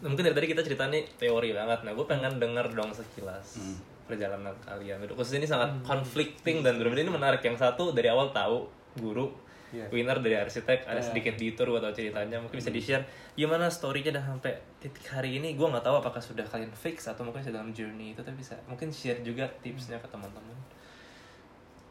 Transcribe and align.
Nah, 0.00 0.08
mungkin 0.08 0.24
dari 0.24 0.34
tadi 0.34 0.48
kita 0.48 0.62
cerita 0.62 0.84
nih 0.86 1.04
teori 1.16 1.52
banget. 1.52 1.84
Nah, 1.84 1.92
gue 1.92 2.06
pengen 2.06 2.36
denger 2.36 2.72
dong 2.72 2.90
sekilas 2.90 3.56
Hmm. 3.56 3.76
perjalanan 4.04 4.56
kalian. 4.60 5.04
Khusus 5.06 5.36
ini 5.36 5.44
sangat 5.44 5.70
conflicting 5.82 6.60
dan 6.60 6.74
benar-benar 6.74 7.04
ini 7.04 7.12
menarik. 7.12 7.40
Yang 7.40 7.60
satu 7.60 7.92
dari 7.92 8.08
awal 8.08 8.32
tahu 8.32 8.64
guru, 8.96 9.30
Iya. 9.70 9.86
winner 9.88 10.18
dari 10.18 10.34
arsitek, 10.34 10.82
ada 10.82 10.98
sedikit 10.98 11.38
detour 11.38 11.70
gue 11.70 11.80
tahu 11.80 11.94
ceritanya. 11.94 12.42
Mungkin 12.42 12.58
Hmm. 12.58 12.64
bisa 12.64 12.74
di-share 12.74 13.04
gimana 13.32 13.68
story-nya 13.68 14.10
dan 14.10 14.26
sampai 14.26 14.50
titik 14.78 15.06
hari 15.06 15.38
ini. 15.38 15.54
Gue 15.54 15.68
nggak 15.68 15.84
tahu 15.84 15.94
apakah 15.96 16.18
sudah 16.18 16.42
kalian 16.42 16.72
fix 16.72 17.06
atau 17.06 17.22
mungkin 17.22 17.38
sedang 17.40 17.70
journey 17.70 18.10
itu, 18.10 18.20
tapi 18.20 18.34
bisa 18.36 18.58
mungkin 18.66 18.90
share 18.90 19.20
juga 19.20 19.46
tipsnya 19.60 19.96
ke 19.96 20.08
teman-teman. 20.08 20.58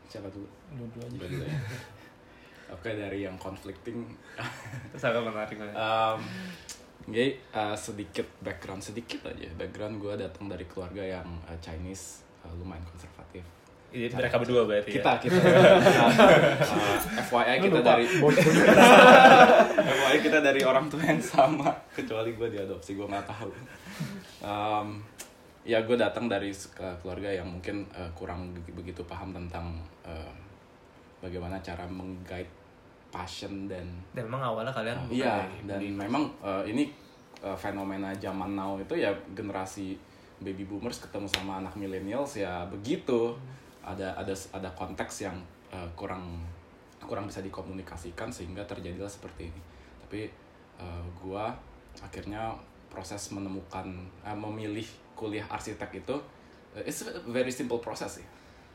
Siapa 0.10 0.28
dulu? 0.28 0.50
Dua-dua 0.74 1.06
aja. 1.06 1.18
Dulu 1.22 1.44
ya. 1.46 1.56
Oke 2.76 2.94
dari 2.94 3.24
yang 3.24 3.34
conflicting 3.36 4.06
Itu 4.86 4.98
sangat 5.00 5.24
menarik. 5.24 5.58
Um, 5.72 6.20
jadi 7.08 7.40
uh, 7.56 7.78
sedikit 7.80 8.28
background 8.44 8.84
sedikit 8.84 9.24
aja. 9.32 9.48
Background 9.56 10.04
gue 10.04 10.14
datang 10.20 10.52
dari 10.52 10.68
keluarga 10.68 11.02
yang 11.02 11.28
uh, 11.48 11.56
Chinese 11.64 12.28
uh, 12.44 12.52
lumayan 12.60 12.84
konservatif. 12.84 13.42
Jadi 13.90 14.14
mereka 14.14 14.38
berdua 14.38 14.70
berarti 14.70 15.02
kita 15.02 15.18
ya? 15.18 15.22
kita 15.26 15.40
uh, 16.62 16.98
FYI 17.26 17.58
kita 17.58 17.80
dari 17.82 18.06
FYI 19.98 20.18
kita 20.22 20.40
dari 20.46 20.62
orang 20.62 20.86
tua 20.94 21.02
yang 21.02 21.18
sama. 21.18 21.74
Kecuali 21.90 22.38
gue 22.38 22.48
diadopsi 22.54 22.94
gue 22.94 23.08
nggak 23.10 23.26
tahu. 23.26 23.50
Um, 24.46 25.02
ya 25.66 25.82
gue 25.82 25.98
datang 25.98 26.30
dari 26.30 26.54
keluarga 27.02 27.34
yang 27.34 27.50
mungkin 27.50 27.90
uh, 27.98 28.14
kurang 28.14 28.54
be- 28.54 28.78
begitu 28.78 29.02
paham 29.10 29.34
tentang 29.34 29.82
uh, 30.06 30.34
bagaimana 31.18 31.58
cara 31.66 31.90
menggait 31.90 32.59
passion 33.10 33.66
dan 33.66 33.86
Dan 34.14 34.30
memang 34.30 34.54
awalnya 34.54 34.74
kalian 34.74 34.98
Iya, 35.10 35.46
dan 35.66 35.82
di- 35.82 35.94
memang 35.94 36.30
uh, 36.42 36.62
ini 36.62 36.90
uh, 37.42 37.58
fenomena 37.58 38.14
zaman 38.22 38.54
now 38.54 38.78
itu 38.78 38.94
ya 38.94 39.10
generasi 39.34 39.98
baby 40.40 40.64
boomers 40.64 41.04
ketemu 41.04 41.28
sama 41.28 41.60
anak 41.60 41.74
millennials 41.76 42.38
ya 42.38 42.64
begitu. 42.70 43.34
Ada 43.82 44.14
ada 44.14 44.32
ada 44.54 44.70
konteks 44.78 45.26
yang 45.26 45.36
uh, 45.74 45.90
kurang 45.98 46.46
kurang 47.02 47.26
bisa 47.26 47.42
dikomunikasikan 47.42 48.30
sehingga 48.30 48.62
terjadilah 48.70 49.10
seperti 49.10 49.50
ini. 49.50 49.62
Tapi 50.06 50.22
uh, 50.78 51.02
gua 51.18 51.50
akhirnya 52.00 52.54
proses 52.94 53.34
menemukan 53.34 53.90
uh, 54.22 54.38
memilih 54.38 54.86
kuliah 55.18 55.46
arsitek 55.50 56.06
itu 56.06 56.16
uh, 56.78 56.84
it's 56.86 57.02
a 57.04 57.12
very 57.28 57.50
simple 57.50 57.82
process 57.82 58.22
sih 58.22 58.28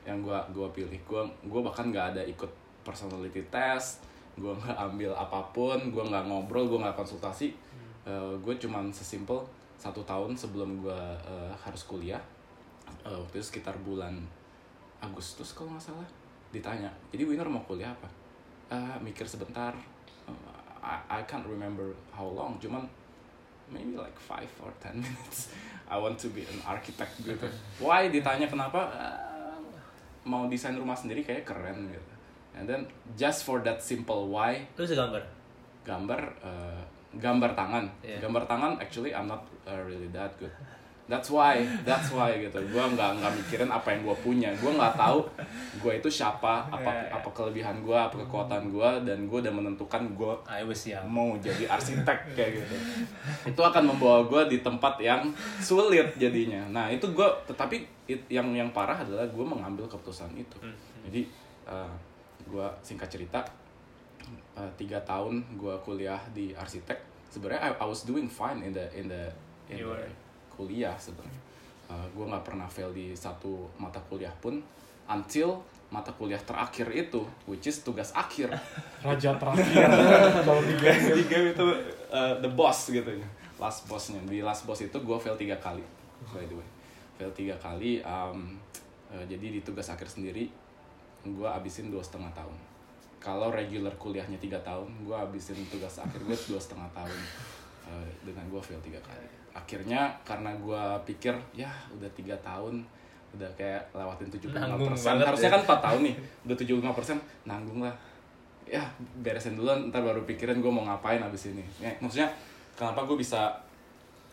yang 0.05 0.21
gua 0.21 0.43
gua 0.51 0.69
pilih. 0.75 0.99
Gua 1.07 1.23
gua 1.47 1.71
bahkan 1.71 1.89
nggak 1.95 2.19
ada 2.19 2.23
ikut 2.27 2.51
personality 2.85 3.41
test, 3.49 4.05
gua 4.39 4.53
nggak 4.59 4.79
ambil 4.79 5.11
apa 5.15 5.41
pun, 5.55 5.79
gua 5.95 6.05
nggak 6.07 6.25
ngobrol, 6.27 6.67
gua 6.67 6.89
nggak 6.89 6.99
konsultasi. 6.99 7.55
Uh, 8.05 8.37
gue 8.45 8.53
cuman 8.61 8.93
sesimpel 8.93 9.41
satu 9.81 10.05
tahun 10.05 10.37
sebelum 10.37 10.85
gua 10.85 11.17
uh, 11.25 11.49
harus 11.57 11.89
kuliah 11.89 12.21
uh, 13.05 13.17
waktu 13.17 13.41
itu 13.41 13.57
sekitar 13.57 13.73
bulan 13.81 14.21
Agustus 15.01 15.57
kalau 15.57 15.73
nggak 15.73 15.89
salah 15.89 16.09
ditanya 16.53 16.93
jadi 17.09 17.25
winner 17.25 17.49
mau 17.49 17.65
kuliah 17.65 17.91
apa? 17.93 18.09
"Ah, 18.73 18.97
mikir 19.01 19.25
sebentar 19.29 19.73
Uh, 20.25 20.57
I, 20.81 21.21
I 21.21 21.21
can't 21.29 21.45
remember 21.45 21.93
how 22.09 22.25
long 22.25 22.57
cuman 22.57 22.81
maybe 23.69 23.93
like 23.93 24.17
five 24.17 24.49
or 24.65 24.73
ten 24.81 24.97
minutes 25.05 25.53
I 25.85 26.01
want 26.01 26.17
to 26.25 26.33
be 26.33 26.49
an 26.49 26.65
architect 26.65 27.21
gitu. 27.21 27.45
Why 27.85 28.09
ditanya 28.09 28.49
kenapa? 28.49 28.89
"Ah, 28.89 29.61
mau 30.25 30.49
desain 30.49 30.73
rumah 30.81 30.97
sendiri 30.97 31.21
kayak 31.21 31.45
keren 31.45 31.93
gitu 31.93 32.14
and 32.55 32.65
then 32.65 32.83
just 33.13 33.43
for 33.43 33.61
that 33.61 33.79
simple 33.79 34.29
why 34.29 34.63
Lu 34.75 34.83
bisa 34.83 34.95
gambar? 34.95 35.23
gambar 35.83 36.21
uh, 36.41 36.81
gambar 37.15 37.51
tangan 37.53 37.85
Iya. 38.01 38.19
gambar 38.21 38.43
tangan 38.45 38.73
actually 38.77 39.11
I'm 39.11 39.27
not 39.27 39.43
uh, 39.63 39.79
really 39.81 40.09
that 40.11 40.35
good 40.35 40.51
that's 41.05 41.29
why 41.29 41.61
that's 41.85 42.09
why 42.09 42.33
gitu 42.33 42.57
gue 42.57 42.81
nggak 42.89 43.21
nggak 43.21 43.33
mikirin 43.37 43.69
apa 43.69 43.93
yang 43.93 44.03
gue 44.03 44.17
punya 44.19 44.49
gue 44.57 44.73
nggak 44.73 44.97
tahu 44.97 45.21
gue 45.77 45.93
itu 45.95 46.09
siapa 46.09 46.65
apa 46.67 46.81
Iya, 46.89 47.03
iya. 47.05 47.13
apa 47.13 47.29
kelebihan 47.29 47.77
gue 47.79 47.93
apa 47.93 48.17
kekuatan 48.17 48.73
gue 48.73 48.89
dan 49.05 49.29
gue 49.29 49.39
udah 49.39 49.53
menentukan 49.53 50.01
gue 50.11 50.33
I 50.49 50.65
was 50.65 50.81
young. 50.83 51.05
mau 51.05 51.37
jadi 51.37 51.69
arsitek 51.69 52.33
kayak 52.33 52.51
gitu 52.57 52.77
itu 53.47 53.61
akan 53.61 53.85
membawa 53.85 54.25
gue 54.25 54.49
di 54.49 54.59
tempat 54.59 54.97
yang 54.99 55.29
sulit 55.61 56.17
jadinya 56.17 56.65
nah 56.73 56.89
itu 56.89 57.05
gue 57.07 57.29
tetapi 57.45 57.85
it- 58.07 58.25
yang 58.33 58.49
yang 58.51 58.73
parah 58.73 58.97
adalah 58.97 59.29
gue 59.29 59.45
mengambil 59.45 59.85
keputusan 59.85 60.33
itu 60.33 60.57
jadi 61.05 61.21
gue 62.49 62.67
singkat 62.85 63.09
cerita 63.09 63.41
uh, 64.57 64.71
tiga 64.79 65.01
tahun 65.05 65.45
gue 65.57 65.75
kuliah 65.85 66.21
di 66.33 66.53
arsitek 66.53 67.15
sebenarnya 67.35 67.75
I, 67.75 67.83
I 67.83 67.87
was 67.91 68.07
doing 68.07 68.31
fine 68.31 68.63
in 68.63 68.71
the 68.71 68.87
in 68.95 69.11
the 69.11 69.27
in 69.67 69.83
the 69.83 70.07
kuliah 70.55 70.95
sebenarnya. 70.95 71.43
Uh, 71.85 72.07
gue 72.15 72.25
nggak 72.25 72.45
pernah 72.47 72.71
fail 72.71 72.95
di 72.95 73.13
satu 73.13 73.69
mata 73.77 74.01
kuliah 74.07 74.33
pun 74.39 74.63
until 75.11 75.61
mata 75.93 76.15
kuliah 76.17 76.41
terakhir 76.41 76.89
itu 76.95 77.27
which 77.51 77.67
is 77.67 77.83
tugas 77.83 78.15
akhir. 78.15 78.55
Raja 79.05 79.37
terakhir. 79.37 79.91
Kalau 80.47 80.63
di 80.63 80.75
game. 80.79 81.03
di 81.21 81.25
game 81.27 81.47
itu 81.53 81.67
uh, 82.09 82.39
the 82.41 82.49
boss 82.49 82.89
gitu 82.89 83.11
ya. 83.11 83.29
Last 83.59 83.91
bossnya. 83.91 84.23
Di 84.25 84.41
last 84.41 84.65
boss 84.65 84.81
itu 84.81 84.97
gue 84.97 85.17
fail 85.19 85.37
tiga 85.37 85.59
kali 85.59 85.83
by 86.31 86.47
the 86.47 86.57
way. 86.57 86.69
Fail 87.19 87.31
tiga 87.35 87.59
kali 87.59 88.01
um, 88.01 88.57
uh, 89.13 89.25
jadi 89.27 89.59
di 89.59 89.61
tugas 89.61 89.91
akhir 89.91 90.07
sendiri 90.09 90.49
gue 91.25 91.49
abisin 91.49 91.89
dua 91.89 92.05
setengah 92.05 92.29
tahun. 92.37 92.57
Kalau 93.19 93.49
regular 93.49 93.93
kuliahnya 93.97 94.37
tiga 94.37 94.61
tahun 94.61 94.89
gue 95.09 95.17
abisin 95.17 95.57
tugas 95.73 95.97
akhir 95.97 96.21
gue 96.21 96.37
dua 96.49 96.61
setengah 96.61 96.89
tahun. 96.93 97.21
Uh, 97.85 98.09
dengan 98.25 98.45
gue 98.49 98.61
fail 98.61 98.81
tiga 98.81 99.01
kali. 99.05 99.29
Akhirnya 99.53 100.09
karena 100.25 100.57
gue 100.57 100.83
pikir 101.05 101.37
ya 101.53 101.69
udah 101.93 102.09
tiga 102.17 102.33
tahun 102.41 102.81
udah 103.35 103.51
kayak 103.59 103.83
lewatin 103.91 104.31
75% 104.31 104.55
Nanggung 104.55 104.95
banget 104.95 105.27
harusnya 105.27 105.51
ya. 105.51 105.55
kan 105.59 105.63
4 105.67 105.87
tahun 105.91 106.01
nih 106.07 106.15
udah 106.47 106.57
75% 106.57 107.51
nanggung 107.51 107.81
lah. 107.83 107.95
Ya 108.65 108.81
beresin 109.21 109.59
dulu 109.59 109.69
ntar 109.91 110.01
baru 110.01 110.25
pikirin 110.25 110.63
gue 110.63 110.73
mau 110.73 110.87
ngapain 110.87 111.21
abis 111.21 111.53
ini. 111.53 111.65
Ya, 111.83 111.93
maksudnya 112.01 112.31
kenapa 112.79 113.05
gue 113.05 113.19
bisa 113.19 113.53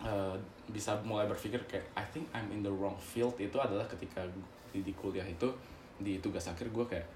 eh, 0.00 0.34
bisa 0.70 0.96
mulai 1.04 1.28
berpikir 1.28 1.60
kayak 1.68 1.84
I 1.98 2.04
think 2.08 2.24
I'm 2.32 2.48
in 2.48 2.64
the 2.64 2.72
wrong 2.72 2.96
field. 2.96 3.36
Itu 3.36 3.60
adalah 3.60 3.84
ketika 3.90 4.24
di, 4.72 4.80
di 4.80 4.94
kuliah 4.96 5.26
itu 5.26 5.50
di 6.00 6.22
tugas 6.22 6.48
akhir 6.48 6.70
gue 6.70 6.84
kayak 6.86 7.08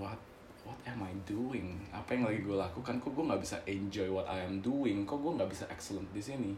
what? 0.00 0.18
What 0.66 0.82
am 0.82 1.06
I 1.06 1.14
doing? 1.22 1.78
Apa 1.94 2.18
yang 2.18 2.26
lagi 2.26 2.42
gue 2.42 2.58
lakukan? 2.58 2.98
Kok 2.98 3.14
gue 3.14 3.24
nggak 3.30 3.38
bisa 3.38 3.56
enjoy 3.70 4.10
what 4.10 4.26
I 4.26 4.42
am 4.42 4.58
doing? 4.58 5.06
Kok 5.06 5.22
gue 5.22 5.32
nggak 5.38 5.50
bisa 5.50 5.64
excellent 5.70 6.10
di 6.10 6.18
sini? 6.18 6.50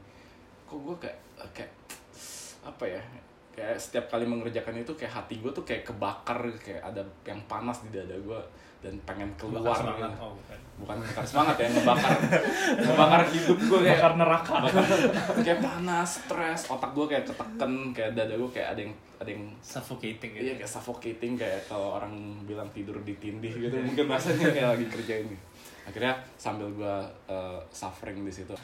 Kok 0.64 0.80
gue 0.80 0.96
kayak 0.96 1.18
kayak 1.52 1.72
apa 2.64 2.84
ya 2.88 3.02
kayak 3.58 3.76
setiap 3.76 4.06
kali 4.06 4.24
mengerjakan 4.24 4.80
itu 4.80 4.94
kayak 4.94 5.12
hati 5.12 5.42
gue 5.42 5.50
tuh 5.50 5.66
kayak 5.66 5.82
kebakar 5.82 6.40
kayak 6.62 6.78
ada 6.78 7.02
yang 7.26 7.42
panas 7.50 7.82
di 7.82 7.90
dada 7.90 8.14
gue 8.14 8.40
dan 8.78 8.94
pengen 9.02 9.26
keluar 9.34 9.60
Bakar 9.64 9.82
semangat. 9.84 10.10
gitu 10.10 10.22
Oh, 10.22 10.32
bukan. 10.32 10.58
bukan 10.78 10.96
ngebakar 10.96 11.24
semangat 11.26 11.56
ya 11.56 11.66
ngebakar 11.68 12.12
ngebakar 12.78 13.20
hidup 13.28 13.58
gue 13.58 13.78
kayak 13.82 13.98
Bakar 13.98 14.12
neraka. 14.14 14.54
kayak 15.36 15.58
panas 15.58 16.10
stres 16.16 16.60
otak 16.68 16.90
gue 16.92 17.06
kayak 17.06 17.24
keteken 17.24 17.72
kayak 17.90 18.10
dada 18.14 18.34
gue 18.34 18.46
kayak 18.48 18.68
ada 18.72 18.80
yang 18.80 18.92
ada 19.18 19.26
yang 19.28 19.44
Suffocating 19.58 20.30
gitu. 20.32 20.44
iya 20.44 20.54
kayak 20.54 20.70
suffocating 20.70 21.34
kayak 21.34 21.66
kalau 21.66 21.98
orang 21.98 22.14
bilang 22.46 22.70
tidur 22.70 22.94
di 23.02 23.18
tindih 23.18 23.50
gitu 23.50 23.74
mungkin 23.76 24.06
rasanya 24.06 24.46
kayak 24.48 24.68
lagi 24.74 24.86
kerjain 24.88 25.26
gitu 25.26 25.44
akhirnya 25.82 26.14
sambil 26.36 26.70
gue 26.70 26.94
uh, 27.26 27.58
suffering 27.68 28.22
di 28.22 28.30
situ 28.30 28.54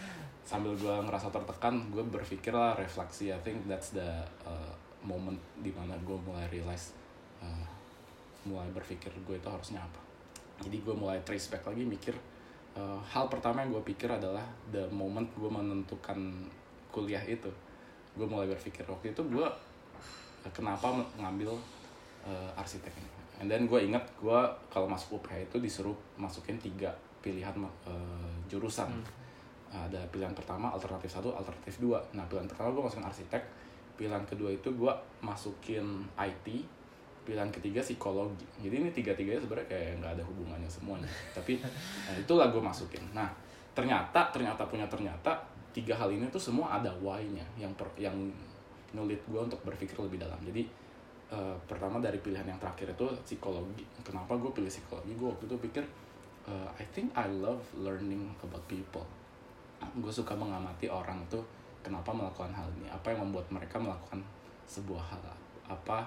sambil 0.44 0.70
gue 0.74 0.94
ngerasa 1.02 1.26
tertekan 1.28 1.90
gue 1.90 2.04
berpikir 2.04 2.52
lah 2.52 2.76
refleksi 2.76 3.34
I 3.34 3.40
think 3.40 3.66
that's 3.66 3.90
the 3.90 4.06
uh, 4.44 4.70
moment 5.02 5.40
di 5.58 5.74
mana 5.74 5.98
gue 5.98 6.14
mulai 6.14 6.46
realize 6.46 6.94
uh, 7.40 7.66
mulai 8.48 8.68
berpikir 8.72 9.10
gue 9.24 9.36
itu 9.36 9.48
harusnya 9.48 9.80
apa. 9.80 10.00
Jadi 10.62 10.80
gue 10.80 10.94
mulai 10.94 11.18
trace 11.26 11.50
back 11.50 11.66
lagi 11.66 11.82
mikir 11.82 12.14
uh, 12.78 13.00
hal 13.02 13.26
pertama 13.26 13.64
yang 13.64 13.74
gue 13.74 13.84
pikir 13.84 14.08
adalah 14.08 14.44
the 14.70 14.86
moment 14.92 15.26
gue 15.34 15.50
menentukan 15.50 16.18
kuliah 16.94 17.22
itu. 17.26 17.50
Gue 18.14 18.26
mulai 18.28 18.46
berpikir 18.46 18.86
waktu 18.86 19.12
itu 19.12 19.22
gue 19.26 19.46
uh, 19.46 20.50
kenapa 20.54 20.94
ngambil 21.18 21.56
uh, 22.24 22.60
arsitek 22.60 22.94
ini 22.94 23.14
and 23.42 23.50
then 23.50 23.66
gue 23.66 23.80
ingat 23.82 24.02
gue 24.22 24.38
kalau 24.70 24.86
masuk 24.86 25.18
UPH 25.18 25.50
itu 25.50 25.56
disuruh 25.58 25.96
masukin 26.14 26.54
tiga 26.60 26.94
pilihan 27.18 27.56
uh, 27.88 28.30
jurusan. 28.46 28.90
Ada 29.74 30.06
pilihan 30.14 30.30
pertama 30.38 30.70
alternatif 30.70 31.10
satu 31.10 31.34
alternatif 31.34 31.82
dua. 31.82 31.98
Nah 32.14 32.22
pilihan 32.30 32.46
pertama 32.46 32.70
gue 32.70 32.82
masukin 32.86 33.02
arsitek 33.10 33.42
pilihan 33.98 34.22
kedua 34.22 34.50
itu 34.54 34.70
gue 34.70 34.92
masukin 35.22 36.06
IT 36.14 36.46
pilihan 37.24 37.48
ketiga 37.48 37.80
psikologi. 37.80 38.44
Jadi 38.60 38.74
ini 38.84 38.90
tiga 38.92 39.16
tiganya 39.16 39.40
sebenarnya 39.40 39.68
kayak 39.72 39.90
nggak 40.00 40.12
ada 40.20 40.24
hubungannya 40.24 40.70
semuanya. 40.70 41.08
Tapi 41.36 41.58
nah, 41.58 42.16
itulah 42.20 42.52
gue 42.52 42.60
masukin. 42.60 43.02
Nah 43.16 43.28
ternyata 43.74 44.30
ternyata 44.30 44.62
punya 44.68 44.86
ternyata 44.86 45.32
tiga 45.74 45.96
hal 45.98 46.12
ini 46.12 46.28
tuh 46.30 46.38
semua 46.38 46.78
ada 46.78 46.92
why-nya. 47.00 47.42
Yang 47.56 47.72
per, 47.80 47.88
yang 47.96 48.14
nulit 48.94 49.18
gue 49.26 49.40
untuk 49.40 49.58
berpikir 49.64 49.96
lebih 49.98 50.20
dalam. 50.22 50.38
Jadi 50.44 50.62
eh, 51.32 51.56
pertama 51.66 51.98
dari 51.98 52.20
pilihan 52.20 52.46
yang 52.46 52.60
terakhir 52.60 52.92
itu 52.92 53.08
psikologi. 53.24 53.82
Kenapa 54.04 54.36
gue 54.36 54.52
pilih 54.52 54.70
psikologi? 54.70 55.16
Gue 55.16 55.32
waktu 55.32 55.48
itu 55.48 55.56
pikir 55.58 55.84
eh, 56.46 56.68
I 56.76 56.84
think 56.92 57.10
I 57.16 57.26
love 57.26 57.64
learning 57.74 58.30
about 58.44 58.62
people. 58.70 59.04
Gue 59.98 60.12
suka 60.12 60.36
mengamati 60.36 60.86
orang 60.86 61.24
tuh 61.26 61.42
kenapa 61.80 62.12
melakukan 62.12 62.52
hal 62.52 62.68
ini. 62.78 62.86
Apa 62.92 63.16
yang 63.16 63.28
membuat 63.28 63.48
mereka 63.50 63.80
melakukan 63.80 64.20
sebuah 64.64 65.12
hal 65.12 65.20
apa 65.64 66.04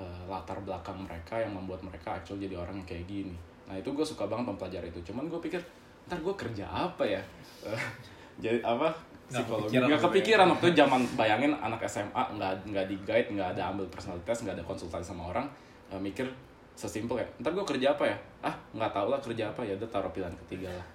eh, 0.00 0.22
latar 0.24 0.56
belakang 0.64 0.96
mereka 1.04 1.36
yang 1.36 1.52
membuat 1.52 1.84
mereka 1.84 2.16
actually 2.16 2.48
jadi 2.48 2.56
orang 2.56 2.80
yang 2.80 2.88
kayak 2.88 3.04
gini. 3.04 3.36
Nah 3.68 3.76
itu 3.76 3.92
gue 3.92 4.02
suka 4.02 4.24
banget 4.24 4.48
mempelajari 4.48 4.88
itu. 4.88 5.12
Cuman 5.12 5.28
gue 5.28 5.36
pikir 5.38 5.60
ntar 6.08 6.18
gue 6.18 6.34
kerja 6.34 6.64
apa 6.64 7.04
ya? 7.04 7.20
Eh, 7.68 7.82
jadi 8.44 8.64
apa 8.64 8.88
psikologi. 9.28 9.76
nggak 9.76 10.00
waktu 10.00 10.06
kepikiran 10.10 10.46
waktu 10.56 10.66
zaman 10.74 11.00
bayangin 11.14 11.52
anak 11.54 11.84
SMA 11.86 12.22
nggak 12.34 12.66
nggak 12.66 12.86
di 12.88 12.96
guide 13.06 13.28
nggak 13.30 13.54
ada 13.54 13.70
ambil 13.70 13.86
personalitas 13.92 14.42
nggak 14.42 14.58
ada 14.58 14.64
konsultasi 14.64 15.12
sama 15.12 15.30
orang 15.30 15.46
eh, 15.92 16.00
mikir 16.00 16.26
sesimpel 16.74 17.20
ya 17.20 17.28
ntar 17.44 17.52
gue 17.52 17.64
kerja 17.68 17.92
apa 17.92 18.08
ya? 18.08 18.16
Ah 18.40 18.54
nggak 18.72 18.90
tahu 18.96 19.06
lah 19.12 19.20
kerja 19.20 19.52
apa. 19.52 19.60
Ya 19.62 19.76
udah 19.76 19.88
taruh 19.92 20.10
pilihan 20.10 20.32
ketiga 20.46 20.72
lah 20.72 20.86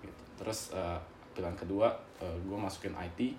gitu. 0.00 0.22
terus 0.38 0.72
eh, 0.72 0.98
pilihan 1.34 1.56
kedua 1.58 1.88
gue 2.22 2.58
masukin 2.60 2.94
IT 2.94 3.34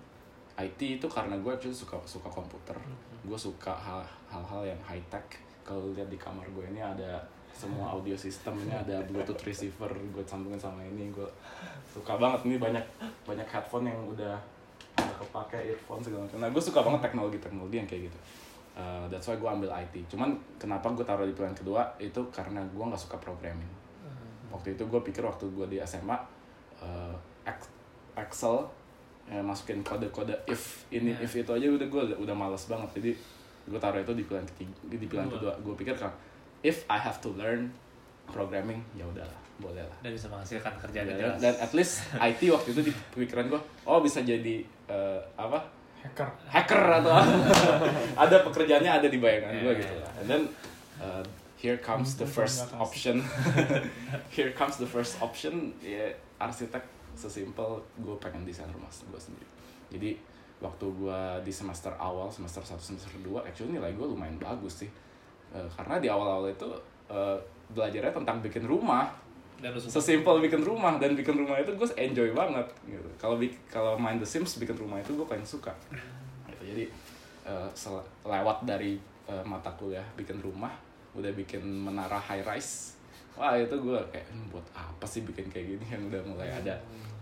IT 0.54 0.80
itu 0.80 1.06
karena 1.06 1.34
gue 1.34 1.50
actually 1.50 1.74
suka 1.74 1.98
suka 2.04 2.28
komputer. 2.28 2.76
Gue 3.22 3.34
suka 3.34 3.74
hal- 3.74 4.06
hal-hal 4.30 4.62
yang 4.64 4.80
high 4.80 5.02
tech. 5.08 5.24
Kalau 5.64 5.90
lihat 5.90 6.06
di 6.06 6.16
kamar 6.16 6.44
gue 6.46 6.64
ini 6.68 6.78
ada 6.78 7.18
semua 7.54 7.86
audio 7.88 8.14
system 8.14 8.58
ini 8.58 8.70
ada 8.70 8.98
bluetooth 9.06 9.38
receiver 9.42 9.86
gue 9.88 10.22
sambungin 10.22 10.58
sama 10.58 10.82
ini. 10.82 11.10
Gue 11.10 11.26
suka 11.90 12.14
banget. 12.14 12.46
Ini 12.46 12.56
banyak 12.58 12.84
banyak 13.24 13.46
headphone 13.46 13.86
yang 13.86 13.98
udah 14.06 14.34
udah 14.94 15.16
kepake 15.18 15.58
earphone 15.74 15.98
segala 15.98 16.22
macam. 16.26 16.38
Nah 16.38 16.50
gue 16.50 16.62
suka 16.62 16.80
banget 16.82 17.00
teknologi 17.10 17.38
teknologi 17.42 17.76
yang 17.82 17.88
kayak 17.88 18.02
gitu. 18.06 18.18
Uh, 18.74 19.06
that's 19.06 19.26
why 19.26 19.38
gue 19.38 19.46
ambil 19.46 19.70
IT 19.70 19.94
cuman 20.10 20.34
kenapa 20.58 20.90
gue 20.90 21.06
taruh 21.06 21.22
di 21.22 21.34
pilihan 21.34 21.54
kedua? 21.54 21.82
Itu 21.98 22.26
karena 22.30 22.62
gue 22.66 22.84
nggak 22.84 22.98
suka 23.00 23.18
programming. 23.18 23.70
Waktu 24.50 24.74
itu 24.74 24.86
gue 24.86 25.00
pikir 25.02 25.22
waktu 25.22 25.50
gue 25.50 25.66
di 25.66 25.78
SMA 25.82 26.14
uh, 26.78 27.14
Ex- 27.42 27.70
Excel 28.14 28.62
ya, 29.26 29.40
masukin 29.40 29.80
kode-kode 29.80 30.34
if 30.44 30.84
ini 30.88 31.10
Yeah. 31.10 31.24
if 31.24 31.32
itu 31.34 31.50
aja 31.50 31.66
udah 31.66 31.86
gue 31.86 32.02
udah, 32.12 32.18
udah 32.18 32.34
males 32.34 32.64
banget. 32.64 32.90
Jadi 32.96 33.10
gue 33.64 33.78
taruh 33.78 33.96
itu 33.98 34.12
di 34.12 34.24
pilihan 34.24 34.46
ketiga 34.46 34.72
di 34.84 35.06
pilihan 35.06 35.28
Dua. 35.28 35.36
kedua. 35.38 35.52
Gue 35.60 35.74
pikir 35.76 35.94
kan 35.94 36.12
if 36.60 36.84
I 36.86 36.96
have 36.96 37.20
to 37.20 37.32
learn 37.32 37.72
programming 38.26 38.80
ya 38.92 39.04
udahlah 39.04 39.38
boleh 39.54 39.80
lah. 39.80 39.96
Dan 40.00 40.10
bisa 40.10 40.26
menghasilkan 40.26 40.74
kerjaan 40.78 41.04
Ya, 41.04 41.10
yang 41.10 41.18
dan, 41.18 41.28
jelas. 41.30 41.40
dan 41.40 41.54
at 41.60 41.72
least 41.72 41.92
IT 42.12 42.40
waktu 42.50 42.68
itu 42.72 42.80
di 42.82 42.92
pikiran 43.14 43.46
gue 43.46 43.60
oh 43.84 44.00
bisa 44.00 44.20
jadi 44.20 44.60
uh, 44.86 45.20
apa? 45.36 45.62
Hacker. 46.02 46.28
Hacker 46.44 46.82
atau 47.00 47.12
apa. 47.14 47.32
ada 48.28 48.36
pekerjaannya 48.42 48.90
ada 48.92 49.06
di 49.06 49.16
bayangan 49.16 49.52
gue 49.54 49.64
Yeah. 49.64 49.78
gitu 49.78 49.94
lah. 49.96 50.10
And 50.20 50.26
then 50.26 50.42
uh, 50.98 51.22
here 51.56 51.78
comes 51.78 52.16
the 52.16 52.26
first 52.26 52.68
option. 52.74 53.24
Here 54.34 54.52
comes 54.52 54.76
the 54.76 54.84
first 54.84 55.16
option. 55.18 55.72
Ya 55.80 56.12
arsitek 56.36 56.82
sesimpel 57.14 57.78
gue 57.98 58.14
pengen 58.18 58.42
desain 58.42 58.68
rumah 58.70 58.90
gue 58.90 59.20
sendiri. 59.20 59.46
Jadi 59.90 60.10
waktu 60.58 60.86
gue 60.86 61.20
di 61.42 61.52
semester 61.52 61.90
awal 61.98 62.30
semester 62.30 62.62
1 62.62 62.78
semester 62.78 63.10
2 63.22 63.46
actually 63.46 63.78
nilai 63.78 63.94
gue 63.94 64.06
lumayan 64.06 64.36
bagus 64.38 64.86
sih. 64.86 64.90
Uh, 65.54 65.66
karena 65.70 66.02
di 66.02 66.08
awal-awal 66.10 66.50
itu 66.50 66.66
uh, 67.06 67.38
belajarnya 67.70 68.10
tentang 68.10 68.42
bikin 68.42 68.66
rumah. 68.66 69.06
Dan 69.62 69.70
sesimpel 69.78 70.42
bikin 70.42 70.60
rumah 70.60 70.98
dan 70.98 71.14
bikin 71.14 71.38
rumah 71.38 71.56
itu 71.56 71.70
gue 71.72 71.88
enjoy 71.96 72.34
banget 72.34 72.66
gitu. 72.84 73.08
Kalau 73.16 73.38
kalau 73.70 73.94
main 73.96 74.18
The 74.18 74.26
Sims 74.26 74.58
bikin 74.58 74.74
rumah 74.76 74.98
itu 74.98 75.14
gue 75.14 75.24
paling 75.24 75.46
suka. 75.46 75.70
Gitu. 76.50 76.74
jadi 76.74 76.84
sel- 77.76 78.08
lewat 78.24 78.64
dari 78.64 78.96
eh, 79.28 79.44
mata 79.44 79.68
kuliah 79.76 80.04
bikin 80.16 80.40
rumah 80.40 80.72
udah 81.14 81.30
bikin 81.36 81.60
menara 81.62 82.18
high 82.18 82.42
rise 82.42 82.98
wah 83.34 83.54
itu 83.58 83.74
gue 83.74 83.98
kayak 84.14 84.26
"Hmm, 84.30 84.46
buat 84.50 84.62
apa 84.74 85.02
sih 85.06 85.26
bikin 85.26 85.50
kayak 85.50 85.74
gini? 85.74 85.84
Yang 85.90 86.02
udah 86.14 86.22
mulai 86.22 86.48
ada 86.50 86.74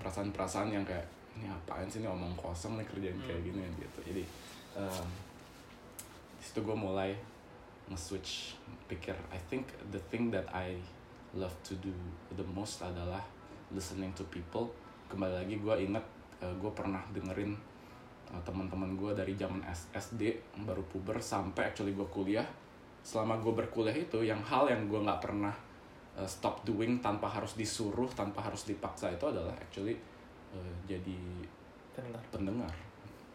perasaan-perasaan 0.02 0.75
yang 0.75 0.82
kayak 0.82 1.06
ini 1.38 1.46
apaan 1.46 1.87
sih? 1.87 2.02
Ini 2.02 2.10
omong 2.10 2.34
kosong 2.34 2.76
nih 2.82 2.87
kerjaan 2.90 3.19
kayak 3.22 3.43
gini 3.46 3.62
gitu. 3.78 3.99
Jadi 4.02 4.22
em, 4.75 5.06
di 6.37 6.43
situ 6.43 6.58
gue 6.66 6.75
mulai 6.75 7.14
nge-switch 7.87 8.58
pikir. 8.90 9.14
I 9.31 9.38
think 9.46 9.70
the 9.94 10.02
thing 10.10 10.34
that 10.34 10.50
I 10.50 10.75
love 11.38 11.54
to 11.70 11.78
do 11.78 11.94
the 12.34 12.44
most 12.50 12.82
adalah 12.82 13.22
listening 13.70 14.10
to 14.19 14.26
people. 14.28 14.75
Kembali 15.06 15.46
lagi 15.46 15.54
gue 15.56 15.75
inget 15.87 16.05
gue 16.43 16.72
pernah 16.75 16.98
dengerin 17.14 17.55
uh, 18.34 18.43
teman-teman 18.43 18.98
gue 18.98 19.14
dari 19.14 19.38
zaman 19.38 19.62
SD 19.94 20.34
baru 20.66 20.82
puber 20.90 21.22
sampai 21.22 21.70
actually 21.70 21.94
gue 21.94 22.06
kuliah. 22.10 22.46
Selama 23.02 23.38
gue 23.38 23.55
berkuliah 23.55 23.94
itu 23.94 24.26
yang 24.26 24.43
hal 24.43 24.66
yang 24.66 24.90
gue 24.90 24.98
nggak 24.98 25.22
pernah 25.22 25.55
uh, 26.16 26.28
stop 26.28 26.60
doing 26.66 27.00
tanpa 27.00 27.28
harus 27.28 27.56
disuruh 27.56 28.08
tanpa 28.12 28.44
harus 28.44 28.68
dipaksa 28.68 29.12
itu 29.12 29.24
adalah 29.24 29.52
actually 29.56 29.96
uh, 30.52 30.72
jadi 30.84 31.18
pendengar. 31.92 32.22
pendengar. 32.32 32.74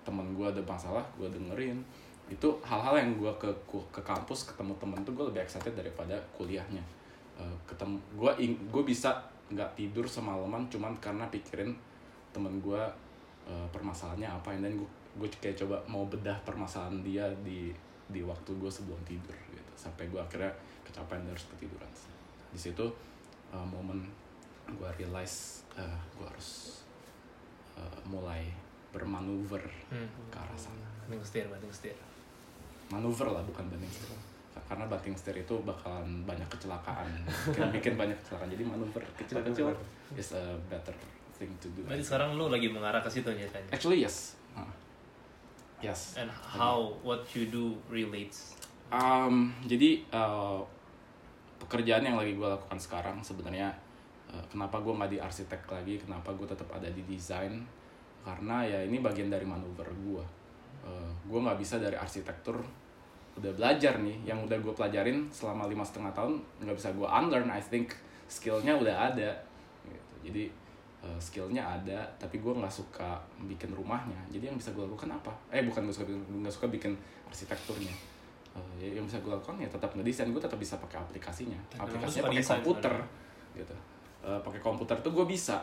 Temen 0.03 0.27
gue 0.33 0.47
ada 0.47 0.61
masalah 0.63 1.05
gue 1.15 1.29
dengerin. 1.29 1.79
Itu 2.27 2.59
hal-hal 2.63 2.99
yang 2.99 3.11
gue 3.15 3.31
ke 3.39 3.49
ke 3.67 4.01
kampus 4.03 4.51
ketemu 4.51 4.73
temen 4.79 4.99
tuh 5.03 5.13
gue 5.15 5.25
lebih 5.31 5.41
excited 5.43 5.73
daripada 5.75 6.15
kuliahnya. 6.35 6.83
Eh, 7.37 7.55
ketemu 7.69 8.01
gue 8.17 8.31
gue 8.67 8.83
bisa 8.83 9.13
nggak 9.47 9.79
tidur 9.79 10.03
semalaman 10.03 10.67
cuman 10.67 10.91
karena 10.99 11.23
pikirin 11.31 11.71
temen 12.35 12.59
gue 12.59 12.81
eh, 13.47 13.67
permasalahannya 13.71 14.27
apa. 14.27 14.55
Dan 14.59 14.75
gue 14.75 14.89
gue 15.17 15.27
kayak 15.39 15.65
coba 15.65 15.77
mau 15.87 16.03
bedah 16.07 16.35
permasalahan 16.43 16.99
dia 17.03 17.25
di 17.43 17.71
di 18.07 18.23
waktu 18.23 18.51
gue 18.55 18.71
sebelum 18.71 18.99
tidur 19.07 19.35
gitu. 19.51 19.71
Sampai 19.75 20.07
gue 20.11 20.19
akhirnya 20.19 20.51
kecapean 20.83 21.23
dan 21.23 21.31
harus 21.35 21.47
ketiduran 21.55 21.91
di 22.51 22.59
situ 22.59 22.85
eh, 23.53 23.65
momen 23.67 24.03
gue 24.67 24.89
realize 24.99 25.63
eh, 25.79 25.99
gue 26.15 26.27
harus 26.27 26.81
eh, 27.79 27.99
mulai 28.07 28.43
bermanuver 28.91 29.61
hmm. 29.91 30.31
ke 30.31 30.37
arah 30.39 30.57
sana. 30.57 30.87
Banting 31.05 31.23
setir 31.23 31.45
banting 31.47 31.71
setir. 31.71 31.97
Manuver 32.89 33.27
lah 33.31 33.43
bukan 33.43 33.67
banting 33.67 33.91
setir. 33.91 34.17
Karena 34.67 34.89
banting 34.89 35.15
setir 35.15 35.37
itu 35.45 35.55
bakalan 35.63 36.25
banyak 36.25 36.47
kecelakaan. 36.49 37.07
Bikin, 37.23 37.69
bikin 37.77 37.93
banyak 37.93 38.17
kecelakaan. 38.25 38.49
Jadi 38.51 38.63
manuver 38.65 39.03
kecil-kecil 39.15 39.69
is 40.17 40.33
a 40.33 40.57
better 40.67 40.95
thing 41.37 41.53
to 41.61 41.69
do. 41.77 41.85
Berarti 41.85 42.03
sekarang 42.03 42.35
lu 42.35 42.49
lagi 42.49 42.67
mengarah 42.67 42.99
ke 42.99 43.07
situ 43.07 43.29
nyatanya? 43.29 43.69
Actually 43.69 44.01
yes. 44.01 44.35
Huh. 44.57 44.65
yes. 45.79 46.17
And 46.17 46.33
how 46.33 46.97
what 47.05 47.29
you 47.37 47.47
do 47.47 47.77
relates. 47.87 48.57
Um, 48.89 49.53
jadi 49.67 50.01
uh, 50.15 50.63
pekerjaan 51.57 52.05
yang 52.05 52.17
lagi 52.17 52.37
gue 52.37 52.47
lakukan 52.47 52.79
sekarang 52.79 53.17
sebenarnya 53.21 53.73
uh, 54.29 54.43
kenapa 54.49 54.79
gue 54.81 54.93
nggak 54.93 55.11
di 55.11 55.19
arsitek 55.19 55.61
lagi 55.67 55.95
kenapa 56.01 56.33
gue 56.33 56.47
tetap 56.47 56.69
ada 56.71 56.87
di 56.89 57.03
desain? 57.05 57.65
Karena 58.27 58.59
ya 58.67 58.83
ini 58.83 58.99
bagian 58.99 59.31
dari 59.31 59.47
manuver 59.47 59.87
gue 59.87 60.23
uh, 60.85 61.11
gue 61.25 61.39
nggak 61.39 61.57
bisa 61.59 61.79
dari 61.81 61.95
arsitektur 61.95 62.59
udah 63.37 63.51
belajar 63.53 64.01
nih 64.01 64.25
yang 64.25 64.41
udah 64.49 64.57
gue 64.57 64.73
pelajarin 64.73 65.29
selama 65.29 65.69
lima 65.69 65.85
setengah 65.85 66.09
tahun 66.09 66.41
nggak 66.57 66.77
bisa 66.77 66.89
gue 66.97 67.05
unlearn 67.05 67.49
I 67.53 67.61
think 67.61 67.93
skillnya 68.25 68.73
udah 68.73 69.13
ada 69.13 69.29
gitu. 69.85 70.13
jadi 70.25 70.43
uh, 71.05 71.19
skillnya 71.21 71.61
ada 71.61 72.01
tapi 72.17 72.41
gue 72.41 72.51
nggak 72.51 72.73
suka 72.73 73.21
bikin 73.45 73.71
rumahnya. 73.71 74.17
Jadi 74.33 74.49
yang 74.51 74.57
bisa 74.57 74.73
gue 74.73 74.83
lakukan 74.83 75.13
apa? 75.13 75.31
Eh 75.53 75.61
bukan 75.63 75.85
gue 75.87 75.95
suka 75.95 76.09
nggak 76.09 76.53
suka 76.53 76.67
bikin 76.67 76.97
arsitekturnya 77.29 78.16
Ya 78.77 78.89
yang 78.99 79.05
bisa 79.05 79.17
gue 79.21 79.31
lakukan 79.33 79.57
ya 79.57 79.69
tetap 79.69 79.91
ngedesain 79.93 80.29
gue 80.29 80.41
tetap 80.41 80.59
bisa 80.59 80.77
pakai 80.77 80.97
aplikasinya. 81.01 81.57
Dan 81.73 81.77
aplikasinya 81.85 82.29
pakai 82.29 82.45
komputer 82.45 82.93
sebenarnya. 82.93 83.57
gitu. 83.57 83.75
Eh, 84.27 84.39
pakai 84.43 84.59
komputer 84.61 84.97
tuh 85.01 85.11
gue 85.13 85.25
bisa. 85.25 85.57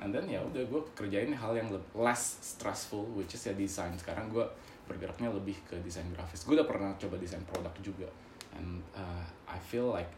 And 0.00 0.10
then 0.16 0.24
ya 0.24 0.40
udah 0.40 0.64
gue 0.64 0.80
kerjain 0.96 1.28
hal 1.36 1.52
yang 1.52 1.68
le- 1.68 1.90
less 1.92 2.40
stressful 2.40 3.04
which 3.12 3.36
is 3.36 3.42
ya 3.44 3.52
desain. 3.52 3.92
Sekarang 4.00 4.32
gue 4.32 4.42
bergeraknya 4.88 5.30
lebih 5.30 5.54
ke 5.68 5.76
desain 5.84 6.08
grafis. 6.10 6.48
Gue 6.48 6.56
udah 6.56 6.66
pernah 6.66 6.90
coba 6.96 7.20
desain 7.20 7.44
produk 7.44 7.70
juga. 7.78 8.08
And 8.56 8.82
uh, 8.96 9.22
I 9.46 9.60
feel 9.60 9.92
like 9.92 10.08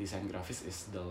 desain 0.00 0.24
grafis 0.30 0.64
is 0.64 0.88
the 0.94 1.04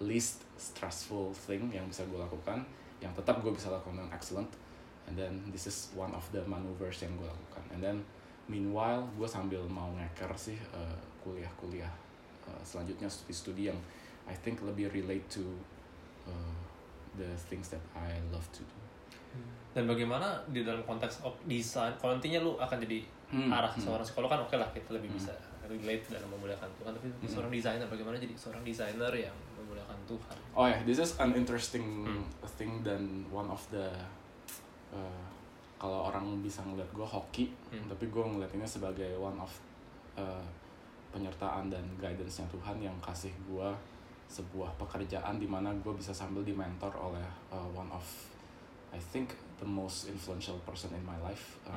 least 0.00 0.46
stressful 0.56 1.34
thing 1.34 1.68
yang 1.68 1.84
bisa 1.90 2.06
gue 2.08 2.16
lakukan. 2.16 2.64
Yang 3.02 3.20
tetap 3.20 3.42
gue 3.42 3.52
bisa 3.52 3.68
lakukan 3.68 4.00
dengan 4.00 4.12
excellent. 4.14 4.48
And 5.04 5.18
then 5.18 5.44
this 5.52 5.68
is 5.68 5.92
one 5.92 6.14
of 6.16 6.24
the 6.32 6.40
maneuvers 6.48 7.04
yang 7.04 7.12
gue 7.20 7.28
lakukan. 7.28 7.64
And 7.76 7.80
then 7.84 7.96
meanwhile 8.46 9.02
gue 9.16 9.24
sambil 9.26 9.60
mau 9.64 9.88
ngeker 9.94 10.30
sih 10.36 10.58
uh, 10.70 10.96
kuliah-kuliah 11.20 11.90
uh, 12.44 12.62
selanjutnya 12.62 13.08
studi-studi 13.08 13.72
yang 13.72 13.78
I 14.24 14.36
think 14.36 14.60
lebih 14.60 14.92
relate 14.92 15.24
to 15.32 15.44
uh, 16.24 16.56
the 17.16 17.28
things 17.48 17.68
that 17.72 17.80
I 17.96 18.16
love 18.28 18.44
to 18.56 18.62
do 18.62 18.76
dan 19.74 19.90
bagaimana 19.90 20.38
di 20.46 20.62
dalam 20.62 20.86
konteks 20.86 21.26
of 21.26 21.34
desain 21.44 21.90
kalau 21.98 22.14
nantinya 22.14 22.40
lu 22.40 22.54
akan 22.56 22.78
jadi 22.80 23.00
Hmm, 23.24 23.50
arah 23.50 23.66
hmm. 23.66 23.82
seorang 23.82 24.04
psikolog 24.06 24.30
kan 24.30 24.38
oke 24.38 24.54
lah 24.54 24.68
kita 24.70 24.94
lebih 24.94 25.10
Hmm. 25.10 25.18
bisa 25.18 25.34
relate 25.66 26.06
dalam 26.06 26.28
memuliakan 26.30 26.70
Tuhan 26.78 26.92
tapi 26.94 27.08
Hmm. 27.10 27.26
seorang 27.26 27.50
desainer 27.50 27.88
bagaimana 27.90 28.14
jadi 28.14 28.30
seorang 28.38 28.62
desainer 28.62 29.10
yang 29.10 29.34
memuliakan 29.58 29.98
Tuhan 30.06 30.36
Oh 30.54 30.68
ya, 30.70 30.78
this 30.86 31.02
is 31.02 31.18
an 31.18 31.34
interesting 31.34 32.06
Hmm. 32.06 32.22
thing 32.54 32.84
dan 32.86 33.26
one 33.34 33.48
of 33.50 33.58
the 33.74 33.90
uh, 34.94 35.26
kalau 35.84 36.08
orang 36.08 36.40
bisa 36.40 36.64
ngeliat 36.64 36.88
gue 36.96 37.04
hoki, 37.04 37.52
Hmm. 37.68 37.84
tapi 37.84 38.08
gue 38.08 38.24
ngeliatnya 38.24 38.64
sebagai 38.64 39.20
one 39.20 39.36
of 39.36 39.52
uh, 40.16 40.40
penyertaan 41.12 41.68
dan 41.68 41.84
guidance-nya 42.00 42.48
Tuhan 42.48 42.80
yang 42.80 42.96
kasih 43.04 43.28
gue 43.44 43.68
sebuah 44.24 44.72
pekerjaan 44.80 45.36
di 45.36 45.44
mana 45.44 45.68
gue 45.84 45.92
bisa 45.92 46.08
sambil 46.08 46.40
dimentor 46.40 46.88
oleh 46.96 47.28
uh, 47.52 47.68
one 47.76 47.92
of 47.92 48.02
I 48.88 48.98
think 48.98 49.36
the 49.60 49.68
most 49.68 50.08
influential 50.08 50.56
person 50.64 50.88
in 50.96 51.04
my 51.04 51.20
life. 51.20 51.60
Uh, 51.68 51.76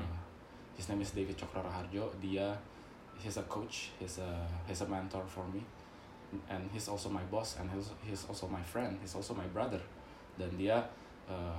his 0.80 0.88
name 0.88 1.04
is 1.04 1.12
David 1.12 1.36
Cokro 1.36 1.60
Raharjo. 1.60 2.08
Dia 2.24 2.56
he's 3.20 3.36
a 3.36 3.46
coach. 3.52 3.92
He's 4.00 4.24
a 4.24 4.32
he's 4.70 4.80
a 4.80 4.88
mentor 4.88 5.26
for 5.26 5.44
me, 5.50 5.66
and 6.48 6.62
he's 6.72 6.88
also 6.88 7.10
my 7.10 7.26
boss. 7.34 7.58
And 7.60 7.68
he's 7.74 7.90
he's 8.06 8.24
also 8.30 8.48
my 8.48 8.62
friend. 8.62 8.96
He's 9.04 9.18
also 9.18 9.34
my 9.34 9.50
brother. 9.50 9.82
Dan 10.38 10.54
dia 10.56 10.78
uh, 11.26 11.58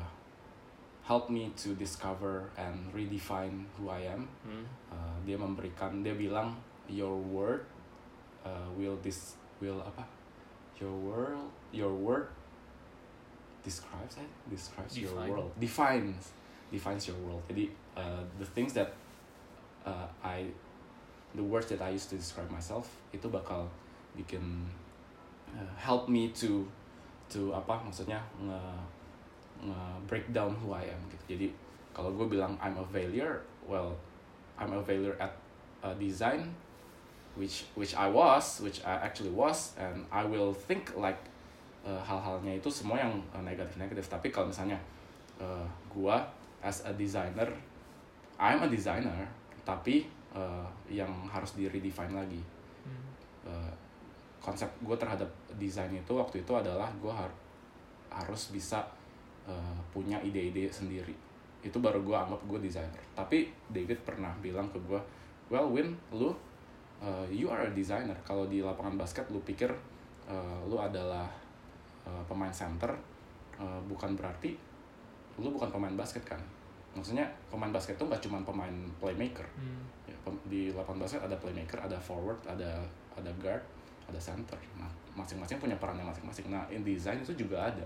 help 1.08 1.32
me 1.32 1.48
to 1.56 1.72
discover 1.72 2.52
and 2.60 2.92
redefine 2.92 3.64
who 3.80 3.88
I 3.88 4.04
am. 4.12 4.28
Hmm. 4.44 4.68
Uh, 4.92 5.16
dia 5.24 5.40
memberikan 5.40 6.04
dia 6.04 6.12
bilang 6.12 6.60
your 6.84 7.16
word 7.16 7.64
uh, 8.44 8.68
will 8.76 8.96
this 9.00 9.40
will 9.60 9.80
apa 9.80 10.04
your 10.80 10.92
world 10.92 11.48
your 11.72 11.92
word 11.92 12.28
describes 13.64 14.16
eh? 14.16 14.28
describes 14.48 14.96
your 14.96 15.12
Define. 15.12 15.28
world 15.28 15.50
defines 15.60 16.32
defines 16.72 17.04
your 17.04 17.18
world 17.20 17.44
jadi 17.50 17.68
uh, 17.96 18.24
the 18.40 18.48
things 18.56 18.72
that 18.72 18.96
uh, 19.84 20.08
I 20.24 20.48
the 21.36 21.44
words 21.44 21.68
that 21.68 21.84
I 21.84 21.92
used 21.92 22.08
to 22.12 22.16
describe 22.16 22.48
myself 22.48 22.88
itu 23.12 23.28
bakal 23.28 23.68
bikin 24.16 24.64
uh, 25.52 25.72
help 25.76 26.08
me 26.08 26.32
to 26.40 26.64
to 27.28 27.52
apa 27.52 27.84
maksudnya 27.84 28.24
nge, 28.40 28.60
nge 29.62 29.82
break 30.06 30.26
down 30.30 30.54
who 30.54 30.70
I 30.70 30.86
am 30.86 31.00
gitu. 31.10 31.36
Jadi 31.36 31.46
kalau 31.90 32.14
gue 32.14 32.26
bilang 32.38 32.54
I'm 32.62 32.78
a 32.78 32.86
failure 32.86 33.42
well 33.66 33.94
I'm 34.54 34.70
a 34.74 34.82
failure 34.82 35.14
at 35.18 35.34
uh, 35.82 35.94
design 35.98 36.50
which 37.34 37.70
which 37.78 37.94
I 37.94 38.06
was 38.10 38.62
which 38.62 38.82
I 38.86 38.98
actually 38.98 39.34
was 39.34 39.74
and 39.78 40.06
I 40.10 40.26
will 40.26 40.50
think 40.54 40.94
like 40.94 41.18
uh, 41.86 41.98
hal-halnya 42.02 42.58
itu 42.58 42.70
semua 42.70 42.98
yang 42.98 43.18
uh, 43.34 43.42
negatif-negatif. 43.42 44.06
Tapi 44.06 44.30
kalau 44.30 44.50
misalnya 44.50 44.78
uh, 45.38 45.66
gua 45.90 46.22
as 46.62 46.82
a 46.86 46.92
designer 46.94 47.46
I'm 48.38 48.62
a 48.62 48.68
designer 48.70 49.26
tapi 49.66 50.06
uh, 50.34 50.66
yang 50.86 51.10
harus 51.26 51.58
di 51.58 51.66
redefine 51.66 52.14
lagi 52.14 52.42
Uh, 53.48 53.72
konsep 54.44 54.68
gue 54.84 54.92
terhadap 55.00 55.24
desain 55.56 55.88
itu 55.88 56.12
waktu 56.12 56.44
itu 56.44 56.52
adalah 56.52 56.92
gue 57.00 57.08
har- 57.08 57.40
harus 58.12 58.52
bisa 58.52 58.84
uh, 59.48 59.78
punya 59.90 60.20
ide-ide 60.20 60.68
sendiri 60.68 61.16
itu 61.64 61.74
baru 61.82 62.04
gue 62.04 62.14
anggap 62.14 62.38
gue 62.46 62.58
desainer 62.62 63.02
tapi 63.16 63.50
David 63.72 63.98
pernah 64.06 64.30
bilang 64.38 64.70
ke 64.70 64.78
gue 64.86 65.00
well 65.50 65.72
Win 65.72 65.96
lu 66.14 66.30
uh, 67.02 67.26
you 67.26 67.50
are 67.50 67.66
a 67.66 67.72
designer 67.74 68.14
kalau 68.22 68.46
di 68.46 68.62
lapangan 68.62 68.94
basket 68.94 69.26
lu 69.32 69.42
pikir 69.42 69.72
uh, 70.28 70.60
lu 70.70 70.78
adalah 70.78 71.26
uh, 72.06 72.22
pemain 72.30 72.52
center 72.52 72.94
uh, 73.58 73.80
bukan 73.90 74.14
berarti 74.14 74.54
lu 75.42 75.50
bukan 75.50 75.72
pemain 75.72 75.96
basket 75.98 76.22
kan 76.22 76.38
maksudnya 76.94 77.26
pemain 77.50 77.70
basket 77.70 77.94
itu 77.98 78.04
nggak 78.06 78.22
cuma 78.22 78.38
pemain 78.46 78.74
playmaker 79.02 79.46
Hmm. 79.58 79.82
ya, 80.06 80.14
di 80.48 80.62
lapangan 80.72 81.04
basket 81.04 81.22
ada 81.22 81.36
playmaker, 81.36 81.78
ada 81.78 81.98
forward, 82.00 82.38
ada 82.48 82.80
ada 83.14 83.30
guard, 83.42 83.62
ada 84.08 84.18
center. 84.18 84.56
Nah, 84.78 84.88
masing-masing 85.18 85.58
punya 85.58 85.76
perannya 85.76 86.06
masing-masing. 86.06 86.48
Nah, 86.48 86.64
in 86.70 86.86
design 86.86 87.20
itu 87.20 87.34
juga 87.34 87.68
ada. 87.68 87.84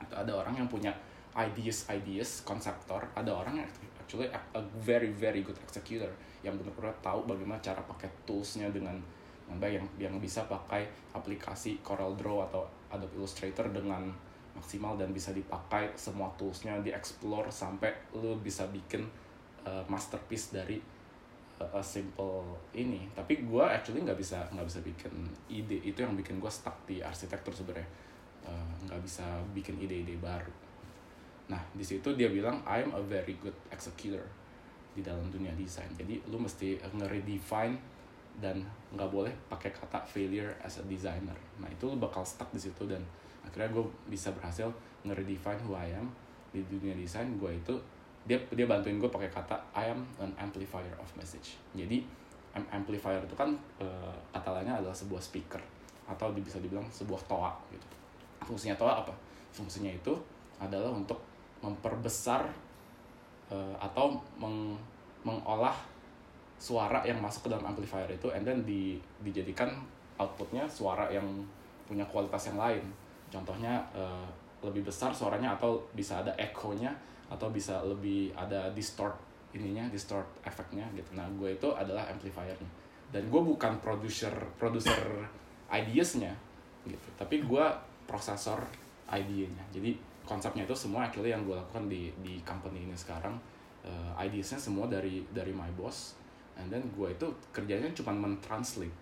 Atau 0.00 0.16
ada 0.24 0.32
orang 0.32 0.56
yang 0.56 0.68
punya 0.68 0.90
ideas 1.36 1.86
ideas 1.92 2.42
konseptor, 2.42 3.06
ada 3.14 3.30
orang 3.30 3.62
yang 3.62 3.68
actually 4.10 4.26
a, 4.26 4.60
very 4.82 5.14
very 5.14 5.46
good 5.46 5.54
executor 5.62 6.10
yang 6.42 6.58
benar-benar 6.58 6.90
tahu 6.98 7.30
bagaimana 7.30 7.62
cara 7.62 7.78
pakai 7.86 8.10
toolsnya 8.26 8.66
dengan 8.74 8.98
baik 9.46 9.78
yang 9.78 9.86
yang 10.10 10.14
bisa 10.18 10.46
pakai 10.50 10.86
aplikasi 11.14 11.78
Corel 11.82 12.14
Draw 12.18 12.50
atau 12.50 12.66
Adobe 12.90 13.22
Illustrator 13.22 13.70
dengan 13.70 14.10
maksimal 14.54 14.98
dan 14.98 15.14
bisa 15.14 15.30
dipakai 15.30 15.94
semua 15.94 16.30
toolsnya 16.34 16.82
di-explore 16.82 17.50
sampai 17.54 17.94
lu 18.18 18.34
bisa 18.42 18.66
bikin 18.66 19.06
uh, 19.62 19.82
masterpiece 19.86 20.50
dari 20.50 20.82
a, 21.62 21.66
a 21.78 21.82
simple 21.82 22.58
ini. 22.74 23.06
Tapi 23.14 23.46
gue 23.46 23.62
actually 23.62 24.02
nggak 24.02 24.18
bisa 24.18 24.42
nggak 24.50 24.66
bisa 24.66 24.80
bikin 24.82 25.14
ide. 25.46 25.78
Itu 25.86 26.02
yang 26.02 26.18
bikin 26.18 26.42
gue 26.42 26.50
stuck 26.50 26.82
di 26.86 26.98
arsitektur 26.98 27.54
sebenarnya 27.54 28.09
Eh, 28.40 28.70
nggak 28.88 29.00
bisa 29.04 29.24
bikin 29.52 29.76
ide-ide 29.76 30.16
baru. 30.16 30.52
Nah 31.52 31.60
di 31.76 31.84
situ 31.84 32.08
dia 32.16 32.32
bilang 32.32 32.62
I'm 32.64 32.88
a 32.96 33.02
very 33.04 33.36
good 33.36 33.54
executor 33.68 34.24
di 34.96 35.04
dalam 35.04 35.28
dunia 35.28 35.52
desain. 35.52 35.90
Jadi 35.92 36.24
lu 36.32 36.40
mesti 36.40 36.80
nge-redefine 36.80 37.76
dan 38.40 38.64
nggak 38.96 39.10
boleh 39.12 39.34
pakai 39.52 39.68
kata 39.74 40.00
failure 40.08 40.56
as 40.64 40.80
a 40.80 40.84
designer. 40.88 41.36
Nah 41.60 41.68
itu 41.68 41.84
lu 41.84 42.00
bakal 42.00 42.24
stuck 42.24 42.48
di 42.50 42.60
situ 42.62 42.88
dan 42.88 43.04
akhirnya 43.44 43.68
gue 43.76 43.84
bisa 44.08 44.32
berhasil 44.32 44.72
nge-redefine 45.04 45.60
who 45.68 45.76
I 45.76 45.92
am 45.92 46.08
di 46.48 46.64
dunia 46.64 46.96
desain. 46.96 47.28
Gue 47.36 47.60
itu 47.60 47.76
dia 48.24 48.40
dia 48.56 48.64
bantuin 48.64 48.96
gue 48.96 49.10
pakai 49.12 49.28
kata 49.28 49.60
I 49.76 49.92
am 49.92 50.00
an 50.16 50.32
amplifier 50.40 50.96
of 50.96 51.08
message. 51.12 51.60
Jadi 51.76 52.00
am- 52.56 52.70
amplifier 52.72 53.20
itu 53.20 53.36
kan 53.36 53.52
eh, 53.76 54.16
kata 54.32 54.48
lainnya 54.56 54.80
adalah 54.80 54.96
sebuah 54.96 55.20
speaker 55.20 55.60
atau 56.08 56.32
bisa 56.34 56.58
dibilang 56.58 56.88
sebuah 56.90 57.22
toa 57.30 57.54
gitu 57.70 57.99
fungsinya 58.44 58.76
toa 58.76 59.04
apa? 59.04 59.14
Fungsinya 59.50 59.90
itu 59.90 60.14
adalah 60.60 60.92
untuk 60.92 61.18
memperbesar 61.60 62.44
eh, 63.52 63.76
atau 63.80 64.16
meng- 64.40 64.78
mengolah 65.24 65.74
suara 66.60 67.00
yang 67.08 67.16
masuk 67.20 67.48
ke 67.48 67.56
dalam 67.56 67.72
amplifier 67.72 68.08
itu 68.12 68.28
and 68.32 68.44
then 68.44 68.60
di, 68.68 69.00
dijadikan 69.24 69.80
outputnya 70.20 70.68
suara 70.68 71.08
yang 71.08 71.24
punya 71.88 72.04
kualitas 72.08 72.52
yang 72.52 72.60
lain. 72.60 72.84
Contohnya 73.32 73.80
eh, 73.96 74.28
lebih 74.60 74.84
besar 74.84 75.12
suaranya 75.12 75.56
atau 75.56 75.80
bisa 75.96 76.20
ada 76.20 76.32
echo-nya 76.36 76.92
atau 77.32 77.48
bisa 77.48 77.80
lebih 77.86 78.34
ada 78.36 78.68
distort 78.76 79.16
ininya 79.56 79.88
distort 79.90 80.26
efeknya 80.44 80.84
gitu. 80.94 81.16
Nah 81.16 81.26
gue 81.34 81.56
itu 81.56 81.68
adalah 81.72 82.06
amplifiernya. 82.06 82.70
Dan 83.10 83.26
gue 83.26 83.42
bukan 83.42 83.82
producer 83.82 84.30
producer 84.54 85.26
ideasnya 85.72 86.30
gitu. 86.86 87.08
Tapi 87.18 87.42
gue 87.42 87.64
prosesor 88.10 88.66
idenya 89.06 89.62
jadi 89.70 89.94
konsepnya 90.26 90.66
itu 90.66 90.74
semua 90.74 91.06
actually 91.06 91.30
yang 91.30 91.46
gue 91.46 91.54
lakukan 91.54 91.86
di 91.86 92.10
di 92.18 92.42
company 92.42 92.90
ini 92.90 92.94
sekarang 92.98 93.38
uh, 93.86 94.12
ideasnya 94.18 94.58
semua 94.58 94.90
dari 94.90 95.22
dari 95.30 95.54
my 95.54 95.70
boss 95.78 96.18
and 96.58 96.66
then 96.74 96.82
gue 96.90 97.06
itu 97.06 97.26
kerjanya 97.54 97.86
cuma 97.94 98.10
mentranslate 98.10 98.92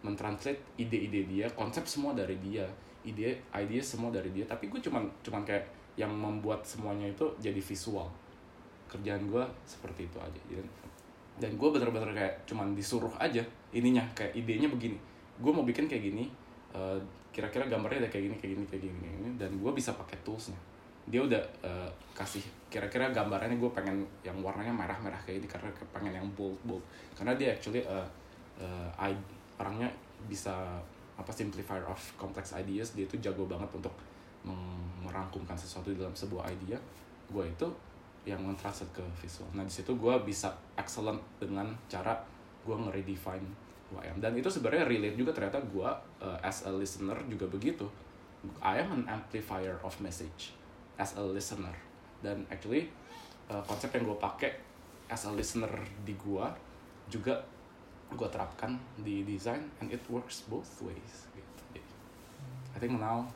mentranslate 0.00 0.60
ide-ide 0.80 1.28
dia 1.28 1.46
konsep 1.52 1.84
semua 1.84 2.16
dari 2.16 2.40
dia 2.40 2.64
ide 3.04 3.36
ide 3.52 3.78
semua 3.84 4.08
dari 4.10 4.32
dia. 4.32 4.44
Tapi 4.48 4.72
gue 4.72 4.80
cuman 4.80 5.04
cuman 5.20 5.44
kayak 5.44 5.64
yang 5.94 6.10
membuat 6.10 6.64
semuanya 6.64 7.06
itu 7.06 7.24
jadi 7.38 7.60
visual. 7.60 8.08
Kerjaan 8.88 9.28
gue 9.28 9.44
seperti 9.68 10.08
itu 10.08 10.18
aja. 10.18 10.40
Jadi- 10.50 10.82
dan 11.34 11.50
gue 11.58 11.68
bener-bener 11.68 12.14
kayak 12.14 12.34
cuman 12.46 12.78
disuruh 12.78 13.10
aja 13.18 13.42
ininya 13.74 14.02
kayak 14.16 14.34
idenya 14.34 14.66
begini. 14.70 14.98
Gue 15.38 15.52
mau 15.52 15.66
bikin 15.66 15.86
kayak 15.90 16.10
gini 16.10 16.30
eh, 16.74 16.98
kira-kira 17.34 17.66
gambarnya 17.66 18.06
ada 18.06 18.10
kayak 18.10 18.30
gini 18.30 18.36
kayak 18.38 18.52
gini 18.58 18.64
kayak 18.66 18.82
gini, 18.86 18.98
kayak 19.00 19.14
gini. 19.18 19.30
Dan 19.38 19.50
gue 19.58 19.72
bisa 19.72 19.94
pakai 19.94 20.18
toolsnya. 20.26 20.58
Dia 21.08 21.22
udah 21.22 21.42
eh, 21.62 21.90
kasih 22.12 22.42
kira-kira 22.68 23.08
gambarannya 23.14 23.56
gue 23.56 23.70
pengen 23.70 24.02
yang 24.26 24.34
warnanya 24.42 24.74
merah-merah 24.74 25.18
kayak 25.22 25.44
ini 25.44 25.48
karena 25.48 25.70
pengen 25.94 26.10
yang 26.10 26.26
bold 26.34 26.58
bold 26.66 26.82
karena 27.14 27.38
dia 27.38 27.54
actually 27.54 27.80
eh, 27.86 28.06
I- 28.98 29.26
orangnya 29.58 29.90
bisa 30.26 30.78
apa 31.14 31.30
simplifier 31.30 31.82
of 31.86 31.98
complex 32.18 32.54
ideas. 32.58 32.94
Dia 32.98 33.06
itu 33.06 33.16
jago 33.22 33.46
banget 33.46 33.70
untuk 33.70 33.94
merangkumkan 35.00 35.56
sesuatu 35.56 35.88
dalam 35.96 36.12
sebuah 36.12 36.50
idea. 36.52 36.76
Gue 37.32 37.48
itu 37.48 37.64
yang 38.24 38.40
mentranslate 38.40 38.88
ke 38.96 39.04
visual. 39.20 39.48
Nah 39.52 39.64
di 39.64 39.72
situ 39.72 39.92
gue 39.94 40.14
bisa 40.24 40.48
excellent 40.74 41.20
dengan 41.36 41.68
cara 41.86 42.16
gue 42.64 42.72
nge-redefine 42.72 43.44
am 43.92 44.18
dan 44.18 44.34
itu 44.34 44.50
sebenarnya 44.50 44.88
relate 44.88 45.16
juga 45.16 45.30
ternyata 45.30 45.60
gue 45.62 45.88
uh, 46.24 46.38
as 46.42 46.66
a 46.66 46.72
listener 46.72 47.14
juga 47.30 47.46
begitu 47.46 47.86
I 48.60 48.80
am 48.82 48.90
an 48.92 49.04
amplifier 49.08 49.80
of 49.80 49.96
message 50.04 50.52
as 51.00 51.16
a 51.16 51.22
listener 51.24 51.72
dan 52.20 52.44
actually 52.52 52.90
uh, 53.48 53.62
konsep 53.64 53.92
yang 53.96 54.08
gue 54.08 54.18
pakai 54.18 54.52
as 55.08 55.28
a 55.28 55.32
listener 55.32 55.70
di 56.04 56.16
gue 56.16 56.46
juga 57.08 57.44
gue 58.14 58.28
terapkan 58.30 58.78
di 59.00 59.26
design 59.26 59.68
and 59.80 59.90
it 59.90 60.00
works 60.06 60.46
both 60.46 60.70
ways 60.84 61.26
gitu. 61.34 61.62
I 62.74 62.78
think 62.78 62.98
now 62.98 63.26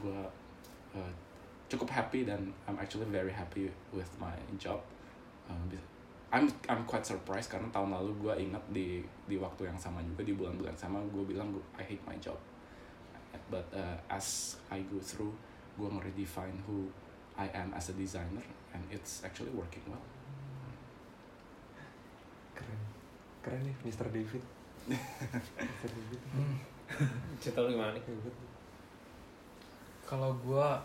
gue 0.00 0.22
uh, 0.96 1.12
cukup 1.66 1.90
happy 1.90 2.28
dan 2.28 2.52
I'm 2.68 2.78
actually 2.78 3.08
very 3.08 3.32
happy 3.32 3.72
with 3.90 4.10
my 4.20 4.34
job. 4.60 4.82
Um, 5.48 5.70
I'm 6.34 6.50
I'm 6.66 6.82
quite 6.84 7.06
surprised 7.06 7.46
karena 7.46 7.70
tahun 7.70 7.94
lalu 7.94 8.12
gue 8.18 8.34
ingat 8.50 8.64
di 8.74 8.98
di 9.30 9.36
waktu 9.38 9.70
yang 9.70 9.78
sama 9.78 10.02
juga 10.02 10.26
di 10.26 10.34
bulan-bulan 10.34 10.74
sama 10.74 10.98
gue 11.06 11.22
bilang 11.22 11.54
gue 11.54 11.62
I 11.78 11.86
hate 11.86 12.02
my 12.02 12.18
job. 12.18 12.36
But 13.46 13.70
uh, 13.70 13.94
as 14.10 14.58
I 14.74 14.82
go 14.90 14.98
through, 14.98 15.30
gue 15.78 15.86
nge-redefine 15.86 16.58
who 16.66 16.90
I 17.38 17.46
am 17.54 17.70
as 17.78 17.92
a 17.92 17.94
designer 17.94 18.42
and 18.74 18.82
it's 18.90 19.22
actually 19.22 19.54
working 19.54 19.86
well. 19.86 20.02
Keren. 22.58 22.80
Keren 23.44 23.60
nih 23.62 23.76
Mr. 23.86 24.08
David. 24.10 24.42
Mr. 24.90 25.88
David. 25.92 26.20
Cerita 27.42 27.62
lu 27.62 27.76
gimana 27.76 27.94
nih? 27.94 28.02
Kalau 30.06 30.34
gua 30.42 30.82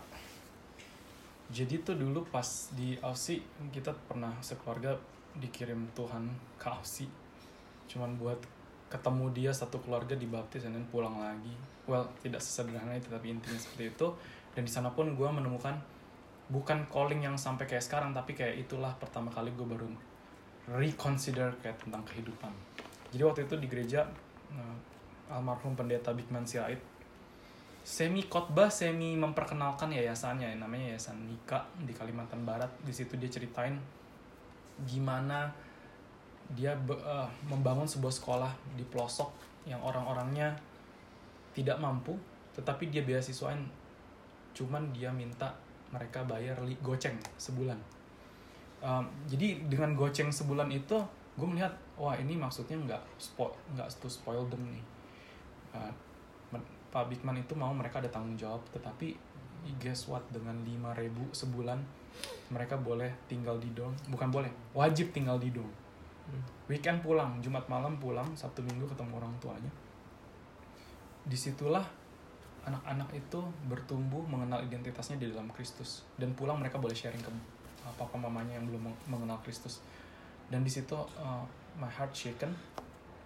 Jadi 1.52 1.84
tuh 1.84 2.00
dulu 2.00 2.24
pas 2.32 2.72
di 2.72 2.96
Aussie 3.04 3.44
kita 3.68 3.92
pernah 4.08 4.32
sekeluarga 4.40 4.96
dikirim 5.38 5.88
Tuhan 5.96 6.28
ke 6.60 6.68
Aussie. 6.68 7.10
Cuman 7.88 8.16
buat 8.16 8.38
ketemu 8.92 9.32
dia 9.32 9.50
satu 9.52 9.80
keluarga 9.80 10.12
dibaptis 10.12 10.64
dan 10.68 10.84
pulang 10.92 11.16
lagi. 11.16 11.54
Well, 11.88 12.04
tidak 12.20 12.44
sesederhana 12.44 12.96
itu 12.96 13.08
tapi 13.08 13.32
intinya 13.32 13.56
seperti 13.56 13.96
itu. 13.96 14.08
Dan 14.52 14.68
di 14.68 14.72
sana 14.72 14.92
pun 14.92 15.16
gue 15.16 15.28
menemukan 15.28 15.72
bukan 16.52 16.84
calling 16.92 17.24
yang 17.24 17.40
sampai 17.40 17.64
kayak 17.64 17.80
sekarang 17.80 18.12
tapi 18.12 18.36
kayak 18.36 18.68
itulah 18.68 18.92
pertama 19.00 19.32
kali 19.32 19.48
gue 19.56 19.64
baru 19.64 19.88
reconsider 20.76 21.56
kayak 21.64 21.80
tentang 21.80 22.04
kehidupan. 22.04 22.52
Jadi 23.12 23.22
waktu 23.24 23.40
itu 23.48 23.54
di 23.56 23.66
gereja 23.68 24.04
eh, 24.52 24.76
almarhum 25.32 25.72
pendeta 25.72 26.12
Bigman 26.12 26.44
Sirait 26.44 26.92
semi 27.82 28.22
khotbah 28.30 28.70
semi 28.70 29.18
memperkenalkan 29.18 29.90
yayasannya 29.90 30.54
namanya 30.54 30.94
yayasan 30.94 31.18
Nika 31.26 31.66
di 31.82 31.90
Kalimantan 31.90 32.46
Barat 32.46 32.70
di 32.86 32.94
situ 32.94 33.18
dia 33.18 33.26
ceritain 33.26 33.74
gimana 34.88 35.50
dia 36.52 36.76
be- 36.76 36.98
eh, 36.98 37.28
membangun 37.48 37.88
sebuah 37.88 38.12
sekolah 38.12 38.52
di 38.76 38.84
pelosok 38.86 39.30
yang 39.64 39.80
orang-orangnya 39.80 40.52
tidak 41.56 41.78
mampu 41.78 42.16
tetapi 42.52 42.92
dia 42.92 43.04
beasiswain 43.06 43.64
cuman 44.52 44.92
dia 44.92 45.08
minta 45.08 45.48
mereka 45.92 46.24
bayar 46.24 46.60
li- 46.64 46.80
goceng 46.80 47.16
sebulan. 47.36 47.76
Um, 48.82 49.06
jadi 49.30 49.62
dengan 49.70 49.94
goceng 49.94 50.32
sebulan 50.32 50.68
itu 50.72 50.98
gue 51.38 51.48
melihat 51.48 51.72
wah 51.96 52.12
ini 52.18 52.36
maksudnya 52.36 52.76
nggak 52.76 53.02
spoil 53.16 53.54
nggak 53.72 53.88
to 54.00 54.08
spoil 54.10 54.44
them 54.48 54.64
nih. 54.68 54.84
Uh, 55.72 55.92
Pak 56.92 57.08
Bigman 57.08 57.40
itu 57.40 57.56
mau 57.56 57.72
mereka 57.72 58.04
ada 58.04 58.10
tanggung 58.12 58.36
jawab 58.36 58.60
tetapi 58.68 59.16
guess 59.80 60.12
what 60.12 60.20
dengan 60.28 60.60
5000 60.60 61.08
sebulan 61.32 61.80
mereka 62.52 62.76
boleh 62.76 63.08
tinggal 63.26 63.56
di 63.56 63.72
dorm. 63.72 63.92
Bukan 64.12 64.28
boleh 64.28 64.50
wajib 64.76 65.10
tinggal 65.12 65.40
di 65.40 65.48
dorm. 65.52 65.72
Weekend 66.70 67.02
pulang 67.04 67.42
Jumat 67.42 67.66
malam 67.66 67.98
pulang 67.98 68.28
Sabtu 68.32 68.62
Minggu 68.64 68.86
ketemu 68.88 69.18
orang 69.18 69.34
tuanya. 69.42 69.72
Di 71.26 71.36
situlah 71.36 71.84
anak-anak 72.62 73.10
itu 73.12 73.40
bertumbuh 73.66 74.22
mengenal 74.24 74.62
identitasnya 74.62 75.18
di 75.18 75.28
dalam 75.28 75.50
Kristus. 75.50 76.06
Dan 76.14 76.32
pulang 76.32 76.56
mereka 76.56 76.78
boleh 76.78 76.94
sharing 76.94 77.20
ke 77.20 77.30
papa 77.98 78.16
mamanya 78.16 78.56
yang 78.56 78.70
belum 78.70 78.88
meng- 78.88 79.02
mengenal 79.10 79.40
Kristus. 79.42 79.82
Dan 80.46 80.62
di 80.62 80.70
situ 80.70 80.94
uh, 80.94 81.42
my 81.76 81.90
heart 81.90 82.14
shaken. 82.14 82.54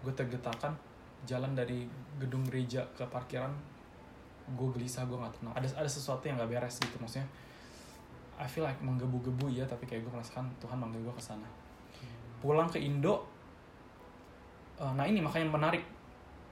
Gue 0.03 0.15
tergetakan. 0.17 0.75
Jalan 1.27 1.59
dari 1.59 1.85
gedung 2.23 2.47
gereja 2.47 2.87
ke 2.95 3.03
parkiran 3.07 3.51
gue 4.47 4.69
gelisah 4.79 5.03
gue 5.11 5.19
nggak 5.19 5.43
tenang. 5.43 5.55
Ada 5.59 5.83
ada 5.83 5.91
sesuatu 5.91 6.23
yang 6.23 6.39
nggak 6.39 6.51
beres 6.55 6.79
gitu 6.79 6.97
maksudnya 7.03 7.27
I 8.37 8.45
feel 8.45 8.65
like 8.65 8.77
menggebu-gebu 8.85 9.49
ya 9.49 9.65
tapi 9.65 9.89
kayak 9.89 10.05
gue 10.05 10.13
merasakan 10.13 10.49
Tuhan 10.61 10.77
manggil 10.77 11.01
gue 11.01 11.15
ke 11.17 11.25
sana. 11.25 11.49
Pulang 12.41 12.69
ke 12.69 12.77
Indo 12.77 13.25
uh, 14.81 14.93
nah 14.93 15.09
ini 15.09 15.25
makanya 15.25 15.49
menarik. 15.49 15.85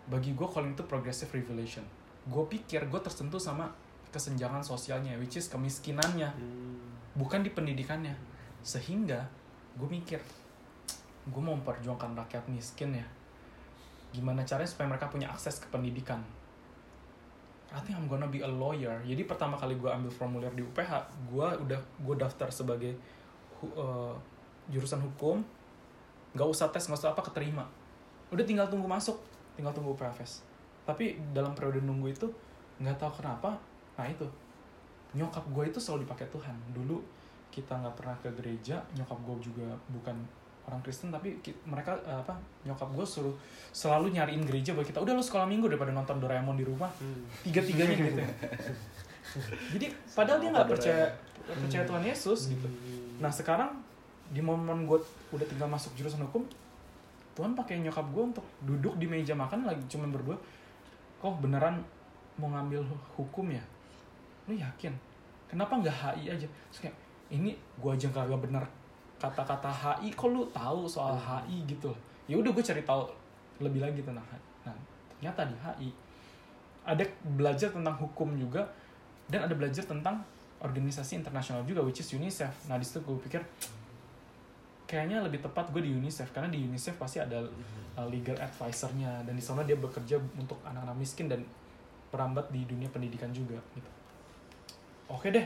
Bagi 0.05 0.37
gue 0.37 0.49
calling 0.49 0.77
itu 0.77 0.85
progressive 0.85 1.33
revelation. 1.33 1.85
Gue 2.29 2.45
pikir 2.49 2.89
gue 2.89 3.01
tersentuh 3.01 3.41
sama 3.41 3.69
kesenjangan 4.13 4.63
sosialnya 4.63 5.19
which 5.19 5.37
is 5.37 5.49
kemiskinannya 5.49 6.33
bukan 7.17 7.45
di 7.45 7.53
pendidikannya. 7.53 8.17
Sehingga 8.65 9.29
gue 9.77 9.89
mikir 9.89 10.21
gue 11.25 11.41
mau 11.41 11.57
memperjuangkan 11.57 12.17
rakyat 12.17 12.45
miskin 12.49 12.97
ya. 12.97 13.07
Gimana 14.13 14.45
caranya 14.45 14.69
supaya 14.69 14.89
mereka 14.89 15.09
punya 15.13 15.29
akses 15.29 15.61
ke 15.61 15.69
pendidikan 15.69 16.21
I 17.73 17.81
think 17.81 17.97
I'm 17.97 18.07
gonna 18.11 18.29
be 18.29 18.45
a 18.45 18.51
lawyer. 18.51 19.01
Jadi 19.03 19.25
pertama 19.25 19.57
kali 19.57 19.79
gue 19.79 19.89
ambil 19.89 20.13
formulir 20.13 20.53
di 20.53 20.63
UPH 20.63 20.93
gue 21.33 21.49
udah 21.65 21.81
gue 21.81 22.15
daftar 22.19 22.49
sebagai 22.53 22.93
eh, 23.65 24.15
jurusan 24.69 25.01
hukum. 25.01 25.41
Nggak 26.35 26.49
usah 26.51 26.69
tes 26.69 26.85
nggak 26.85 27.01
usah 27.01 27.11
apa 27.15 27.23
keterima. 27.25 27.65
Udah 28.31 28.45
tinggal 28.45 28.67
tunggu 28.69 28.87
masuk 28.91 29.19
tinggal 29.55 29.71
tunggu 29.71 29.95
UPHS 29.95 30.43
tapi 30.85 31.17
dalam 31.33 31.57
periode 31.57 31.81
nunggu 31.81 32.13
itu 32.13 32.29
nggak 32.79 33.01
tahu 33.01 33.25
kenapa 33.25 33.57
nah 33.97 34.07
itu. 34.07 34.27
Nyokap 35.15 35.47
gue 35.55 35.65
itu 35.71 35.79
selalu 35.79 36.05
dipakai 36.05 36.27
Tuhan. 36.29 36.57
Dulu 36.75 36.99
kita 37.55 37.79
nggak 37.79 37.95
pernah 37.95 38.17
ke 38.19 38.29
gereja 38.35 38.83
nyokap 38.99 39.15
gue 39.23 39.47
juga 39.47 39.69
bukan 39.95 40.19
orang 40.65 40.81
Kristen 40.81 41.13
tapi 41.13 41.37
mereka 41.65 41.93
eh, 42.03 42.17
apa 42.17 42.33
nyokap 42.65 42.89
gue 42.93 43.05
suruh 43.05 43.35
selalu 43.71 44.17
nyariin 44.17 44.43
gereja 44.45 44.73
buat 44.73 44.87
kita. 44.87 45.01
Udah 45.01 45.13
lo 45.13 45.21
sekolah 45.21 45.45
minggu 45.45 45.69
daripada 45.69 45.93
nonton 45.93 46.17
Doraemon 46.19 46.57
di 46.57 46.65
rumah 46.65 46.89
tiga 47.43 47.61
tiganya 47.61 47.95
gitu 47.95 48.21
ya. 48.21 48.29
Jadi 49.75 49.87
padahal 50.15 50.39
dia 50.39 50.51
nggak 50.55 50.69
percaya 50.69 51.05
percaya 51.45 51.83
Tuhan 51.85 52.03
Yesus 52.07 52.41
gitu. 52.49 52.69
Nah 53.19 53.29
sekarang 53.29 53.71
di 54.33 54.41
momen 54.41 54.89
gue 54.89 54.97
udah 55.31 55.47
tinggal 55.47 55.69
masuk 55.69 55.93
jurusan 55.95 56.25
hukum 56.25 56.49
Tuhan 57.35 57.53
pakai 57.53 57.83
nyokap 57.83 58.07
gue 58.15 58.25
untuk 58.31 58.47
duduk 58.63 58.95
di 58.97 59.11
meja 59.11 59.35
makan 59.35 59.67
lagi 59.67 59.83
cuman 59.91 60.15
berdua. 60.15 60.39
Kok 61.19 61.43
beneran 61.43 61.83
mau 62.39 62.47
ngambil 62.51 62.79
hu- 62.85 63.05
hukum 63.19 63.51
ya? 63.51 63.63
Lu 64.47 64.55
yakin? 64.55 64.95
Kenapa 65.51 65.77
nggak 65.83 65.93
HI 65.93 66.31
aja? 66.31 66.47
Terus 66.71 66.81
kayak 66.87 66.97
ini 67.35 67.59
gue 67.81 67.91
aja 67.91 68.07
kagak 68.09 68.39
bener 68.39 68.63
kata-kata 69.25 69.73
HI 69.73 70.13
kok 70.13 70.29
lu 70.29 70.45
tahu 70.53 70.85
soal 70.85 71.17
HI 71.17 71.65
gitu? 71.65 71.89
Ya 72.29 72.37
udah 72.37 72.53
gue 72.53 72.65
cari 72.65 72.85
tahu 72.85 73.09
lebih 73.65 73.81
lagi 73.81 74.05
tentang 74.05 74.25
HI 74.29 74.43
nah 74.65 74.77
ternyata 75.17 75.41
di 75.49 75.57
HI 75.57 75.89
ada 76.85 77.05
belajar 77.37 77.73
tentang 77.73 77.97
hukum 77.97 78.37
juga 78.37 78.69
dan 79.33 79.49
ada 79.49 79.57
belajar 79.57 79.89
tentang 79.89 80.21
organisasi 80.61 81.21
internasional 81.21 81.65
juga 81.65 81.81
which 81.81 82.01
is 82.01 82.09
UNICEF. 82.13 82.53
Nah 82.69 82.77
di 82.77 82.85
situ 82.85 83.01
gue 83.01 83.17
pikir 83.25 83.41
kayaknya 84.85 85.25
lebih 85.25 85.41
tepat 85.41 85.73
gue 85.73 85.81
di 85.81 85.93
UNICEF 85.97 86.29
karena 86.37 86.53
di 86.53 86.61
UNICEF 86.61 87.01
pasti 87.01 87.21
ada 87.21 87.41
uh, 87.97 88.07
legal 88.09 88.37
advisornya 88.37 89.25
dan 89.25 89.33
di 89.33 89.41
sana 89.41 89.65
dia 89.65 89.77
bekerja 89.81 90.21
untuk 90.37 90.61
anak-anak 90.65 90.97
miskin 90.97 91.29
dan 91.29 91.41
perambat 92.13 92.53
di 92.53 92.69
dunia 92.69 92.89
pendidikan 92.93 93.33
juga 93.33 93.57
gitu. 93.73 93.91
Oke 95.09 95.33
deh 95.33 95.45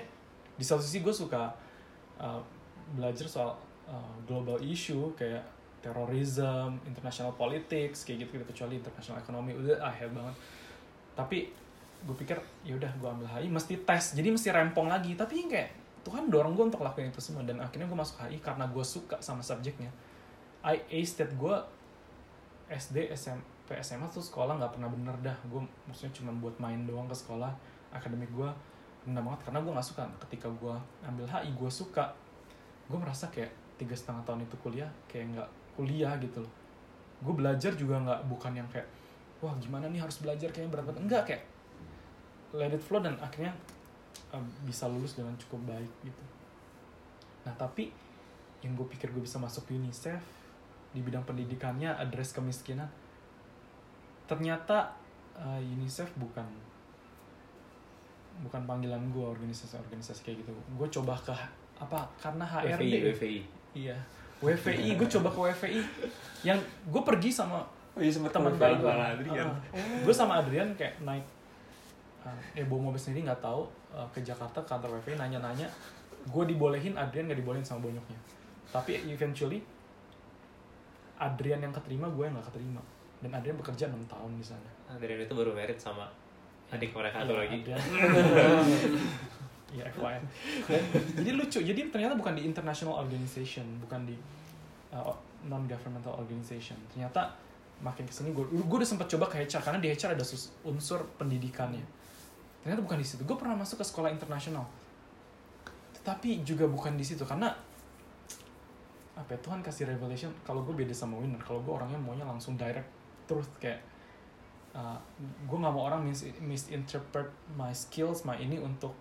di 0.59 0.65
satu 0.67 0.83
sisi 0.83 1.07
gue 1.07 1.15
suka 1.15 1.55
uh, 2.19 2.43
belajar 2.99 3.31
soal 3.31 3.55
uh, 3.89 4.17
global 4.29 4.61
issue 4.61 5.11
kayak 5.17 5.43
terorisme, 5.81 6.77
international 6.85 7.33
politics 7.39 8.05
kayak 8.05 8.29
gitu, 8.29 8.43
kecuali 8.45 8.83
international 8.83 9.19
economy 9.23 9.57
udah 9.57 9.79
ah 9.81 9.95
hebat 9.95 10.15
banget. 10.15 10.37
Tapi 11.15 11.39
gue 11.99 12.15
pikir 12.15 12.39
ya 12.63 12.79
udah 12.79 12.93
gue 12.95 13.09
ambil 13.09 13.27
HI 13.27 13.49
mesti 13.51 13.75
tes. 13.83 14.15
Jadi 14.15 14.29
mesti 14.31 14.49
rempong 14.55 14.87
lagi. 14.87 15.19
Tapi 15.19 15.51
kayak 15.51 15.71
Tuhan 16.07 16.31
dorong 16.31 16.55
gue 16.55 16.65
untuk 16.71 16.83
lakuin 16.83 17.11
itu 17.11 17.23
semua. 17.23 17.43
Dan 17.43 17.59
akhirnya 17.59 17.91
gue 17.91 17.99
masuk 17.99 18.23
HI 18.23 18.39
karena 18.39 18.67
gue 18.71 18.85
suka 18.85 19.19
sama 19.19 19.43
subjeknya. 19.43 19.91
I 20.63 20.83
aced 20.91 21.23
that 21.23 21.31
gue 21.35 21.57
SD 22.69 23.09
SMP 23.15 23.73
SMA 23.81 24.07
tuh 24.11 24.23
sekolah 24.23 24.59
nggak 24.59 24.79
pernah 24.79 24.91
bener 24.91 25.17
dah. 25.23 25.37
Gue 25.47 25.63
maksudnya 25.87 26.15
cuma 26.15 26.31
buat 26.39 26.55
main 26.63 26.87
doang 26.87 27.07
ke 27.11 27.17
sekolah. 27.17 27.51
Akademik 27.91 28.31
gue 28.35 28.51
rendah 29.07 29.23
banget 29.25 29.41
karena 29.47 29.59
gue 29.63 29.73
nggak 29.75 29.89
suka. 29.89 30.05
Ketika 30.27 30.49
gue 30.51 30.75
ambil 31.07 31.27
HI 31.27 31.51
gue 31.55 31.71
suka. 31.71 32.15
Gue 32.87 32.99
merasa 32.99 33.27
kayak 33.31 33.51
tiga 33.79 33.95
setengah 33.95 34.23
tahun 34.27 34.45
itu 34.45 34.57
kuliah 34.61 34.91
kayak 35.07 35.39
nggak 35.39 35.49
kuliah 35.79 36.13
gitu 36.19 36.43
loh. 36.43 36.53
Gue 37.23 37.35
belajar 37.35 37.73
juga 37.79 38.03
nggak 38.03 38.21
bukan 38.27 38.53
yang 38.59 38.69
kayak 38.69 38.87
wah 39.39 39.55
gimana 39.63 39.87
nih 39.87 40.03
harus 40.03 40.19
belajar 40.19 40.51
kayaknya 40.51 40.71
berat 40.75 40.85
banget. 40.91 41.03
Enggak 41.07 41.23
kayak 41.31 41.43
let 42.53 42.75
it 42.75 42.83
flow 42.83 42.99
dan 42.99 43.15
akhirnya 43.23 43.55
uh, 44.35 44.43
bisa 44.67 44.91
lulus 44.91 45.15
dengan 45.15 45.33
cukup 45.39 45.71
baik 45.71 45.93
gitu. 46.03 46.23
Nah 47.47 47.55
tapi 47.55 47.95
yang 48.67 48.75
gue 48.75 48.87
pikir 48.91 49.15
gue 49.15 49.23
bisa 49.23 49.39
masuk 49.39 49.71
UNICEF 49.71 50.19
di 50.91 51.01
bidang 51.05 51.23
pendidikannya 51.23 51.95
address 51.95 52.35
kemiskinan 52.35 52.91
ternyata 54.27 54.93
uh, 55.39 55.61
UNICEF 55.63 56.11
bukan 56.19 56.45
bukan 58.39 58.63
panggilan 58.67 59.03
gue 59.11 59.25
organisasi-organisasi 59.25 60.21
kayak 60.23 60.47
gitu. 60.47 60.53
Gue 60.79 60.89
coba 60.91 61.15
ke 61.19 61.35
apa 61.79 62.07
karena 62.19 62.45
HRD 62.47 63.15
WVI. 63.15 63.58
Iya. 63.79 63.97
WVI 64.39 64.95
gue 64.95 65.09
coba 65.09 65.29
ke 65.29 65.39
WVI 65.45 65.81
yang 66.43 66.59
gue 66.87 67.03
pergi 67.03 67.31
sama 67.31 67.63
Oh 67.93 68.01
iya 68.01 68.15
sempet 68.15 68.31
teman 68.31 68.55
baik 68.55 68.79
gue 68.79 68.87
Adrian. 68.87 69.51
gue 70.07 70.15
sama 70.15 70.39
Adrian 70.39 70.71
kayak 70.75 71.03
naik 71.03 71.27
uh, 72.23 72.31
eh 72.55 72.63
bawa 72.63 72.87
mobil 72.87 72.99
sendiri 72.99 73.27
nggak 73.27 73.43
tahu 73.43 73.67
uh, 73.91 74.07
ke 74.11 74.23
Jakarta 74.23 74.63
ke 74.63 74.69
kantor 74.69 75.03
WVI 75.03 75.19
nanya-nanya. 75.19 75.67
Gue 76.27 76.47
dibolehin 76.47 76.95
Adrian 76.95 77.27
nggak 77.27 77.39
dibolehin 77.39 77.67
sama 77.67 77.83
bonyoknya. 77.83 78.15
Tapi 78.71 79.03
eventually 79.11 79.59
Adrian 81.19 81.59
yang 81.59 81.75
keterima 81.75 82.07
gue 82.07 82.23
yang 82.23 82.39
nggak 82.39 82.49
keterima. 82.55 82.79
Dan 83.19 83.35
Adrian 83.35 83.59
bekerja 83.59 83.91
6 83.91 83.99
tahun 84.07 84.31
di 84.39 84.47
sana. 84.47 84.71
Adrian 84.87 85.19
itu 85.19 85.35
baru 85.35 85.51
married 85.51 85.83
sama 85.83 86.07
adik 86.71 86.95
mereka 86.95 87.27
satu 87.27 87.35
Iya, 87.35 87.41
lagi. 87.43 87.59
Iya, 89.69 89.85
FYI. 89.93 90.21
Jadi 91.21 91.31
lucu. 91.37 91.61
Jadi 91.61 91.81
ternyata 91.93 92.17
bukan 92.17 92.33
di 92.33 92.49
international 92.49 93.05
organization, 93.05 93.65
bukan 93.85 94.09
di 94.09 94.17
uh, 94.97 95.13
non 95.45 95.69
governmental 95.69 96.17
organization. 96.17 96.77
Ternyata 96.89 97.37
makin 97.85 98.09
ke 98.09 98.13
sini 98.13 98.33
gue, 98.35 98.43
gue 98.49 98.77
udah 98.81 98.89
sempat 98.89 99.07
coba 99.07 99.29
ke 99.29 99.45
HR 99.45 99.63
karena 99.63 99.79
di 99.79 99.89
HR 99.93 100.17
ada 100.17 100.25
unsur 100.65 101.05
pendidikannya. 101.21 101.85
Ternyata 102.65 102.81
bukan 102.81 102.99
di 102.99 103.07
situ. 103.07 103.23
Gue 103.29 103.37
pernah 103.37 103.55
masuk 103.55 103.81
ke 103.81 103.87
sekolah 103.87 104.11
internasional. 104.13 104.65
tapi 105.99 106.41
juga 106.41 106.65
bukan 106.65 106.97
di 106.97 107.05
situ 107.05 107.21
karena 107.29 107.53
apa 109.19 109.35
ya, 109.35 109.39
Tuhan 109.45 109.61
kasih 109.61 109.85
revelation 109.93 110.31
kalau 110.47 110.63
gue 110.63 110.73
beda 110.73 110.95
sama 110.95 111.19
winner 111.19 111.43
kalau 111.43 111.61
gue 111.61 111.69
orangnya 111.75 112.01
maunya 112.01 112.25
langsung 112.25 112.57
direct 112.57 112.87
truth 113.27 113.51
kayak 113.59 113.83
uh, 114.73 114.97
gue 115.19 115.59
nggak 115.59 115.75
mau 115.75 115.91
orang 115.91 116.07
mis 116.07 116.23
misinterpret 116.39 117.29
my 117.59 117.75
skills 117.75 118.23
my 118.23 118.39
ini 118.39 118.63
untuk 118.63 118.95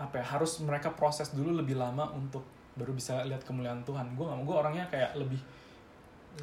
apa 0.00 0.16
ya 0.16 0.24
harus 0.24 0.64
mereka 0.64 0.96
proses 0.96 1.36
dulu 1.36 1.52
lebih 1.52 1.76
lama 1.76 2.08
untuk 2.16 2.40
baru 2.72 2.96
bisa 2.96 3.20
lihat 3.28 3.44
kemuliaan 3.44 3.84
Tuhan. 3.84 4.16
Gue 4.16 4.24
nggak 4.24 4.38
mau 4.40 4.46
gue 4.48 4.56
orangnya 4.56 4.84
kayak 4.88 5.12
lebih 5.20 5.40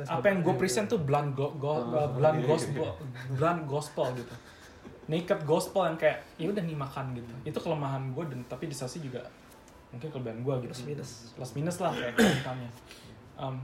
apa 0.05 0.29
yang 0.29 0.45
gue 0.45 0.53
present 0.59 0.85
tuh 0.85 1.01
blunt 1.01 1.33
go, 1.33 1.57
go, 1.57 1.81
Oh, 1.81 1.95
uh, 1.95 2.11
blunt 2.11 2.45
gospel 2.45 2.93
blunt 3.33 3.61
gospel 3.65 4.05
gitu. 4.13 4.35
Naked 5.07 5.41
gospel 5.47 5.87
yang 5.89 5.97
kayak 5.97 6.21
ya 6.37 6.53
udah 6.53 6.61
nih 6.61 6.77
makan 6.77 7.17
gitu. 7.17 7.33
Itu 7.47 7.57
kelemahan 7.57 8.13
gue 8.13 8.23
dan 8.29 8.39
tapi 8.45 8.69
di 8.69 8.75
sisi 8.77 9.01
juga 9.01 9.25
mungkin 9.89 10.13
kelebihan 10.13 10.45
gue 10.45 10.55
gitu. 10.67 10.73
Plus 10.77 10.85
minus. 10.85 11.11
plus 11.33 11.51
minus 11.57 11.77
lah 11.81 11.95
kayak 11.97 12.13
um, 13.41 13.57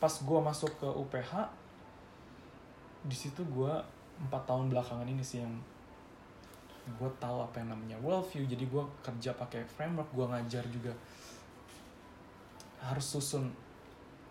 pas 0.00 0.14
gue 0.16 0.40
masuk 0.40 0.72
ke 0.80 0.88
UPH 0.88 1.32
di 3.04 3.16
situ 3.16 3.44
gue 3.44 3.72
empat 4.26 4.42
tahun 4.48 4.72
belakangan 4.72 5.04
ini 5.04 5.20
sih 5.20 5.44
yang 5.44 5.52
gue 6.86 7.10
tahu 7.20 7.38
apa 7.44 7.60
yang 7.60 7.72
namanya 7.72 7.96
worldview 8.00 8.48
jadi 8.48 8.64
gue 8.64 8.84
kerja 9.04 9.30
pakai 9.36 9.62
framework 9.64 10.08
gue 10.12 10.26
ngajar 10.26 10.64
juga. 10.72 10.92
Harus 12.80 13.04
susun 13.04 13.52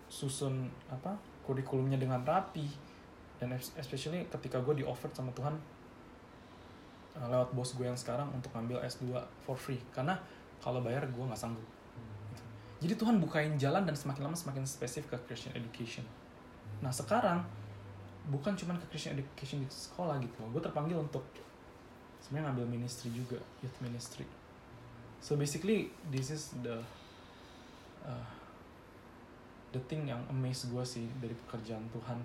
susun 0.09 0.65
apa 0.89 1.13
kurikulumnya 1.45 2.01
dengan 2.01 2.21
rapi. 2.25 2.65
Dan 3.39 3.55
es- 3.55 3.71
especially 3.79 4.27
ketika 4.27 4.59
gue 4.59 4.81
di 4.81 4.85
offer 4.85 5.07
sama 5.15 5.31
Tuhan 5.31 5.55
uh, 7.15 7.27
lewat 7.31 7.55
bos 7.55 7.71
gue 7.77 7.87
yang 7.87 7.95
sekarang 7.95 8.27
untuk 8.35 8.51
ambil 8.57 8.81
S2 8.83 9.15
for 9.45 9.55
free. 9.55 9.79
Karena 9.95 10.17
kalau 10.59 10.83
bayar 10.83 11.07
gue 11.07 11.23
nggak 11.23 11.39
sanggup. 11.39 11.63
Gitu. 11.63 12.43
jadi 12.83 12.93
Tuhan 12.99 13.15
bukain 13.23 13.55
jalan 13.55 13.87
dan 13.87 13.95
semakin 13.95 14.27
lama 14.27 14.35
semakin 14.35 14.67
spesifik 14.67 15.15
ke 15.15 15.31
Christian 15.31 15.55
education. 15.55 16.03
Nah 16.83 16.91
sekarang 16.91 17.39
bukan 18.29 18.53
cuma 18.53 18.77
ke 18.77 18.85
Christian 18.93 19.17
education 19.17 19.65
di 19.65 19.67
sekolah 19.67 20.21
gitu 20.21 20.45
gue 20.53 20.61
terpanggil 20.61 20.95
untuk 21.01 21.25
sebenarnya 22.23 22.51
ngambil 22.51 22.67
ministry 22.79 23.09
juga 23.11 23.39
youth 23.63 23.77
ministry. 23.79 24.25
So 25.19 25.35
basically 25.35 25.91
this 26.07 26.31
is 26.31 26.55
the 26.63 26.79
uh, 28.07 28.27
the 29.75 29.81
thing 29.85 30.07
yang 30.07 30.19
amaze 30.31 30.67
gue 30.71 30.83
sih 30.83 31.05
dari 31.19 31.35
pekerjaan 31.45 31.83
Tuhan. 31.91 32.19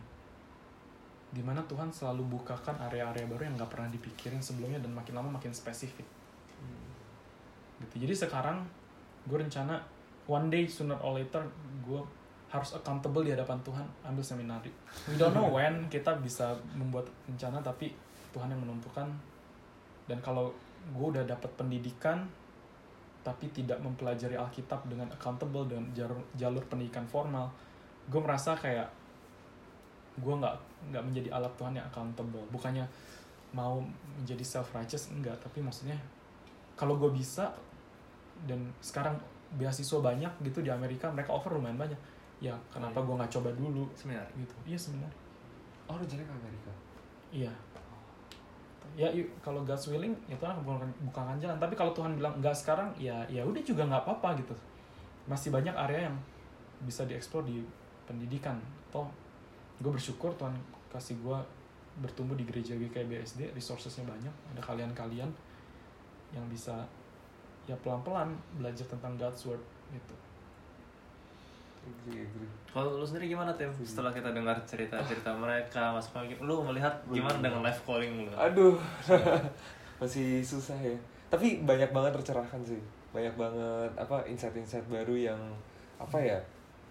Di 1.34 1.42
mana 1.42 1.66
Tuhan 1.66 1.90
selalu 1.90 2.38
bukakan 2.38 2.78
area-area 2.86 3.26
baru 3.26 3.50
yang 3.50 3.58
nggak 3.58 3.70
pernah 3.70 3.90
dipikirin 3.90 4.38
sebelumnya 4.38 4.78
dan 4.78 4.94
makin 4.94 5.18
lama 5.18 5.34
makin 5.34 5.50
spesifik. 5.50 6.06
Gitu. 7.82 8.06
Jadi 8.06 8.14
sekarang 8.14 8.62
gue 9.26 9.38
rencana 9.40 9.82
one 10.30 10.48
day 10.48 10.64
sooner 10.64 10.96
or 11.02 11.18
later 11.18 11.42
gue 11.84 12.00
harus 12.54 12.70
accountable 12.70 13.26
di 13.26 13.34
hadapan 13.34 13.58
Tuhan 13.66 13.86
ambil 14.06 14.22
seminari. 14.22 14.70
We 15.10 15.18
don't 15.18 15.34
know 15.34 15.50
when 15.58 15.90
kita 15.90 16.14
bisa 16.22 16.54
membuat 16.78 17.10
rencana 17.26 17.58
tapi 17.58 17.90
Tuhan 18.30 18.46
yang 18.46 18.62
menentukan 18.62 19.10
dan 20.08 20.18
kalau 20.20 20.52
gue 20.92 21.06
udah 21.16 21.24
dapat 21.24 21.48
pendidikan 21.56 22.28
tapi 23.24 23.48
tidak 23.56 23.80
mempelajari 23.80 24.36
Alkitab 24.36 24.84
dengan 24.84 25.08
accountable 25.08 25.64
dengan 25.64 25.88
jalur, 25.96 26.20
jalur 26.36 26.60
pendidikan 26.68 27.08
formal 27.08 27.48
gue 28.08 28.20
merasa 28.20 28.52
kayak 28.52 28.88
gue 30.20 30.34
nggak 30.34 30.56
nggak 30.92 31.02
menjadi 31.02 31.28
alat 31.34 31.52
Tuhan 31.58 31.74
yang 31.74 31.86
accountable. 31.88 32.44
Bukannya 32.52 32.86
mau 33.56 33.82
menjadi 34.20 34.44
self 34.44 34.70
righteous 34.76 35.10
enggak. 35.10 35.34
Tapi 35.40 35.64
maksudnya 35.64 35.96
kalau 36.78 36.98
gue 37.00 37.10
bisa 37.10 37.50
dan 38.46 38.70
sekarang 38.82 39.14
beasiswa 39.54 40.02
banyak 40.02 40.32
gitu 40.42 40.58
di 40.60 40.70
Amerika 40.70 41.10
mereka 41.10 41.34
offer 41.34 41.54
lumayan 41.54 41.78
banyak. 41.78 41.98
Ya 42.42 42.54
kenapa 42.70 43.00
gue 43.00 43.14
nggak 43.14 43.32
coba 43.40 43.50
dulu? 43.56 43.88
Seminar. 43.96 44.26
gitu. 44.36 44.54
Iya 44.68 44.78
sebenarnya. 44.78 45.12
Oh, 45.84 45.96
rencananya 46.00 46.28
ke 46.28 46.34
Amerika. 46.34 46.72
iya 47.34 47.52
ya 48.94 49.08
i- 49.10 49.26
kalau 49.40 49.64
God's 49.64 49.88
willing 49.88 50.12
ya 50.28 50.36
Tuhan 50.36 50.54
akan 50.60 50.90
bukakan, 51.08 51.36
jalan. 51.40 51.56
Tapi 51.56 51.74
kalau 51.74 51.96
Tuhan 51.96 52.14
bilang 52.14 52.36
enggak 52.36 52.54
sekarang 52.54 52.92
ya 53.00 53.24
ya 53.26 53.42
udah 53.42 53.62
juga 53.64 53.88
nggak 53.88 54.02
apa-apa 54.04 54.36
gitu. 54.38 54.54
Masih 55.24 55.48
banyak 55.48 55.72
area 55.72 56.06
yang 56.12 56.16
bisa 56.84 57.08
dieksplor 57.08 57.48
di 57.48 57.64
pendidikan. 58.04 58.60
Toh 58.92 59.08
gue 59.80 59.90
bersyukur 59.90 60.30
Tuhan 60.38 60.54
kasih 60.92 61.18
gue 61.18 61.38
bertumbuh 61.98 62.34
di 62.38 62.46
gereja 62.46 62.74
GKI 62.74 63.06
BSD 63.06 63.40
resourcesnya 63.54 64.06
banyak 64.06 64.34
ada 64.54 64.62
kalian-kalian 64.62 65.30
yang 66.34 66.46
bisa 66.50 66.82
ya 67.64 67.74
pelan-pelan 67.82 68.34
belajar 68.58 68.84
tentang 68.86 69.14
God's 69.18 69.46
word 69.46 69.62
gitu. 69.94 70.14
Kalau 72.74 72.98
lu 72.98 73.06
sendiri 73.06 73.30
gimana 73.30 73.54
Tim? 73.54 73.70
Setelah 73.86 74.10
kita 74.10 74.34
dengar 74.34 74.58
cerita-cerita 74.66 75.30
mereka, 75.38 75.94
masuk 75.94 76.18
lagi, 76.18 76.34
lu 76.42 76.58
melihat 76.66 76.90
gimana 77.06 77.38
dengan 77.38 77.62
live 77.62 77.80
calling 77.86 78.26
lu? 78.26 78.32
Aduh, 78.34 78.74
masih 80.02 80.42
susah 80.42 80.74
ya. 80.82 80.96
Tapi 81.30 81.62
banyak 81.62 81.94
banget 81.94 82.18
tercerahkan 82.18 82.58
sih. 82.66 82.82
Banyak 83.14 83.38
banget 83.38 83.90
apa 83.94 84.26
insight-insight 84.26 84.90
baru 84.90 85.14
yang 85.14 85.40
apa 86.02 86.18
ya? 86.18 86.38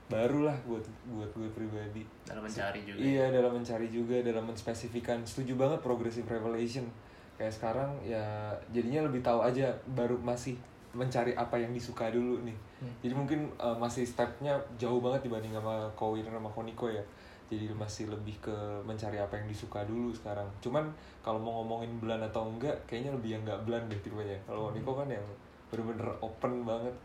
Baru 0.08 0.48
lah 0.48 0.56
buat 0.64 0.84
buat 1.12 1.28
gue 1.36 1.52
pribadi. 1.52 2.08
Dalam 2.24 2.48
mencari 2.48 2.88
juga. 2.88 3.00
Iya, 3.04 3.26
dalam 3.32 3.52
mencari 3.60 3.88
juga, 3.92 4.24
dalam 4.24 4.48
menspesifikan. 4.48 5.20
Setuju 5.28 5.60
banget 5.60 5.84
progressive 5.84 6.28
revelation. 6.28 6.88
Kayak 7.36 7.60
sekarang 7.60 7.92
ya 8.08 8.56
jadinya 8.72 9.04
lebih 9.04 9.20
tahu 9.20 9.44
aja 9.44 9.74
baru 9.92 10.16
masih 10.22 10.56
mencari 10.94 11.34
apa 11.34 11.58
yang 11.58 11.74
disuka 11.74 12.14
dulu 12.14 12.46
nih. 12.46 12.58
Hmm. 12.80 12.94
Jadi 13.02 13.14
mungkin 13.18 13.40
uh, 13.58 13.74
masih 13.74 14.06
stepnya 14.06 14.54
jauh 14.78 15.02
banget 15.02 15.26
dibanding 15.26 15.54
sama 15.54 15.90
Kowin 15.98 16.26
sama 16.26 16.50
Koniko 16.54 16.88
ya. 16.88 17.02
Jadi 17.50 17.70
masih 17.74 18.10
lebih 18.10 18.38
ke 18.40 18.56
mencari 18.86 19.18
apa 19.18 19.38
yang 19.38 19.50
disuka 19.50 19.82
dulu 19.86 20.14
sekarang. 20.14 20.46
Cuman 20.62 20.86
kalau 21.26 21.42
mau 21.42 21.62
ngomongin 21.62 21.98
bulan 21.98 22.22
atau 22.22 22.46
enggak, 22.50 22.74
kayaknya 22.86 23.14
lebih 23.14 23.38
yang 23.38 23.42
enggak 23.46 23.62
bulan 23.66 23.82
deh 23.90 24.00
tipenya. 24.06 24.38
Kalau 24.46 24.70
Koniko 24.70 24.92
kan 24.94 25.10
yang 25.10 25.26
bener-bener 25.74 26.10
open 26.22 26.54
banget 26.62 26.96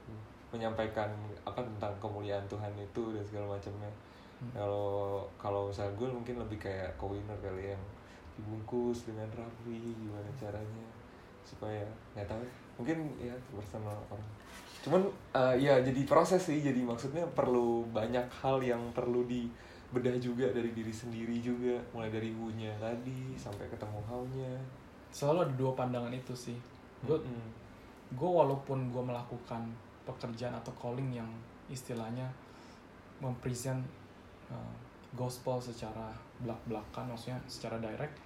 menyampaikan 0.52 1.08
apa 1.44 1.60
tentang 1.60 1.92
kemuliaan 2.00 2.44
Tuhan 2.48 2.72
itu 2.76 3.02
dan 3.16 3.24
segala 3.24 3.56
macamnya. 3.56 3.92
Hmm. 4.38 4.52
Kalau 4.52 5.24
kalau 5.40 5.72
misalnya 5.72 5.96
gue 5.96 6.08
mungkin 6.12 6.36
lebih 6.40 6.60
kayak 6.60 6.92
Kowiner 7.00 7.36
kali 7.40 7.72
yang 7.72 7.82
dibungkus 8.38 9.10
dengan 9.10 9.26
rapi 9.34 9.96
gimana 9.98 10.30
caranya 10.38 10.86
supaya 11.48 11.84
nggak 12.12 12.28
tahu. 12.28 12.44
Mungkin 12.80 12.98
ya 13.16 13.34
personal 13.48 13.96
orang. 14.12 14.28
Cuman 14.84 15.02
eh, 15.32 15.54
ya 15.64 15.80
jadi 15.80 16.00
proses 16.04 16.44
sih. 16.44 16.60
Jadi 16.60 16.84
maksudnya 16.84 17.24
perlu 17.32 17.88
banyak 17.88 18.28
hal 18.44 18.60
yang 18.60 18.80
perlu 18.92 19.24
dibedah 19.24 20.16
juga 20.20 20.52
dari 20.52 20.76
diri 20.76 20.92
sendiri 20.92 21.40
juga. 21.40 21.80
Mulai 21.96 22.12
dari 22.12 22.30
who-nya 22.36 22.76
tadi 22.76 23.32
sampai 23.34 23.64
ketemu 23.72 23.98
how-nya 24.04 24.52
selalu 25.08 25.48
ada 25.48 25.54
dua 25.56 25.72
pandangan 25.72 26.12
itu 26.12 26.36
sih. 26.36 26.58
Gue 27.00 27.16
Mm-mm. 27.16 27.48
gue 28.12 28.30
walaupun 28.30 28.92
gue 28.92 29.02
melakukan 29.04 29.64
pekerjaan 30.04 30.56
atau 30.56 30.72
calling 30.76 31.12
yang 31.12 31.28
istilahnya 31.68 32.24
mempresent 33.20 33.84
uh, 34.48 34.74
gospel 35.12 35.60
secara 35.60 36.08
belak-belakan 36.40 37.12
maksudnya 37.12 37.36
secara 37.48 37.76
direct 37.80 38.16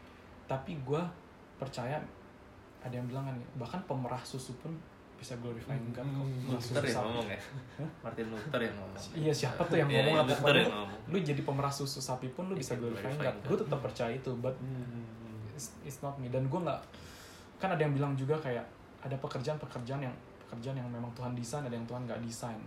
tapi 0.46 0.78
gue 0.82 1.02
percaya 1.58 1.98
ada 2.82 2.92
yang 2.92 3.06
bilang 3.06 3.24
kan 3.24 3.36
bahkan 3.56 3.80
pemerah 3.84 4.22
susu 4.22 4.54
pun 4.56 4.74
bisa 5.14 5.38
glorifying 5.38 5.78
God 5.88 6.02
kok. 6.02 6.18
Hmm, 6.18 6.50
Luther 6.50 6.82
yang 6.82 6.90
sapi. 6.92 7.06
ngomong 7.06 7.26
ya? 7.28 7.40
Hah? 7.78 7.90
Martin 8.02 8.26
Luther 8.28 8.60
yang 8.60 8.74
ngomong. 8.74 9.02
iya 9.14 9.32
siapa 9.32 9.62
tuh 9.62 9.76
yang 9.76 9.86
Iya, 9.86 9.96
ngomong 9.96 10.10
iya, 10.10 10.18
lah 10.18 10.26
Luther 10.26 10.38
pokoknya 10.42 10.58
yang 10.60 10.74
ngomong. 10.76 11.00
lu 11.06 11.16
jadi 11.22 11.42
pemerah 11.42 11.72
susu 11.72 11.98
sapi 11.98 12.28
pun 12.28 12.44
lu 12.44 12.54
bisa 12.54 12.74
Iya, 12.74 12.80
glorifying 12.80 13.18
God 13.20 13.36
gue 13.40 13.56
tetap 13.56 13.78
percaya 13.80 14.12
itu 14.12 14.30
but 14.36 14.54
Mm-mm. 14.58 15.06
it's, 15.52 15.66
it's 15.80 15.98
not 16.00 16.14
me 16.16 16.26
dan 16.26 16.42
gue 16.44 16.60
nggak 16.60 16.80
kan 17.56 17.70
ada 17.70 17.78
yang 17.80 17.94
bilang 17.94 18.12
juga 18.12 18.34
kayak 18.36 18.66
ada 18.98 19.14
pekerjaan-pekerjaan 19.16 20.00
yang 20.00 20.14
pekerjaan 20.42 20.74
yang 20.76 20.88
memang 20.88 21.10
Tuhan 21.12 21.32
desain 21.32 21.62
ada 21.62 21.70
yang 21.70 21.86
Tuhan 21.86 22.02
nggak 22.02 22.18
desain 22.18 22.58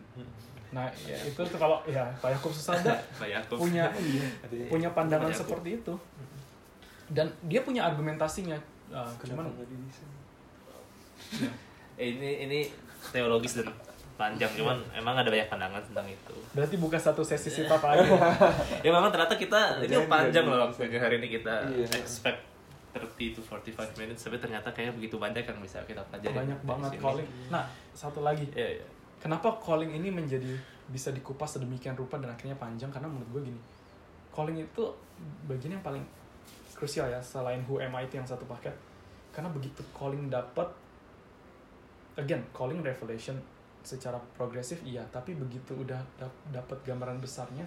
nah 0.72 0.88
ya, 1.04 1.18
itu 1.22 1.36
tuh 1.38 1.60
kalau 1.60 1.84
ya 1.84 2.08
Pak 2.18 2.32
Yakub 2.32 2.56
Susada 2.56 2.96
punya 3.52 3.92
Ada 4.40 4.56
ya? 4.56 4.68
punya 4.68 4.90
pandangan 4.90 5.28
seperti 5.30 5.76
itu 5.78 5.94
dan 7.08 7.28
dia 7.44 7.60
punya 7.62 7.84
argumentasinya 7.84 8.56
uh, 8.88 9.10
Kenapa 9.16 9.42
cuman 9.42 9.46
nggak 9.52 9.68
didesain? 9.68 10.10
Eh, 11.96 12.12
ini 12.12 12.44
ini 12.44 12.60
teologis 13.08 13.56
dan 13.56 13.72
panjang, 14.16 14.52
cuman 14.54 14.76
emang 14.92 15.16
ada 15.16 15.28
banyak 15.28 15.48
pandangan 15.48 15.80
tentang 15.82 16.04
itu. 16.06 16.36
berarti 16.52 16.76
buka 16.76 16.96
satu 16.96 17.20
sesi 17.22 17.48
sita 17.50 17.76
lagi 17.76 18.04
ya 18.84 18.90
memang 18.90 19.08
ternyata 19.10 19.32
kita 19.34 19.80
ini 19.80 19.92
Jangan 19.94 20.08
panjang 20.10 20.44
loh 20.46 20.60
waktunya 20.66 21.00
hari 21.00 21.16
ini 21.18 21.28
kita 21.34 21.56
Iya. 21.66 21.88
expect 21.94 22.40
30 22.92 23.08
to 23.32 23.42
45 23.42 23.76
minutes 23.98 24.24
tapi 24.24 24.36
ternyata 24.38 24.68
kayaknya 24.70 24.94
begitu 24.94 25.16
banyak 25.16 25.40
yang 25.42 25.60
bisa 25.60 25.84
kita 25.84 26.00
pelajari 26.06 26.32
banyak 26.34 26.60
banget 26.62 26.92
sini. 26.92 27.02
calling 27.02 27.28
nah 27.50 27.64
satu 27.92 28.20
lagi 28.22 28.48
Iya, 28.50 28.80
iya. 28.80 28.86
kenapa 29.18 29.56
calling 29.58 29.92
ini 29.94 30.08
menjadi 30.10 30.52
bisa 30.86 31.12
dikupas 31.12 31.52
sedemikian 31.54 31.92
rupa 31.94 32.16
dan 32.16 32.30
akhirnya 32.30 32.56
panjang 32.56 32.88
karena 32.88 33.08
menurut 33.08 33.28
gue 33.30 33.42
gini 33.46 33.60
calling 34.32 34.58
itu 34.58 34.84
bagian 35.46 35.76
yang 35.76 35.84
paling 35.84 36.04
krusial 36.76 37.08
ya 37.08 37.18
selain 37.24 37.64
who 37.66 37.80
am 37.80 37.96
I 37.96 38.06
itu 38.06 38.20
yang 38.20 38.28
satu 38.28 38.44
paket. 38.46 38.76
Karena 39.32 39.50
begitu 39.50 39.82
calling 39.96 40.28
dapat 40.28 40.68
again 42.20 42.44
calling 42.52 42.84
revelation 42.84 43.40
secara 43.82 44.20
progresif 44.36 44.84
iya. 44.84 45.02
Tapi 45.10 45.34
begitu 45.34 45.74
udah 45.74 46.00
dap- 46.20 46.44
dapat 46.52 46.78
gambaran 46.84 47.18
besarnya 47.24 47.66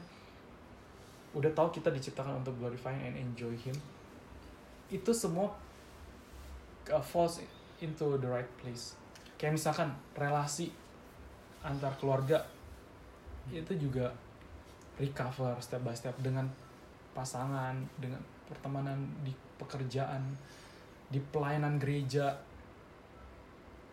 udah 1.37 1.53
tahu 1.53 1.69
kita 1.69 1.93
diciptakan 1.93 2.41
untuk 2.41 2.57
glorifying 2.57 3.13
and 3.13 3.17
enjoy 3.21 3.53
him 3.61 3.77
itu 4.89 5.13
semua 5.13 5.53
uh, 6.89 7.05
falls 7.05 7.45
into 7.85 8.17
the 8.17 8.29
right 8.29 8.49
place. 8.57 8.97
Kayak 9.37 9.61
misalkan 9.61 9.93
relasi 10.17 10.73
antar 11.61 11.93
keluarga 12.01 12.41
itu 13.53 13.77
juga 13.77 14.09
recover 14.97 15.53
step 15.61 15.85
by 15.85 15.93
step 15.93 16.17
dengan 16.25 16.49
pasangan 17.13 17.77
dengan 18.01 18.21
pertemanan 18.49 18.97
di 19.23 19.31
pekerjaan 19.61 20.25
di 21.13 21.21
pelayanan 21.29 21.77
gereja. 21.77 22.33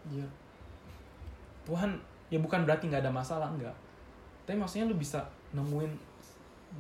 Ya. 0.10 0.28
Tuhan 1.68 2.00
ya 2.32 2.40
bukan 2.40 2.64
berarti 2.66 2.88
nggak 2.90 3.04
ada 3.06 3.14
masalah 3.14 3.50
enggak 3.52 3.74
tapi 4.46 4.62
maksudnya 4.62 4.86
lu 4.86 4.96
bisa 4.96 5.26
nemuin 5.58 5.90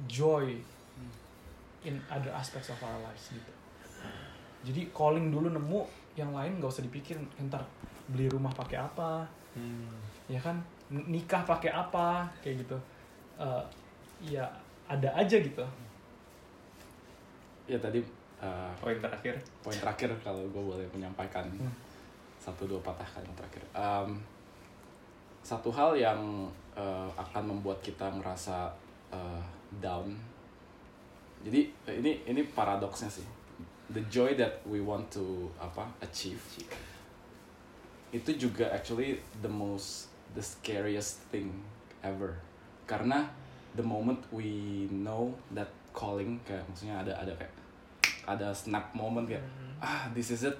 joy 0.05 0.53
in 1.81 1.97
other 2.13 2.29
aspects 2.29 2.69
of 2.69 2.77
our 2.85 2.97
lives 3.01 3.33
gitu. 3.33 3.53
Jadi 4.61 4.93
calling 4.93 5.33
dulu 5.33 5.49
nemu 5.49 5.81
yang 6.13 6.29
lain 6.33 6.61
nggak 6.61 6.69
usah 6.69 6.85
dipikirin 6.85 7.25
ntar 7.49 7.65
beli 8.09 8.29
rumah 8.29 8.53
pakai 8.53 8.77
apa? 8.77 9.25
Ya 10.29 10.37
kan? 10.37 10.61
Nikah 10.93 11.41
pakai 11.41 11.73
apa? 11.73 12.29
Kayak 12.45 12.65
gitu. 12.65 12.77
Eh, 13.41 13.63
ya 14.29 14.45
ada 14.85 15.09
aja 15.17 15.41
gitu 15.41 15.65
ya 17.65 17.77
tadi 17.81 17.99
uh, 18.41 18.71
Poin 18.77 18.97
terakhir. 19.01 19.35
poin 19.61 19.73
terakhir 19.75 20.09
kalau 20.21 20.41
gue 20.49 20.63
boleh 20.63 20.87
menyampaikan. 20.93 21.45
Hmm. 21.49 21.73
satu 22.35 22.69
dua 22.69 22.77
patah 22.85 23.01
kalimat 23.09 23.33
terakhir. 23.41 23.63
Em, 23.73 24.21
satu 25.41 25.73
hal 25.73 25.97
yang 25.97 26.45
eh, 26.77 27.09
akan 27.17 27.57
membuat 27.57 27.81
kita 27.81 28.05
ngerasa 28.21 28.69
eh, 29.09 29.41
down. 29.81 30.13
Jadi 31.41 31.73
ini 31.89 32.21
ini 32.29 32.41
paradoksnya 32.45 33.09
sih. 33.09 33.25
The 33.89 34.01
joy 34.13 34.37
that 34.37 34.61
we 34.69 34.77
want 34.77 35.09
to 35.17 35.49
apa 35.57 35.89
achieve. 36.05 36.37
Itu 38.13 38.29
juga 38.37 38.69
actually 38.69 39.17
the 39.41 39.49
most 39.49 40.13
the 40.37 40.41
scariest 40.45 41.25
thing 41.33 41.49
ever. 42.05 42.37
Karena 42.85 43.25
the 43.73 43.81
moment 43.85 44.21
we 44.29 44.85
know 44.93 45.33
that 45.57 45.73
calling 45.95 46.35
kayak 46.43 46.61
maksudnya 46.67 46.99
ada 46.99 47.15
ada 47.15 47.31
kayak 47.39 47.53
ada 48.27 48.51
snap 48.51 48.91
moment 48.91 49.23
kayak 49.23 49.41
ah 49.79 50.11
this 50.11 50.35
is 50.35 50.43
it. 50.43 50.55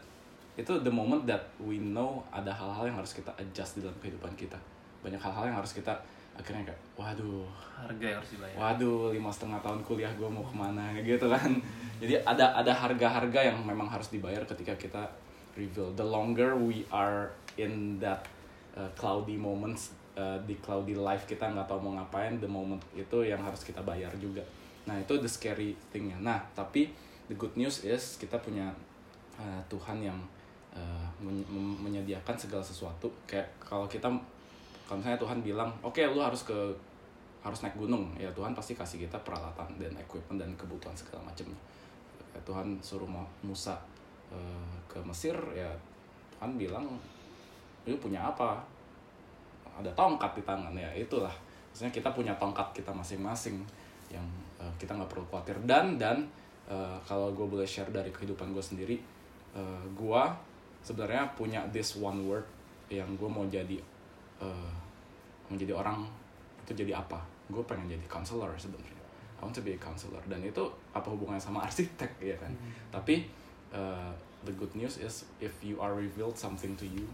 Itu 0.56 0.80
the 0.80 0.94
moment 0.94 1.28
that 1.28 1.52
we 1.60 1.76
know 1.84 2.24
ada 2.32 2.48
hal-hal 2.48 2.88
yang 2.88 2.96
harus 2.96 3.12
kita 3.12 3.28
adjust 3.36 3.76
di 3.76 3.84
dalam 3.84 4.00
kehidupan 4.00 4.32
kita. 4.40 4.56
Banyak 5.04 5.20
hal-hal 5.20 5.52
yang 5.52 5.58
harus 5.60 5.76
kita 5.76 5.92
akhirnya 6.36 6.72
kayak 6.72 6.82
waduh 7.00 7.48
Harga 7.76 8.06
yang 8.12 8.20
harus 8.20 8.32
dibayar. 8.36 8.56
waduh 8.60 9.08
lima 9.16 9.32
setengah 9.32 9.60
tahun 9.64 9.80
kuliah 9.88 10.12
gue 10.20 10.28
mau 10.28 10.44
ke 10.44 10.56
mana 10.56 10.96
gitu 11.04 11.28
kan. 11.28 11.52
Jadi 12.00 12.16
ada 12.24 12.56
ada 12.56 12.72
harga-harga 12.72 13.52
yang 13.52 13.60
memang 13.68 13.92
harus 13.92 14.08
dibayar 14.08 14.44
ketika 14.48 14.76
kita 14.80 15.04
reveal. 15.60 15.92
The 15.96 16.08
longer 16.08 16.56
we 16.56 16.88
are 16.92 17.36
in 17.60 18.00
that 18.00 18.24
uh, 18.76 18.88
cloudy 18.96 19.36
moments 19.36 19.96
uh, 20.16 20.40
di 20.44 20.56
cloudy 20.60 20.96
life 20.96 21.28
kita 21.28 21.52
nggak 21.52 21.68
tahu 21.68 21.80
mau 21.80 22.00
ngapain 22.00 22.40
the 22.40 22.48
moment 22.48 22.80
itu 22.96 23.24
yang 23.24 23.40
harus 23.44 23.64
kita 23.64 23.84
bayar 23.84 24.12
juga 24.20 24.44
nah 24.86 24.96
itu 24.98 25.14
the 25.18 25.30
scary 25.30 25.74
thingnya. 25.90 26.18
Nah 26.22 26.38
tapi 26.54 26.94
the 27.26 27.36
good 27.36 27.54
news 27.58 27.82
is 27.82 28.22
kita 28.22 28.38
punya 28.38 28.70
uh, 29.38 29.62
Tuhan 29.66 29.98
yang 30.02 30.18
uh, 30.74 31.10
men- 31.18 31.46
menyediakan 31.82 32.38
segala 32.38 32.62
sesuatu. 32.62 33.10
Kayak 33.26 33.50
kalau 33.58 33.90
kita 33.90 34.06
kalau 34.86 35.02
misalnya 35.02 35.18
Tuhan 35.18 35.42
bilang 35.42 35.74
oke 35.82 35.98
lu 36.06 36.22
harus 36.22 36.46
ke 36.46 36.58
harus 37.46 37.62
naik 37.62 37.78
gunung 37.78 38.10
ya 38.18 38.30
Tuhan 38.34 38.58
pasti 38.58 38.74
kasih 38.74 39.06
kita 39.06 39.18
peralatan 39.22 39.78
dan 39.78 39.94
equipment 39.98 40.42
dan 40.42 40.50
kebutuhan 40.58 40.94
segala 40.98 41.26
macamnya. 41.30 41.58
Ya, 42.34 42.40
Tuhan 42.42 42.78
suruh 42.82 43.06
Mu- 43.10 43.34
Musa 43.46 43.78
eh, 44.34 44.76
ke 44.90 44.98
Mesir 45.06 45.38
ya 45.54 45.70
Tuhan 46.38 46.58
bilang 46.58 46.86
lu 47.86 47.98
punya 48.02 48.22
apa? 48.34 48.62
Ada 49.78 49.90
tongkat 49.94 50.38
di 50.38 50.44
tangan 50.46 50.74
ya 50.74 50.90
itulah. 50.94 51.34
Maksudnya 51.70 51.92
kita 51.92 52.10
punya 52.16 52.34
tongkat 52.40 52.66
kita 52.72 52.90
masing-masing 52.90 53.60
yang 54.12 54.26
eh, 54.62 54.74
kita 54.78 54.96
nggak 54.98 55.10
perlu 55.10 55.26
khawatir. 55.30 55.58
Dan 55.64 55.98
dan 55.98 56.26
eh, 56.70 56.98
kalau 57.06 57.32
gue 57.32 57.46
boleh 57.46 57.68
share 57.68 57.90
dari 57.90 58.10
kehidupan 58.10 58.52
gue 58.52 58.64
sendiri 58.64 58.98
eh, 59.56 59.84
gue 59.94 60.24
sebenarnya 60.86 61.34
punya 61.34 61.66
this 61.74 61.98
one 61.98 62.22
word 62.26 62.46
yang 62.92 63.10
gue 63.18 63.30
mau 63.30 63.46
jadi 63.50 63.78
eh, 64.42 64.74
mau 65.50 65.56
jadi 65.58 65.74
orang 65.74 66.06
itu 66.66 66.74
jadi 66.74 66.98
apa? 66.98 67.22
Gue 67.50 67.62
pengen 67.66 67.90
jadi 67.90 68.06
counselor 68.10 68.50
sebenarnya. 68.58 68.94
I 69.36 69.44
want 69.44 69.54
to 69.54 69.62
be 69.62 69.76
a 69.76 69.80
counselor. 69.80 70.22
Dan 70.26 70.42
itu 70.42 70.64
apa 70.96 71.08
hubungannya 71.12 71.42
sama 71.42 71.62
arsitek 71.68 72.18
ya 72.22 72.38
kan? 72.40 72.50
Tapi 72.90 73.26
uh, 73.76 74.10
the 74.46 74.54
good 74.54 74.72
news 74.78 75.02
is 75.02 75.26
if 75.42 75.52
you 75.66 75.82
are 75.82 75.94
revealed 75.94 76.38
something 76.38 76.78
to 76.78 76.86
you 76.86 77.06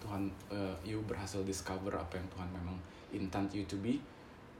Tuhan 0.00 0.32
uh, 0.48 0.72
you 0.80 1.04
berhasil 1.04 1.44
discover 1.44 1.92
apa 1.92 2.16
yang 2.16 2.26
Tuhan 2.32 2.48
memang 2.56 2.76
intend 3.12 3.52
you 3.52 3.66
to 3.68 3.76
be 3.84 4.00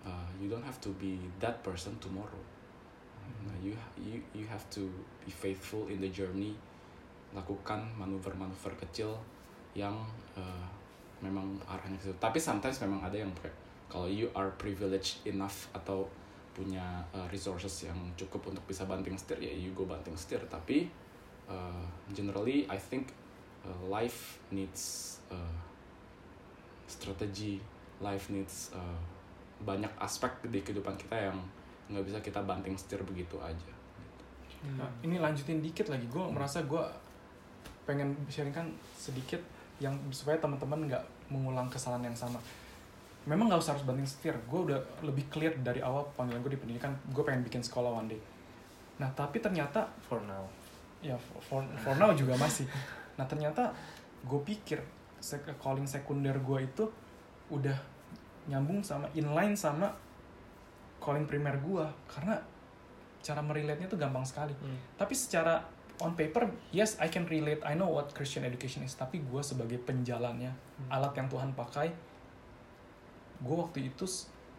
uh, 0.06 0.28
you 0.40 0.48
don't 0.48 0.64
have 0.64 0.80
to 0.80 0.90
be 1.00 1.18
that 1.40 1.62
person 1.62 1.96
tomorrow 2.00 2.40
Nah, 3.46 3.56
you 3.62 3.72
you 3.96 4.20
you 4.34 4.44
have 4.46 4.64
to 4.74 4.90
be 5.24 5.32
faithful 5.32 5.88
in 5.88 6.00
the 6.02 6.10
journey 6.10 6.56
lakukan 7.30 7.86
manuver-manuver 7.94 8.74
kecil 8.74 9.14
yang 9.72 9.94
uh, 10.34 10.66
memang 11.22 11.46
arahnya 11.70 11.94
ke 11.94 12.10
situ. 12.10 12.16
Tapi 12.18 12.42
sometimes 12.42 12.82
memang 12.82 13.06
ada 13.06 13.22
yang 13.22 13.30
kayak 13.38 13.54
kalau 13.86 14.10
you 14.10 14.26
are 14.34 14.50
privileged 14.58 15.22
enough 15.26 15.70
atau 15.70 16.10
punya 16.50 17.06
uh, 17.14 17.24
resources 17.30 17.86
yang 17.86 17.96
cukup 18.18 18.50
untuk 18.50 18.66
bisa 18.66 18.82
banting 18.82 19.14
setir 19.14 19.38
ya 19.38 19.52
you 19.54 19.70
go 19.72 19.86
banting 19.86 20.18
setir. 20.18 20.42
Tapi 20.50 20.90
uh, 21.46 21.86
generally 22.10 22.66
I 22.66 22.76
think 22.76 23.14
uh, 23.62 23.78
life 23.86 24.42
needs 24.50 25.16
uh, 25.30 25.56
strategi, 26.90 27.62
life 28.02 28.26
needs 28.28 28.74
uh, 28.74 29.00
banyak 29.64 29.90
aspek 30.00 30.30
di 30.48 30.64
kehidupan 30.64 30.96
kita 30.96 31.16
yang 31.30 31.36
nggak 31.90 32.04
bisa 32.06 32.18
kita 32.22 32.40
banting 32.46 32.78
setir 32.78 33.02
begitu 33.02 33.36
aja. 33.42 33.72
Nah, 34.60 34.88
ini 35.00 35.16
lanjutin 35.16 35.64
dikit 35.64 35.88
lagi. 35.88 36.04
Gue 36.06 36.24
merasa 36.28 36.60
gue 36.64 36.84
pengen 37.88 38.12
sharingkan 38.28 38.68
sedikit 38.94 39.40
yang 39.80 39.96
supaya 40.12 40.36
teman-teman 40.36 40.86
nggak 40.86 41.04
mengulang 41.32 41.66
kesalahan 41.72 42.12
yang 42.12 42.16
sama. 42.16 42.36
Memang 43.24 43.48
nggak 43.48 43.60
usah 43.60 43.76
harus 43.76 43.84
banting 43.88 44.06
setir. 44.08 44.36
Gue 44.48 44.70
udah 44.70 44.78
lebih 45.00 45.28
clear 45.32 45.56
dari 45.60 45.80
awal 45.80 46.04
panggilan 46.14 46.44
gue 46.44 46.52
di 46.56 46.60
pendidikan. 46.60 46.92
Gue 47.10 47.24
pengen 47.24 47.42
bikin 47.44 47.64
sekolah 47.64 47.90
one 48.04 48.08
day. 48.12 48.20
Nah 49.00 49.08
tapi 49.16 49.40
ternyata 49.40 49.88
For 50.04 50.20
now. 50.24 50.44
ya 51.00 51.16
for, 51.16 51.64
for 51.80 51.96
now 51.96 52.12
juga 52.12 52.36
masih. 52.36 52.68
Nah 53.16 53.24
ternyata 53.24 53.72
gue 54.20 54.40
pikir 54.44 54.80
calling 55.60 55.88
sekunder 55.88 56.36
gue 56.36 56.58
itu 56.64 56.84
udah 57.48 57.76
nyambung 58.48 58.80
sama 58.80 59.10
inline 59.12 59.52
sama 59.58 59.92
calling 61.00 61.24
primer 61.24 61.56
gue 61.60 61.84
karena 62.08 62.36
cara 63.20 63.40
merelate-nya 63.44 63.88
tuh 63.88 64.00
gampang 64.00 64.24
sekali. 64.24 64.56
Tapi 64.96 65.12
secara 65.12 65.60
on 66.00 66.16
paper, 66.16 66.48
yes 66.72 66.96
I 66.96 67.12
can 67.12 67.28
relate. 67.28 67.60
I 67.60 67.76
know 67.76 67.92
what 67.92 68.12
Christian 68.16 68.48
education 68.48 68.80
is. 68.80 68.96
Tapi 68.96 69.20
gue 69.20 69.42
sebagai 69.44 69.76
penjalannya, 69.84 70.52
alat 70.88 71.12
yang 71.12 71.28
Tuhan 71.28 71.52
pakai, 71.52 71.92
gue 73.44 73.56
waktu 73.56 73.92
itu 73.92 74.08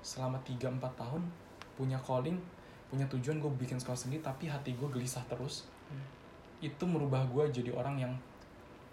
selama 0.05 0.37
3-4 0.45 0.77
tahun 0.93 1.25
punya 1.73 1.97
calling, 2.05 2.37
punya 2.93 3.09
tujuan 3.09 3.41
gue 3.41 3.49
bikin 3.57 3.81
sekolah 3.81 3.97
sendiri, 3.97 4.21
tapi 4.21 4.45
hati 4.45 4.77
gue 4.77 4.89
gelisah 4.89 5.25
terus. 5.25 5.65
Itu 6.61 6.85
merubah 6.85 7.25
gue 7.25 7.49
jadi 7.49 7.73
orang 7.73 7.97
yang 7.97 8.13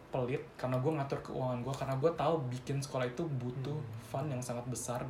pelit 0.09 0.41
karena 0.57 0.81
gue 0.81 0.93
ngatur 0.97 1.21
keuangan 1.21 1.61
gue 1.61 1.75
karena 1.77 1.95
gue 2.01 2.11
tahu 2.17 2.35
bikin 2.49 2.81
sekolah 2.81 3.05
itu 3.05 3.23
butuh 3.29 3.77
fund 4.09 4.33
yang 4.33 4.41
sangat 4.41 4.65
besar. 4.69 5.05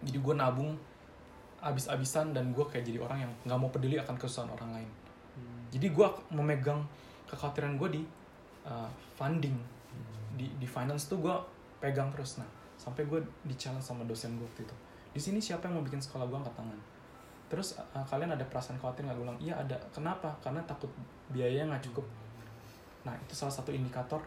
Jadi 0.00 0.16
gue 0.16 0.34
nabung 0.34 0.72
abis-abisan 1.58 2.32
dan 2.32 2.54
gue 2.54 2.64
kayak 2.64 2.86
jadi 2.86 3.02
orang 3.02 3.28
yang 3.28 3.32
nggak 3.44 3.58
mau 3.58 3.68
peduli 3.68 4.00
akan 4.00 4.14
kesusahan 4.16 4.48
orang 4.48 4.80
lain. 4.80 4.90
Jadi 5.68 5.92
gue 5.92 6.08
memegang 6.32 6.80
kekhawatiran 7.28 7.76
gue 7.76 8.00
di 8.00 8.02
uh, 8.64 8.88
funding 9.18 9.58
di 10.38 10.48
di 10.56 10.64
finance 10.64 11.10
tuh 11.10 11.20
gue 11.20 11.34
pegang 11.82 12.08
terus. 12.08 12.40
Nah 12.40 12.48
sampai 12.78 13.04
gue 13.04 13.20
di 13.44 13.52
challenge 13.58 13.84
sama 13.84 14.08
dosen 14.08 14.38
gue 14.40 14.46
waktu 14.46 14.64
itu. 14.64 14.76
Di 15.12 15.20
sini 15.20 15.42
siapa 15.42 15.68
yang 15.68 15.82
mau 15.82 15.84
bikin 15.84 16.00
sekolah 16.00 16.24
gue 16.24 16.38
angkat 16.38 16.54
tangan? 16.56 16.78
Terus 17.52 17.76
uh, 17.76 18.06
kalian 18.06 18.32
ada 18.32 18.44
perasaan 18.48 18.80
khawatir 18.80 19.04
nggak? 19.04 19.18
Gue 19.18 19.26
bilang 19.28 19.40
iya 19.42 19.60
ada. 19.60 19.76
Kenapa? 19.92 20.32
Karena 20.40 20.64
takut 20.64 20.88
biayanya 21.28 21.76
nggak 21.76 21.92
cukup 21.92 22.06
nah 23.06 23.14
itu 23.14 23.34
salah 23.34 23.52
satu 23.52 23.70
indikator 23.70 24.18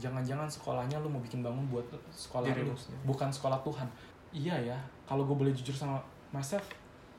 jangan-jangan 0.00 0.48
sekolahnya 0.48 0.96
lu 1.02 1.12
mau 1.12 1.20
bikin 1.20 1.44
bangun 1.44 1.66
buat 1.68 1.84
sekolah 2.08 2.48
Diri 2.48 2.64
lu 2.64 2.72
sendiri. 2.72 3.04
bukan 3.04 3.28
sekolah 3.28 3.60
Tuhan. 3.60 3.88
Iya 4.30 4.56
ya 4.72 4.78
kalau 5.04 5.26
gue 5.26 5.34
boleh 5.34 5.50
jujur 5.52 5.74
sama 5.74 5.98
myself 6.30 6.62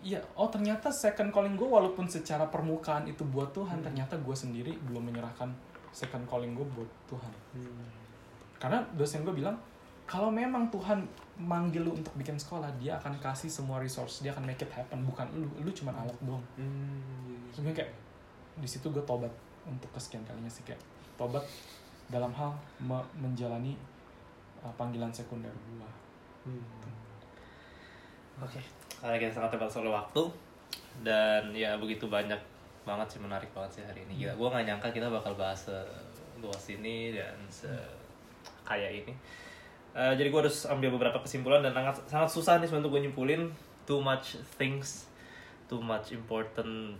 iya 0.01 0.17
oh 0.33 0.49
ternyata 0.49 0.89
second 0.89 1.29
calling 1.29 1.53
gue 1.53 1.67
walaupun 1.67 2.09
secara 2.09 2.49
permukaan 2.49 3.05
itu 3.05 3.21
buat 3.27 3.53
Tuhan 3.53 3.83
ternyata 3.85 4.17
gue 4.17 4.33
sendiri 4.33 4.73
belum 4.89 5.13
menyerahkan 5.13 5.51
second 5.93 6.25
calling 6.25 6.55
gue 6.55 6.65
buat 6.73 6.89
Tuhan. 7.05 7.33
Karena 8.57 8.81
dosen 8.95 9.21
gue 9.21 9.33
bilang 9.35 9.59
kalau 10.07 10.31
memang 10.33 10.67
Tuhan 10.73 11.05
manggil 11.37 11.83
lu 11.85 11.95
untuk 11.95 12.13
bikin 12.17 12.35
sekolah 12.35 12.67
dia 12.77 12.97
akan 12.97 13.17
kasih 13.21 13.47
semua 13.49 13.77
resource 13.77 14.21
dia 14.21 14.31
akan 14.33 14.43
make 14.43 14.61
it 14.61 14.71
happen 14.71 15.01
bukan 15.05 15.27
lu 15.35 15.47
lu 15.61 15.71
cuma 15.75 15.91
alat 15.93 16.15
doang. 16.23 16.41
Hmm, 16.57 17.45
Terus 17.53 17.61
gue 17.69 17.73
kayak 17.75 17.91
di 18.57 18.67
situ 18.67 18.87
gue 18.89 19.03
tobat 19.03 19.31
untuk 19.67 19.87
kesekian 19.93 20.23
kalinya 20.25 20.49
sih 20.49 20.63
kayak 20.65 20.79
tobat 21.21 21.45
dalam 22.09 22.33
hal 22.33 22.49
me- 22.81 23.09
menjalani 23.21 23.77
uh, 24.65 24.73
panggilan 24.73 25.13
sekunder 25.13 25.53
gue 25.53 25.91
hmm. 26.49 26.65
Oke, 28.41 28.57
karena 28.97 29.21
kita 29.21 29.37
sangat 29.37 29.53
terbatas 29.53 29.77
oleh 29.77 29.93
waktu 29.93 30.25
dan 31.05 31.53
ya 31.53 31.77
begitu 31.77 32.09
banyak 32.09 32.41
banget 32.81 33.05
sih 33.13 33.21
menarik 33.21 33.53
banget 33.53 33.77
sih 33.77 33.83
hari 33.85 34.01
ini. 34.09 34.25
Gila, 34.25 34.33
gue 34.33 34.47
nggak 34.49 34.65
nyangka 34.65 34.89
kita 34.89 35.13
bakal 35.13 35.37
bahas 35.37 35.69
luas 36.41 36.65
ini 36.73 37.13
dan 37.13 37.37
se 37.53 37.69
kaya 38.65 38.89
ini. 38.89 39.13
Eh, 39.93 40.13
jadi 40.17 40.33
gue 40.33 40.39
harus 40.41 40.65
ambil 40.65 40.89
beberapa 40.89 41.21
kesimpulan 41.21 41.61
dan 41.61 41.75
sangat 41.75 42.01
sangat 42.09 42.29
susah 42.33 42.53
nih 42.57 42.65
sebenarnya 42.65 42.89
gue 42.89 43.01
nyimpulin 43.05 43.41
too 43.85 44.01
much 44.01 44.41
things, 44.57 45.05
too 45.69 45.77
much 45.77 46.09
important 46.09 46.97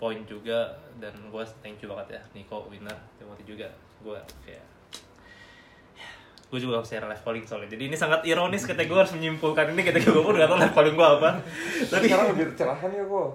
point 0.00 0.24
juga 0.24 0.72
dan 0.96 1.12
gue 1.28 1.44
thank 1.60 1.76
you 1.84 1.92
banget 1.92 2.16
ya 2.16 2.20
Nico 2.32 2.64
winner 2.72 2.96
Timothy 3.20 3.44
juga. 3.44 3.68
Gue 4.00 4.16
kayak 4.48 4.64
gue 6.50 6.58
juga 6.58 6.82
harus 6.82 6.88
share 6.88 7.04
live 7.04 7.22
calling 7.22 7.44
soalnya. 7.44 7.70
Jadi 7.70 7.92
ini 7.92 7.96
sangat 8.00 8.24
ironis 8.24 8.64
ketika 8.64 8.88
gue 8.88 8.98
harus 8.98 9.14
menyimpulkan 9.14 9.76
ini 9.76 9.84
ketika 9.84 10.08
gue 10.10 10.24
pun 10.24 10.34
gak 10.34 10.48
tau 10.48 10.58
live 10.58 10.74
calling 10.74 10.96
gue 10.96 11.08
apa. 11.20 11.30
Tapi 11.86 12.04
sekarang 12.08 12.26
lebih 12.32 12.44
tercerahkan 12.56 12.90
ya 12.90 13.04
kok. 13.04 13.30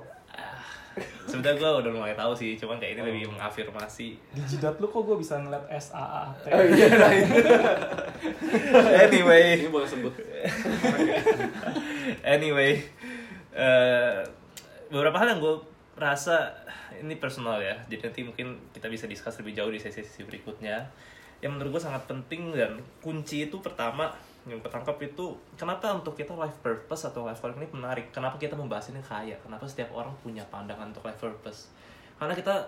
sebenarnya 1.28 1.60
gue 1.60 1.71
udah 1.84 1.91
mulai 1.91 2.15
tahu 2.15 2.32
sih 2.32 2.56
cuman 2.56 2.80
kayak 2.80 2.95
ini 2.95 3.01
lebih 3.04 3.28
mengafirmasi. 3.36 4.15
Di 4.32 4.41
jidat 4.47 4.80
lu 4.80 4.88
kok 4.88 5.04
gue 5.04 5.19
bisa 5.19 5.36
ngeliat 5.43 5.67
S 5.67 5.91
A 5.91 6.04
A 6.04 6.23
T? 6.39 6.47
Oh 6.47 6.63
iya, 6.63 6.88
nah, 6.95 7.12
ini. 7.12 7.39
anyway. 9.04 9.60
Ini 9.60 9.67
boleh 9.67 9.88
sebut. 9.91 10.15
anyway 12.36 12.84
eh, 13.56 14.15
beberapa 14.91 15.17
hal 15.17 15.36
yang 15.36 15.41
gue 15.41 15.56
rasa 15.96 16.52
ini 17.00 17.16
personal 17.16 17.60
ya. 17.64 17.76
Jadi 17.88 18.02
nanti 18.04 18.22
mungkin 18.28 18.60
kita 18.76 18.92
bisa 18.92 19.08
discuss 19.08 19.40
lebih 19.40 19.56
jauh 19.56 19.72
di 19.72 19.80
sesi-sesi 19.80 20.28
berikutnya. 20.28 20.84
Yang 21.40 21.52
menurut 21.56 21.80
gue 21.80 21.84
sangat 21.84 22.04
penting 22.08 22.52
dan 22.52 22.80
kunci 23.00 23.48
itu 23.48 23.60
pertama 23.64 24.12
yang 24.46 24.62
ketangkap 24.62 25.02
itu 25.02 25.34
kenapa 25.58 25.90
untuk 25.90 26.14
kita 26.14 26.38
life 26.38 26.62
purpose 26.62 27.10
atau 27.10 27.26
life 27.26 27.42
calling 27.42 27.58
ini 27.58 27.68
menarik? 27.72 28.12
Kenapa 28.14 28.38
kita 28.38 28.54
membahas 28.54 28.94
ini 28.94 29.02
kaya? 29.02 29.34
Kenapa 29.42 29.66
setiap 29.66 29.90
orang 29.96 30.14
punya 30.22 30.46
pandangan 30.52 30.92
untuk 30.92 31.02
life 31.08 31.18
purpose? 31.18 31.72
Karena 32.20 32.36
kita 32.38 32.62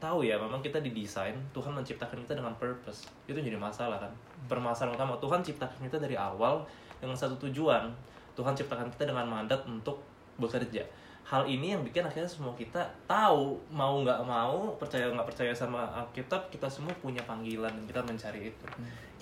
tahu 0.00 0.24
ya 0.24 0.40
memang 0.40 0.64
kita 0.64 0.80
didesain 0.80 1.36
Tuhan 1.52 1.76
menciptakan 1.76 2.24
kita 2.24 2.34
dengan 2.34 2.56
purpose. 2.56 3.06
Itu 3.28 3.36
jadi 3.36 3.60
masalah 3.60 4.00
kan? 4.00 4.12
Permasalahan 4.48 4.96
utama 4.96 5.14
Tuhan 5.20 5.44
ciptakan 5.44 5.78
kita 5.84 6.00
dari 6.00 6.16
awal 6.16 6.64
dengan 6.98 7.14
satu 7.14 7.36
tujuan. 7.46 7.92
Tuhan 8.34 8.56
ciptakan 8.56 8.88
kita 8.96 9.12
dengan 9.12 9.28
mandat 9.28 9.62
untuk 9.68 10.00
bekerja 10.40 10.82
hal 11.30 11.46
ini 11.46 11.78
yang 11.78 11.86
bikin 11.86 12.02
akhirnya 12.02 12.26
semua 12.26 12.50
kita 12.58 12.82
tahu 13.06 13.54
mau 13.70 14.02
nggak 14.02 14.18
mau 14.26 14.74
percaya 14.74 15.06
nggak 15.14 15.30
percaya 15.30 15.54
sama 15.54 15.86
Alkitab 15.94 16.50
kita 16.50 16.66
semua 16.66 16.90
punya 16.98 17.22
panggilan 17.22 17.70
dan 17.70 17.84
kita 17.86 18.02
mencari 18.02 18.50
itu. 18.50 18.66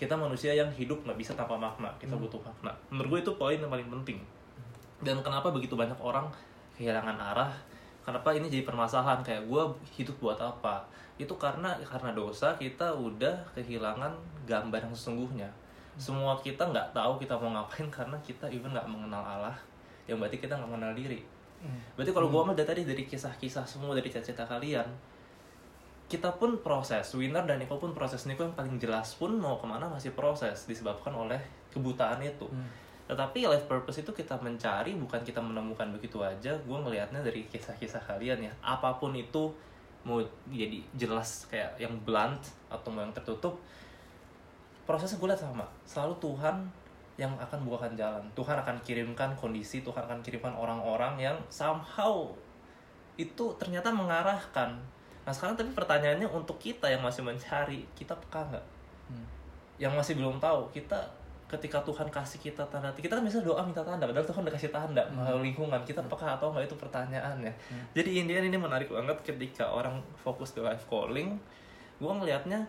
Kita 0.01 0.17
manusia 0.17 0.57
yang 0.57 0.73
hidup 0.73 1.05
nggak 1.05 1.21
bisa 1.21 1.37
tanpa 1.37 1.61
makna 1.61 1.93
kita 2.01 2.17
butuh 2.17 2.41
makna. 2.41 2.73
Menurut 2.89 3.21
gue 3.21 3.21
itu 3.29 3.33
poin 3.37 3.61
yang 3.61 3.69
paling 3.69 3.93
penting. 3.93 4.25
Dan 5.05 5.21
kenapa 5.21 5.53
begitu 5.53 5.77
banyak 5.77 6.01
orang 6.01 6.33
kehilangan 6.81 7.13
arah? 7.21 7.53
Kenapa 8.01 8.33
ini 8.33 8.49
jadi 8.49 8.65
permasalahan? 8.65 9.21
Kayak 9.21 9.45
gue 9.45 9.63
hidup 10.01 10.17
buat 10.17 10.41
apa? 10.41 10.89
Itu 11.21 11.37
karena 11.37 11.77
karena 11.85 12.17
dosa 12.17 12.57
kita 12.57 12.89
udah 12.89 13.37
kehilangan 13.53 14.17
gambar 14.49 14.81
yang 14.81 14.97
sesungguhnya. 14.97 15.53
Semua 16.01 16.41
kita 16.41 16.73
nggak 16.73 16.97
tahu 16.97 17.21
kita 17.21 17.37
mau 17.37 17.53
ngapain 17.53 17.85
karena 17.93 18.17
kita 18.25 18.49
even 18.49 18.73
nggak 18.73 18.89
mengenal 18.89 19.21
Allah. 19.21 19.59
Yang 20.09 20.25
berarti 20.25 20.39
kita 20.41 20.57
nggak 20.57 20.73
mengenal 20.73 20.97
diri 20.97 21.21
Hmm. 21.59 21.81
berarti 21.99 22.15
kalau 22.15 22.31
gue 22.31 22.39
ambil 22.39 22.55
dari 22.55 22.69
tadi 22.71 22.83
dari 22.87 23.03
kisah-kisah 23.03 23.67
semua 23.67 23.99
dari 23.99 24.07
cerita 24.07 24.47
kalian 24.47 24.87
kita 26.09 26.41
pun 26.41 26.65
proses 26.65 27.05
winner 27.13 27.45
dan 27.45 27.61
Nico 27.61 27.77
pun 27.77 27.93
proses. 27.93 28.25
Nico 28.25 28.41
yang 28.41 28.57
paling 28.57 28.81
jelas 28.81 29.13
pun 29.21 29.37
mau 29.37 29.61
ke 29.61 29.69
mana 29.69 29.85
masih 29.93 30.17
proses 30.17 30.65
disebabkan 30.65 31.13
oleh 31.13 31.39
kebutaan 31.71 32.19
itu. 32.25 32.49
Hmm. 32.49 32.89
tetapi 33.09 33.49
life 33.49 33.65
purpose 33.65 34.05
itu 34.05 34.13
kita 34.13 34.37
mencari 34.37 34.93
bukan 34.93 35.25
kita 35.25 35.41
menemukan 35.41 35.89
begitu 35.97 36.21
aja. 36.21 36.53
Gue 36.69 36.77
ngelihatnya 36.77 37.25
dari 37.25 37.49
kisah-kisah 37.49 38.05
kalian 38.05 38.37
ya. 38.45 38.53
Apa 38.61 39.01
pun 39.01 39.17
itu 39.17 39.49
mau 40.05 40.21
jadi 40.53 40.85
jelas 40.93 41.49
kayak 41.49 41.81
yang 41.81 41.97
blunt 42.05 42.41
atau 42.69 42.93
mau 42.93 43.01
yang 43.01 43.13
tertutup 43.17 43.57
prosesnya 44.85 45.17
gue 45.17 45.29
lihat 45.33 45.41
sama. 45.41 45.65
Selalu 45.89 46.21
Tuhan 46.21 46.69
yang 47.19 47.35
akan 47.35 47.67
bukakan 47.67 47.99
jalan. 47.99 48.23
Tuhan 48.39 48.57
akan 48.63 48.79
kirimkan 48.87 49.35
kondisi 49.35 49.83
Tuhan 49.83 50.07
akan 50.07 50.23
kirimkan 50.23 50.55
orang-orang 50.55 51.19
yang 51.19 51.37
somehow 51.51 52.31
itu 53.19 53.45
ternyata 53.59 53.91
mengarahkan. 53.91 54.79
Nah 55.27 55.33
sekarang 55.35 55.59
tapi 55.59 55.75
pertanyaannya 55.75 56.31
untuk 56.31 56.63
kita 56.63 56.87
yang 56.87 57.03
masih 57.03 57.27
mencari 57.27 57.83
kita 57.99 58.15
peka 58.15 58.47
nggak? 58.55 58.67
Hmm. 59.09 59.25
yang 59.81 59.95
masih 59.97 60.21
belum 60.21 60.37
tahu 60.37 60.69
kita 60.69 61.01
ketika 61.49 61.81
Tuhan 61.81 62.13
kasih 62.13 62.45
kita 62.45 62.61
tanda 62.69 62.93
kita 62.93 63.17
kan 63.17 63.25
bisa 63.25 63.41
doa 63.41 63.65
minta 63.65 63.81
tanda 63.81 64.05
padahal 64.05 64.27
Tuhan 64.27 64.45
udah 64.45 64.55
kasih 64.55 64.71
tanda 64.71 65.03
melalui 65.11 65.51
lingkungan. 65.51 65.83
Kita 65.83 66.07
peka 66.07 66.39
atau 66.39 66.55
nggak? 66.55 66.71
Itu 66.71 66.79
pertanyaannya. 66.79 67.51
Hmm. 67.51 67.85
jadi 67.99 68.23
Indian 68.23 68.47
ini 68.47 68.59
menarik 68.63 68.95
banget 68.95 69.19
ketika 69.27 69.67
orang 69.67 69.99
fokus 70.23 70.55
ke 70.55 70.63
life 70.63 70.87
calling 70.87 71.35
gue 71.99 72.13
ngelihatnya 72.15 72.63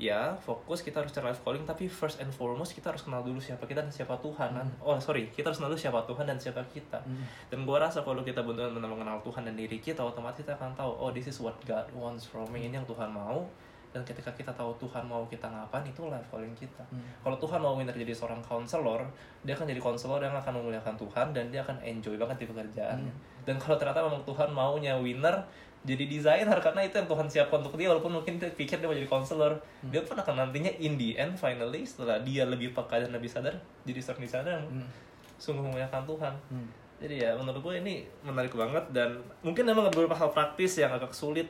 ya 0.00 0.32
fokus 0.40 0.80
kita 0.80 1.04
harus 1.04 1.12
cari 1.12 1.28
life 1.28 1.44
calling 1.44 1.68
tapi 1.68 1.84
first 1.84 2.24
and 2.24 2.32
foremost 2.32 2.72
kita 2.72 2.88
harus 2.88 3.04
kenal 3.04 3.20
dulu 3.20 3.36
siapa 3.36 3.68
kita 3.68 3.84
dan 3.84 3.92
siapa 3.92 4.16
Tuhan. 4.24 4.56
Kan 4.56 4.68
oh 4.80 4.96
sorry 4.96 5.28
kita 5.28 5.52
harus 5.52 5.60
kenal 5.60 5.68
dulu 5.68 5.80
siapa 5.84 6.00
Tuhan 6.08 6.24
dan 6.24 6.40
siapa 6.40 6.64
kita. 6.72 7.04
Hmm. 7.04 7.28
dan 7.52 7.68
gue 7.68 7.76
rasa 7.76 8.00
kalau 8.00 8.24
kita 8.24 8.40
benar-benar 8.40 8.88
mengenal 8.88 9.20
Tuhan 9.20 9.44
dan 9.44 9.52
diri 9.52 9.76
kita 9.76 10.00
otomatis 10.00 10.40
kita 10.40 10.56
akan 10.56 10.72
tahu 10.72 10.92
oh 10.96 11.12
this 11.12 11.28
is 11.28 11.36
what 11.36 11.54
God 11.68 11.84
wants 11.92 12.24
from 12.24 12.48
me 12.48 12.64
ini 12.64 12.80
yang 12.80 12.88
Tuhan 12.88 13.12
mau 13.12 13.44
dan 13.90 14.02
ketika 14.02 14.30
kita 14.30 14.50
tahu 14.50 14.70
Tuhan 14.76 15.02
mau 15.02 15.26
kita 15.26 15.44
ngapain 15.44 15.82
itu 15.82 16.02
life 16.04 16.26
calling 16.26 16.54
kita 16.54 16.82
Hmm. 16.88 17.02
kalau 17.20 17.36
Tuhan 17.36 17.58
mau 17.58 17.74
winner 17.74 17.90
jadi 17.92 18.10
seorang 18.10 18.38
counselor 18.40 19.02
dia 19.40 19.52
akan 19.52 19.66
jadi 19.66 19.78
counselor 19.78 20.20
yang 20.20 20.32
akan 20.32 20.52
memuliakan 20.56 20.94
Tuhan 20.94 21.26
dan 21.30 21.48
dia 21.48 21.60
akan 21.60 21.76
enjoy 21.80 22.14
banget 22.14 22.38
di 22.38 22.46
pekerjaannya 22.46 23.12
dan 23.42 23.56
kalau 23.56 23.74
ternyata 23.74 24.00
memang 24.00 24.22
Tuhan 24.22 24.48
maunya 24.48 24.94
winner 24.94 25.42
jadi 25.80 26.04
desainer 26.04 26.60
karena 26.60 26.84
itu 26.84 26.92
yang 26.94 27.08
Tuhan 27.08 27.26
siapkan 27.26 27.58
untuk 27.58 27.74
dia 27.74 27.88
walaupun 27.88 28.12
mungkin 28.12 28.36
dia 28.36 28.46
pikir 28.48 28.76
dia 28.76 28.84
mau 28.84 28.92
jadi 28.92 29.08
counselor 29.08 29.56
dia 29.84 30.00
pun 30.00 30.12
akan 30.14 30.34
nantinya 30.38 30.70
in 30.76 30.94
the 30.94 31.16
end 31.16 31.34
finally 31.34 31.82
setelah 31.82 32.20
dia 32.20 32.44
lebih 32.44 32.70
peka 32.70 33.00
dan 33.00 33.10
lebih 33.10 33.26
sadar 33.26 33.56
jadi 33.82 33.98
seorang 33.98 34.22
desainer 34.22 34.52
yang 34.54 34.66
Hmm. 34.70 34.88
sungguh 35.34 35.62
memuliakan 35.62 36.04
Tuhan 36.04 36.34
Hmm. 36.46 36.68
jadi 37.00 37.14
ya 37.18 37.30
menurut 37.34 37.58
gue 37.58 37.74
ini 37.76 37.94
menarik 38.20 38.52
banget 38.52 38.84
dan 38.90 39.08
mungkin 39.40 39.64
memang 39.64 39.88
beberapa 39.88 40.12
hal 40.12 40.30
praktis 40.30 40.76
yang 40.76 40.92
agak 40.92 41.10
sulit 41.10 41.48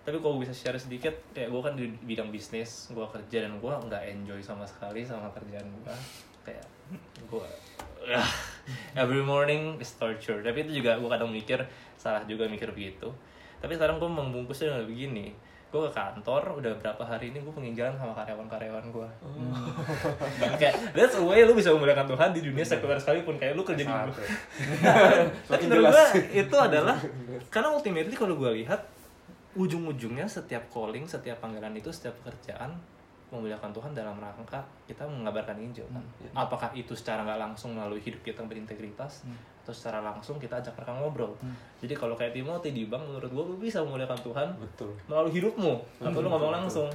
tapi 0.00 0.16
kalau 0.18 0.40
bisa 0.40 0.56
share 0.56 0.80
sedikit 0.80 1.12
kayak 1.36 1.52
gue 1.52 1.60
kan 1.60 1.74
di 1.76 1.86
bidang 2.04 2.32
bisnis 2.32 2.88
gue 2.88 3.04
kerja 3.04 3.44
dan 3.44 3.60
gue 3.60 3.72
nggak 3.72 4.02
enjoy 4.16 4.40
sama 4.40 4.64
sekali 4.64 5.04
sama 5.04 5.28
kerjaan 5.30 5.68
gue 5.68 5.96
kayak 6.44 6.64
gue 7.28 7.46
ah, 8.08 8.32
every 8.96 9.20
morning 9.20 9.76
is 9.78 9.92
torture. 9.96 10.40
Tapi 10.40 10.64
itu 10.66 10.80
juga 10.82 10.96
gue 10.96 11.10
kadang 11.10 11.30
mikir 11.30 11.60
salah 12.00 12.24
juga 12.24 12.48
mikir 12.48 12.72
begitu. 12.72 13.12
Tapi 13.60 13.76
sekarang 13.76 14.00
gue 14.00 14.08
membungkusnya 14.08 14.72
dengan 14.72 14.88
begini. 14.88 15.26
Gue 15.70 15.86
ke 15.86 15.92
kantor 15.94 16.58
udah 16.58 16.72
berapa 16.82 17.02
hari 17.06 17.30
ini 17.30 17.46
gue 17.46 17.54
penginjalan 17.54 17.94
sama 17.94 18.10
karyawan-karyawan 18.10 18.90
gue 18.90 19.08
dan 20.42 20.50
kayak 20.60 20.74
that's 20.98 21.14
a 21.14 21.22
way 21.22 21.46
lu 21.46 21.54
bisa 21.54 21.70
memuliakan 21.70 22.10
Tuhan 22.10 22.34
di 22.34 22.42
dunia 22.42 22.66
sekuler 22.66 22.98
sekalipun. 22.98 23.38
Kayak 23.38 23.54
lu 23.54 23.62
kerja 23.62 23.86
di 23.86 23.94
tapi 25.50 25.62
menurut 25.70 25.94
gue 25.94 26.06
itu 26.42 26.56
adalah 26.58 26.98
karena 27.54 27.70
ultimately 27.70 28.18
kalau 28.18 28.34
gue 28.34 28.50
lihat 28.66 28.82
ujung-ujungnya 29.54 30.26
setiap 30.26 30.62
calling, 30.68 31.04
setiap 31.04 31.38
panggilan 31.38 31.74
itu, 31.74 31.90
setiap 31.90 32.14
pekerjaan 32.22 32.70
memuliakan 33.30 33.70
Tuhan 33.70 33.94
dalam 33.94 34.18
rangka 34.18 34.58
kita 34.90 35.06
mengabarkan 35.06 35.54
Injil 35.54 35.86
kan. 35.86 36.02
Hmm, 36.02 36.34
Apakah 36.34 36.74
itu 36.74 36.98
secara 36.98 37.22
nggak 37.22 37.38
langsung 37.38 37.78
melalui 37.78 38.02
hidup 38.02 38.18
kita 38.26 38.42
yang 38.42 38.50
berintegritas 38.50 39.22
Hmm. 39.22 39.38
atau 39.62 39.70
secara 39.70 40.02
langsung 40.02 40.42
kita 40.42 40.58
ajak 40.58 40.74
mereka 40.74 40.98
ngobrol. 40.98 41.30
Hmm. 41.38 41.54
Jadi 41.78 41.94
kalau 41.94 42.18
kayak 42.18 42.34
Timothy 42.34 42.74
di 42.74 42.90
bank 42.90 43.06
menurut 43.06 43.30
gue 43.30 43.44
lu 43.46 43.56
bisa 43.62 43.86
memuliakan 43.86 44.18
Tuhan 44.18 44.48
Betul. 44.58 44.90
melalui 45.06 45.30
hidupmu 45.38 45.72
atau 46.02 46.18
lu 46.18 46.26
ngomong 46.26 46.50
betul. 46.50 46.58
langsung. 46.58 46.88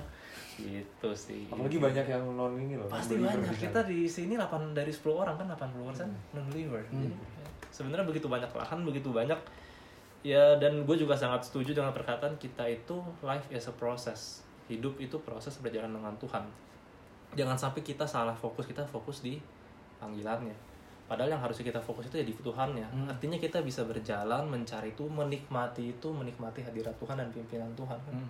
Gitu 0.56 1.10
sih. 1.16 1.48
Apalagi 1.48 1.80
banyak 1.80 2.04
yang 2.04 2.24
non 2.36 2.52
ini 2.60 2.76
loh. 2.76 2.88
Pasti 2.92 3.16
banyak. 3.16 3.56
Kita 3.56 3.88
di 3.88 4.04
sini 4.04 4.36
8 4.36 4.76
dari 4.76 4.92
10 4.92 5.08
orang 5.16 5.36
kan 5.40 5.48
80 5.48 5.88
persen 5.88 6.12
non 6.36 6.44
believer. 6.52 6.84
Hmm. 6.92 7.08
Ya, 7.08 7.48
sebenarnya 7.72 8.04
begitu 8.04 8.28
banyak 8.28 8.52
lahan, 8.52 8.84
begitu 8.84 9.08
banyak 9.08 9.40
ya 10.26 10.58
dan 10.58 10.82
gue 10.90 10.98
juga 10.98 11.14
sangat 11.14 11.46
setuju 11.46 11.78
dengan 11.78 11.94
perkataan 11.94 12.34
kita 12.42 12.66
itu 12.66 12.98
life 13.22 13.46
is 13.54 13.70
a 13.70 13.76
process. 13.78 14.42
Hidup 14.66 14.98
itu 14.98 15.22
proses 15.22 15.54
berjalan 15.62 15.94
dengan 15.94 16.18
Tuhan. 16.18 16.42
Jangan 17.38 17.54
sampai 17.54 17.86
kita 17.86 18.10
salah 18.10 18.34
fokus, 18.34 18.66
kita 18.66 18.82
fokus 18.90 19.22
di 19.22 19.38
panggilannya. 20.02 20.58
Padahal 21.06 21.38
yang 21.38 21.42
harusnya 21.46 21.70
kita 21.70 21.78
fokus 21.78 22.10
itu 22.10 22.18
ya 22.18 22.26
di 22.26 22.34
Tuhannya. 22.34 22.90
Hmm. 22.90 23.06
Artinya 23.06 23.38
kita 23.38 23.62
bisa 23.62 23.86
berjalan 23.86 24.50
mencari 24.50 24.98
itu, 24.98 25.06
menikmati 25.06 25.94
itu, 25.94 26.10
menikmati 26.10 26.66
hadirat 26.66 26.98
Tuhan 26.98 27.22
dan 27.22 27.30
pimpinan 27.30 27.70
Tuhan. 27.78 28.00
Hmm. 28.10 28.26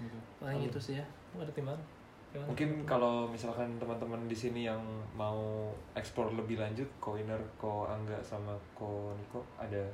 Gitu. 0.00 0.18
Paling 0.40 0.64
gitu 0.64 0.80
sih 0.80 0.96
ya. 0.96 1.04
Gue 1.36 1.44
ada 1.44 1.52
timbangan. 1.52 1.84
Mungkin 2.32 2.84
kalau 2.88 3.28
misalkan 3.28 3.76
teman-teman 3.76 4.24
di 4.28 4.36
sini 4.36 4.68
yang 4.68 4.80
mau 5.12 5.68
explore 5.92 6.32
lebih 6.32 6.60
lanjut, 6.60 6.88
ko 7.00 7.16
Winner, 7.16 7.40
ko 7.60 7.88
Angga 7.88 8.16
sama 8.24 8.52
ko 8.76 9.12
Niko 9.16 9.40
ada 9.56 9.84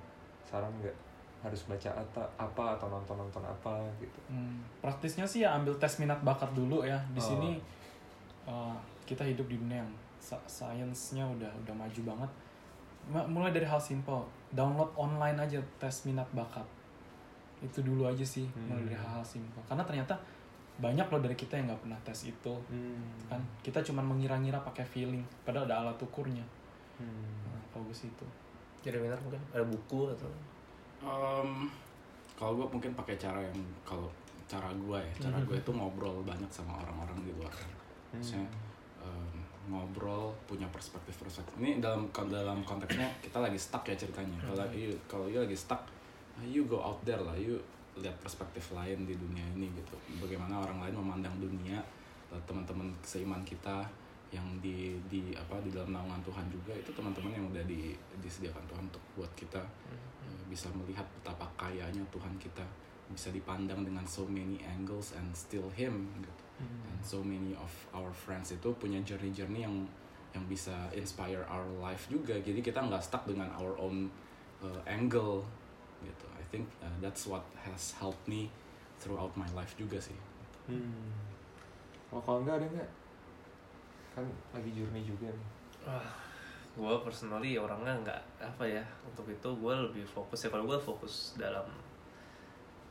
saran 0.43 0.75
nggak 0.83 1.12
harus 1.43 1.67
baca 1.67 1.91
apa, 1.91 2.23
apa 2.39 2.65
atau 2.79 2.87
nonton-nonton 2.89 3.43
apa 3.43 3.83
gitu? 3.99 4.19
Hmm, 4.31 4.63
praktisnya 4.79 5.27
sih 5.27 5.43
ya 5.43 5.59
ambil 5.59 5.75
tes 5.77 5.99
minat 5.99 6.23
bakat 6.23 6.49
dulu 6.55 6.87
ya. 6.87 6.99
Di 7.11 7.19
Oh. 7.19 7.27
sini 7.35 7.51
uh, 8.47 8.75
kita 9.03 9.27
hidup 9.27 9.51
di 9.51 9.59
dunia 9.59 9.83
yang 9.83 9.93
sa- 10.23 10.43
sainsnya 10.47 11.27
udah 11.27 11.51
udah 11.67 11.75
maju 11.75 12.01
banget. 12.07 12.31
Mulai 13.11 13.51
dari 13.51 13.67
hal 13.67 13.83
simple, 13.83 14.23
download 14.55 14.95
online 14.95 15.35
aja 15.37 15.59
tes 15.77 16.07
minat 16.07 16.27
bakat. 16.31 16.63
Itu 17.59 17.83
dulu 17.83 18.07
aja 18.07 18.23
sih, 18.23 18.47
mulai 18.55 18.87
dari 18.87 18.95
Hmm. 18.95 19.03
hal-hal 19.03 19.27
simple. 19.27 19.59
Karena 19.67 19.83
ternyata 19.83 20.15
banyak 20.79 21.07
loh 21.11 21.21
dari 21.21 21.35
kita 21.35 21.59
yang 21.59 21.67
nggak 21.69 21.83
pernah 21.83 21.99
tes 22.07 22.27
itu, 22.27 22.55
kan? 23.27 23.43
Kita 23.61 23.83
cuma 23.83 24.01
mengira-ngira 24.01 24.63
pakai 24.63 24.87
feeling, 24.87 25.23
padahal 25.43 25.67
ada 25.67 25.75
alat 25.83 25.99
ukurnya. 25.99 26.43
Hmm. 27.03 27.51
Nah, 27.51 27.83
sih 27.91 28.07
itu. 28.09 28.27
Jadi 28.83 28.99
benar 28.99 29.19
mungkin 29.23 29.39
ada 29.55 29.63
buku 29.63 30.11
atau 30.11 30.27
Em, 31.03 31.51
kalau 32.39 32.63
gue 32.63 32.67
mungkin 32.79 32.95
pakai 32.95 33.19
cara 33.19 33.43
yang 33.43 33.59
kalau 33.83 34.07
cara 34.47 34.69
gue 34.75 34.99
ya 34.99 35.15
cara 35.31 35.39
gue 35.43 35.57
itu 35.59 35.71
ngobrol 35.75 36.23
banyak 36.23 36.49
sama 36.51 36.79
orang-orang 36.79 37.19
di 37.27 37.33
luar. 37.35 37.55
Maksudnya 38.15 38.47
em, 39.03 39.35
ngobrol 39.71 40.35
punya 40.47 40.67
perspektif 40.71 41.15
perspektif 41.19 41.55
ini 41.59 41.79
dalam 41.83 42.11
dalam 42.11 42.63
konteksnya 42.63 43.07
kita 43.23 43.43
lagi 43.43 43.59
stuck 43.59 43.83
ya 43.87 43.95
ceritanya. 43.99 44.39
Kalau 44.43 44.67
you 44.71 44.95
kalau 45.11 45.27
you 45.27 45.43
lagi 45.43 45.59
stuck 45.59 45.83
you 46.43 46.67
go 46.71 46.79
out 46.79 46.99
there 47.03 47.21
lah 47.21 47.35
you 47.35 47.59
lihat 47.99 48.17
perspektif 48.23 48.73
lain 48.73 49.05
di 49.05 49.15
dunia 49.19 49.45
ini 49.53 49.69
gitu. 49.75 49.95
Bagaimana 50.23 50.63
orang 50.63 50.87
lain 50.87 50.95
memandang 50.97 51.35
dunia 51.43 51.83
eh, 52.33 52.43
teman-teman 52.49 52.89
seiman 53.05 53.43
kita 53.43 53.85
yang 54.33 54.49
di 54.65 54.97
di 55.13 55.37
apa 55.37 55.61
di 55.61 55.69
dalam 55.69 55.93
naungan 55.93 56.25
Tuhan 56.25 56.49
juga 56.49 56.73
itu 56.73 56.89
teman-teman 56.97 57.37
yang 57.37 57.45
udah 57.53 57.61
di, 57.69 57.93
disediakan 58.25 58.65
Tuhan 58.65 58.85
untuk 58.89 59.05
buat 59.21 59.29
kita. 59.37 59.61
Eh, 59.93 60.12
bisa 60.53 60.69
melihat 60.77 61.09
betapa 61.17 61.49
kayanya 61.57 62.05
Tuhan 62.13 62.37
kita 62.37 62.61
bisa 63.09 63.33
dipandang 63.33 63.89
dengan 63.89 64.05
so 64.05 64.29
many 64.29 64.61
angles 64.61 65.17
and 65.17 65.33
still 65.33 65.73
Him 65.73 66.13
gitu 66.21 66.45
and 66.63 67.01
so 67.01 67.25
many 67.25 67.57
of 67.57 67.73
our 67.97 68.13
friends 68.13 68.53
itu 68.53 68.69
punya 68.77 69.01
journey-journey 69.03 69.65
yang 69.65 69.89
yang 70.37 70.45
bisa 70.47 70.93
inspire 70.93 71.43
our 71.49 71.67
life 71.81 72.07
juga 72.13 72.37
jadi 72.39 72.61
kita 72.61 72.85
nggak 72.85 73.01
stuck 73.01 73.25
dengan 73.25 73.49
our 73.57 73.73
own 73.81 74.13
uh, 74.61 74.81
angle 74.85 75.43
gitu 76.05 76.27
I 76.37 76.45
think 76.53 76.69
uh, 76.85 76.93
that's 77.01 77.25
what 77.25 77.43
has 77.65 77.97
helped 77.97 78.23
me 78.29 78.53
throughout 79.03 79.35
my 79.35 79.49
life 79.57 79.75
juga 79.75 79.99
sih 79.99 80.17
Hmm. 80.71 81.11
Kalau 82.07 82.23
kalau 82.23 82.39
enggak 82.45 82.63
ada 82.63 82.67
nggak? 82.71 82.91
Kan 84.15 84.27
lagi 84.55 84.71
journey 84.77 85.03
juga 85.03 85.33
nih. 85.33 85.49
Gue 86.73 86.95
personally 87.05 87.61
orangnya 87.61 87.93
nggak 88.01 88.21
apa 88.41 88.65
ya 88.65 88.85
untuk 89.05 89.29
itu 89.29 89.49
gue 89.49 89.75
lebih 89.93 90.05
fokus 90.09 90.41
ya. 90.45 90.49
Kalau 90.49 90.65
gue 90.65 90.79
fokus 90.81 91.37
dalam 91.37 91.69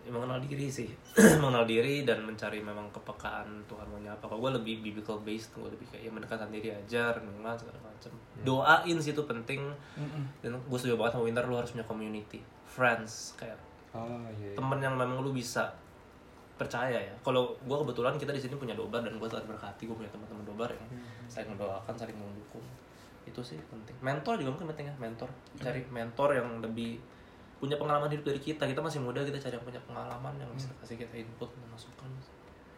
ya, 0.05 0.13
mengenal 0.13 0.37
diri 0.37 0.69
sih. 0.69 0.89
Mengenal 1.41 1.65
diri 1.65 2.05
dan 2.05 2.21
mencari 2.21 2.61
memang 2.61 2.93
kepekaan 2.93 3.65
Tuhan 3.65 3.85
maunya 3.89 4.13
apa. 4.13 4.29
Kalau 4.29 4.37
gue 4.37 4.51
lebih 4.61 4.85
biblical 4.85 5.21
based 5.25 5.57
gue 5.57 5.65
lebih 5.65 5.89
kayak 5.89 6.09
ya 6.09 6.11
mendekatkan 6.13 6.53
diri 6.53 6.69
aja 6.69 7.17
renungan 7.17 7.57
segala 7.57 7.81
macam 7.81 8.11
doain 8.45 8.97
sih 9.01 9.17
itu 9.17 9.23
penting. 9.25 9.61
Mm-mm. 9.97 10.23
dan 10.45 10.57
gue 10.57 10.77
setuju 10.77 10.97
banget 10.97 11.17
sama 11.17 11.23
Winter 11.25 11.45
lu 11.49 11.55
harus 11.57 11.73
punya 11.73 11.85
community 11.85 12.41
friends 12.65 13.33
kayak 13.37 13.57
Ah 13.91 14.07
iya. 14.39 14.55
iya. 14.55 14.55
temen 14.55 14.79
yang 14.79 14.95
memang 14.95 15.19
lu 15.19 15.35
bisa 15.35 15.67
percaya 16.55 16.95
ya. 16.95 17.13
Kalau 17.25 17.57
gue 17.59 17.77
kebetulan 17.81 18.15
kita 18.15 18.31
di 18.31 18.39
sini 18.39 18.55
punya 18.55 18.77
dobar 18.77 19.03
dan 19.03 19.17
gue 19.17 19.27
sangat 19.27 19.49
berkati 19.49 19.83
gue 19.89 19.97
punya 19.97 20.11
teman-teman 20.13 20.45
dobar 20.47 20.69
yang 20.71 20.85
saling 21.27 21.51
mendoakan 21.57 21.93
saling 21.97 22.15
mendukung 22.15 22.63
itu 23.25 23.41
sih 23.45 23.57
penting 23.69 23.95
mentor 24.01 24.41
juga 24.41 24.57
mungkin 24.57 24.69
penting 24.73 24.89
ya 24.89 24.95
mentor 24.97 25.29
cari 25.61 25.81
mentor 25.93 26.29
yang 26.33 26.47
lebih 26.59 26.97
punya 27.61 27.77
pengalaman 27.77 28.09
hidup 28.09 28.33
dari 28.33 28.41
kita 28.41 28.65
kita 28.65 28.81
masih 28.81 29.05
muda 29.05 29.21
kita 29.21 29.37
cari 29.37 29.53
yang 29.53 29.65
punya 29.65 29.81
pengalaman 29.85 30.33
yang 30.41 30.49
bisa 30.57 30.73
kasih 30.81 30.97
kita 30.97 31.21
input 31.21 31.49
dan 31.53 31.69
masukan 31.69 32.09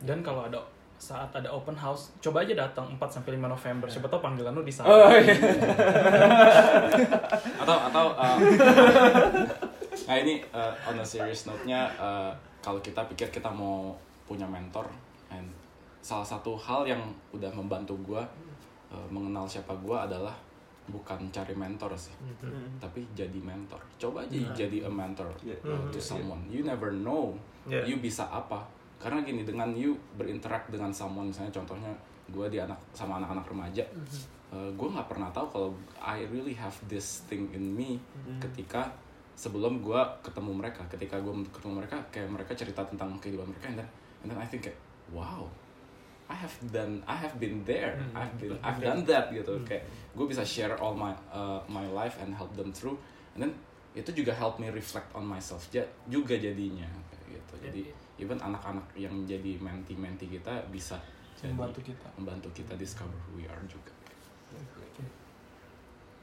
Dan 0.03 0.19
kalau 0.19 0.43
ada 0.43 0.59
saat 0.99 1.31
ada 1.35 1.51
open 1.51 1.75
house, 1.75 2.15
coba 2.23 2.47
aja 2.47 2.55
datang 2.55 2.87
4 2.95 2.99
sampai 3.07 3.35
5 3.35 3.43
November. 3.43 3.87
Siapa 3.91 4.07
tahu 4.07 4.23
panggilan 4.23 4.55
lu 4.55 4.63
di 4.63 4.71
sana. 4.71 4.87
Oh 4.87 5.11
iya. 5.11 5.35
atau 7.63 7.77
atau 7.91 8.05
uh, 8.15 8.37
nah 10.07 10.15
ini 10.19 10.43
uh, 10.51 10.73
on 10.87 10.99
a 10.99 11.05
serious 11.05 11.47
note-nya 11.47 11.87
uh, 11.95 12.31
kalau 12.59 12.83
kita 12.83 13.03
pikir 13.11 13.31
kita 13.31 13.47
mau 13.47 13.95
punya 14.27 14.47
mentor 14.47 14.87
and 15.31 15.47
salah 16.03 16.27
satu 16.27 16.59
hal 16.59 16.83
yang 16.83 16.99
udah 17.31 17.51
membantu 17.55 17.95
gua 18.03 18.27
uh, 18.93 19.07
mengenal 19.09 19.49
siapa 19.49 19.73
gua 19.81 20.05
adalah 20.05 20.31
bukan 20.85 21.31
cari 21.33 21.55
mentor 21.57 21.95
sih 21.97 22.13
tapi 22.77 23.07
jadi 23.17 23.39
mentor. 23.39 23.79
Coba 23.97 24.21
aja 24.21 24.35
jadi 24.53 24.85
a 24.85 24.91
mentor 24.91 25.31
Iya. 25.41 25.55
uh, 25.65 25.89
to 25.89 25.97
someone. 25.97 26.45
You 26.47 26.61
never 26.61 26.93
know 26.93 27.33
Yeah. 27.63 27.87
you 27.87 27.97
bisa 27.97 28.27
apa. 28.27 28.59
Karena 28.99 29.23
gini 29.23 29.47
dengan 29.47 29.71
you 29.71 29.95
berinteract 30.19 30.67
dengan 30.67 30.91
someone 30.91 31.31
misalnya 31.31 31.55
contohnya 31.55 31.87
gua 32.27 32.51
di 32.51 32.59
anak 32.59 32.75
sama 32.91 33.17
anak-anak 33.23 33.47
remaja 33.47 33.83
gue 34.53 34.85
nggak 34.85 35.09
pernah 35.09 35.33
tahu 35.33 35.49
kalau 35.49 35.69
I 35.97 36.29
really 36.29 36.53
have 36.53 36.77
this 36.85 37.25
thing 37.25 37.49
in 37.57 37.73
me 37.73 37.97
ketika 38.37 38.85
sebelum 39.33 39.81
gue 39.81 39.97
ketemu 40.21 40.53
mereka 40.53 40.85
ketika 40.85 41.17
gue 41.17 41.33
ketemu 41.49 41.81
mereka 41.81 41.97
kayak 42.13 42.29
mereka 42.29 42.53
cerita 42.53 42.85
tentang 42.85 43.17
kehidupan 43.17 43.49
mereka 43.49 43.65
and 43.73 43.81
then, 43.81 43.89
and 44.21 44.27
then 44.29 44.37
I 44.37 44.45
think 44.45 44.69
kayak 44.69 44.77
wow 45.09 45.49
I 46.33 46.35
have 46.35 46.55
done 46.67 46.97
I 47.05 47.13
have 47.15 47.37
been 47.37 47.61
there 47.61 47.93
I've 48.11 48.33
been 48.35 48.57
I've 48.59 48.81
done 48.81 49.05
that 49.05 49.29
gitu 49.29 49.53
kayak 49.61 49.85
gue 50.11 50.25
bisa 50.25 50.41
share 50.41 50.73
all 50.75 50.93
my 50.93 51.13
uh, 51.29 51.61
my 51.69 51.85
life 51.85 52.17
and 52.17 52.33
help 52.33 52.49
them 52.53 52.73
through 52.73 52.97
and 53.37 53.45
then 53.45 53.53
itu 53.93 54.09
juga 54.11 54.33
help 54.33 54.57
me 54.57 54.67
reflect 54.67 55.05
on 55.13 55.21
myself 55.21 55.69
ja- 55.69 55.85
juga 56.07 56.33
jadinya 56.33 56.89
kayak 57.07 57.37
gitu 57.37 57.53
jadi 57.61 57.81
even 58.17 58.41
anak-anak 58.41 58.89
yang 58.95 59.13
jadi 59.23 59.57
menti-menti 59.57 60.25
kita 60.27 60.65
bisa 60.67 60.97
jadi 61.37 61.53
Membantu 61.53 61.81
kita. 61.83 62.07
membantu 62.15 62.49
kita 62.51 62.73
discover 62.73 63.13
who 63.23 63.37
we 63.37 63.45
are 63.45 63.61
juga 63.67 63.93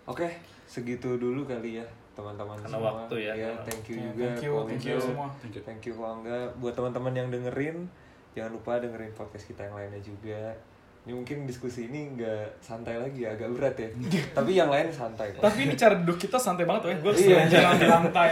Oke, 0.07 0.27
segitu 0.67 1.15
dulu 1.17 1.47
kali 1.47 1.79
ya 1.79 1.87
teman-teman 2.19 2.59
Karena 2.59 2.75
semua. 2.75 2.91
waktu 2.97 3.17
ya. 3.23 3.33
thank 3.63 3.87
you 3.87 3.97
Ya, 3.97 4.07
juga. 4.11 4.25
thank 4.27 4.43
you, 4.43 4.53
thank 4.67 4.85
you 4.85 4.99
semua. 4.99 5.29
Thank 5.39 5.55
you. 5.55 5.63
Thank 5.63 5.83
you 5.85 5.95
Ko 5.95 6.03
Angga. 6.05 6.51
Buat 6.59 6.75
teman-teman 6.75 7.15
yang 7.15 7.29
dengerin, 7.31 7.87
jangan 8.33 8.55
lupa 8.55 8.79
dengerin 8.79 9.13
podcast 9.13 9.47
kita 9.47 9.67
yang 9.67 9.75
lainnya 9.75 10.01
juga. 10.01 10.55
Ini 11.01 11.17
mungkin 11.17 11.49
diskusi 11.49 11.89
ini 11.89 12.13
nggak 12.13 12.61
santai 12.61 13.01
lagi 13.01 13.25
ya, 13.25 13.33
agak 13.33 13.49
berat 13.57 13.77
ya. 13.81 13.89
Tapi 14.37 14.51
yang 14.53 14.69
lain 14.69 14.93
santai 14.93 15.33
kok. 15.33 15.41
Tapi 15.41 15.65
ini 15.65 15.75
cara 15.75 15.97
duduk 15.97 16.21
kita 16.21 16.37
santai 16.37 16.69
banget 16.69 16.93
ya. 16.93 16.95
Gue 17.01 17.13
Iya. 17.17 17.49
jalan 17.49 17.77
di 17.81 17.87
lantai. 17.89 18.31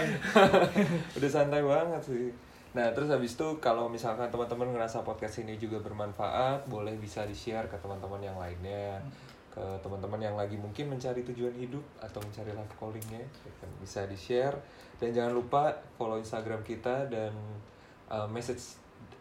Udah 1.16 1.30
santai 1.32 1.64
banget 1.64 2.02
sih. 2.04 2.28
Nah, 2.76 2.92
terus 2.92 3.08
habis 3.08 3.32
itu 3.32 3.48
kalau 3.64 3.88
misalkan 3.88 4.28
teman-teman 4.28 4.68
ngerasa 4.76 5.00
podcast 5.00 5.40
ini 5.40 5.56
juga 5.56 5.80
bermanfaat, 5.80 6.68
boleh 6.68 6.92
bisa 7.00 7.24
di-share 7.24 7.64
ke 7.66 7.80
teman-teman 7.80 8.20
yang 8.20 8.36
lainnya. 8.36 9.00
Ke 9.48 9.64
teman-teman 9.80 10.20
yang 10.20 10.36
lagi 10.36 10.60
mungkin 10.60 10.92
mencari 10.92 11.24
tujuan 11.24 11.56
hidup 11.56 11.80
atau 11.98 12.20
mencari 12.20 12.52
life 12.52 12.74
callingnya, 12.76 13.24
ya 13.24 13.52
kan, 13.58 13.70
bisa 13.80 14.04
di-share. 14.04 14.54
Dan 15.00 15.16
jangan 15.16 15.32
lupa 15.32 15.72
follow 15.96 16.20
Instagram 16.20 16.60
kita 16.60 17.08
dan 17.08 17.32
uh, 18.12 18.28
message 18.28 18.76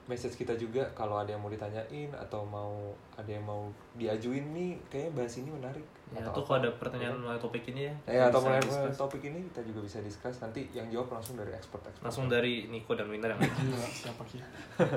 message 0.07 0.35
kita 0.35 0.55
juga 0.55 0.87
kalau 0.91 1.19
ada 1.19 1.29
yang 1.29 1.39
mau 1.39 1.47
ditanyain 1.47 2.07
atau 2.11 2.41
mau 2.41 2.73
ada 3.13 3.27
yang 3.27 3.43
mau 3.43 3.67
diajuin 3.93 4.51
nih 4.51 4.71
kayaknya 4.87 5.11
bahas 5.13 5.33
ini 5.35 5.51
menarik 5.51 5.83
ya 6.09 6.23
atau 6.23 6.31
tuh 6.31 6.41
apa. 6.41 6.47
kalau 6.47 6.57
ada 6.63 6.69
pertanyaan 6.79 7.15
mengenai 7.17 7.37
topik 7.37 7.63
ini 7.67 7.81
ya 7.83 7.93
Ya, 8.07 8.21
atau 8.27 8.39
discuss. 8.39 8.95
topik 8.95 9.21
ini 9.21 9.43
kita 9.51 9.61
juga 9.63 9.79
bisa 9.83 9.99
discuss 9.99 10.39
nanti 10.39 10.71
yang 10.71 10.87
jawab 10.87 11.11
langsung 11.11 11.35
dari 11.35 11.51
expert-expert. 11.51 11.99
langsung 12.01 12.25
dari 12.25 12.71
Niko 12.71 12.95
dan 12.95 13.07
Winter 13.07 13.29
yang 13.29 13.43
Gila, 13.43 13.83
siapa 13.85 14.23
sih? 14.25 14.39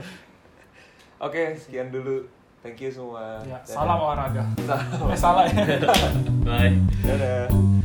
Oke, 1.20 1.52
sekian 1.52 1.90
dulu. 1.90 2.24
Thank 2.60 2.80
you 2.80 2.92
semua. 2.92 3.40
Ya, 3.42 3.56
Dadah. 3.56 3.64
salam 3.66 3.98
olahraga. 3.98 4.44
Eh, 5.08 5.16
salah 5.16 5.44
ya. 5.44 5.64
bye 6.46 6.72
Dadah. 7.02 7.79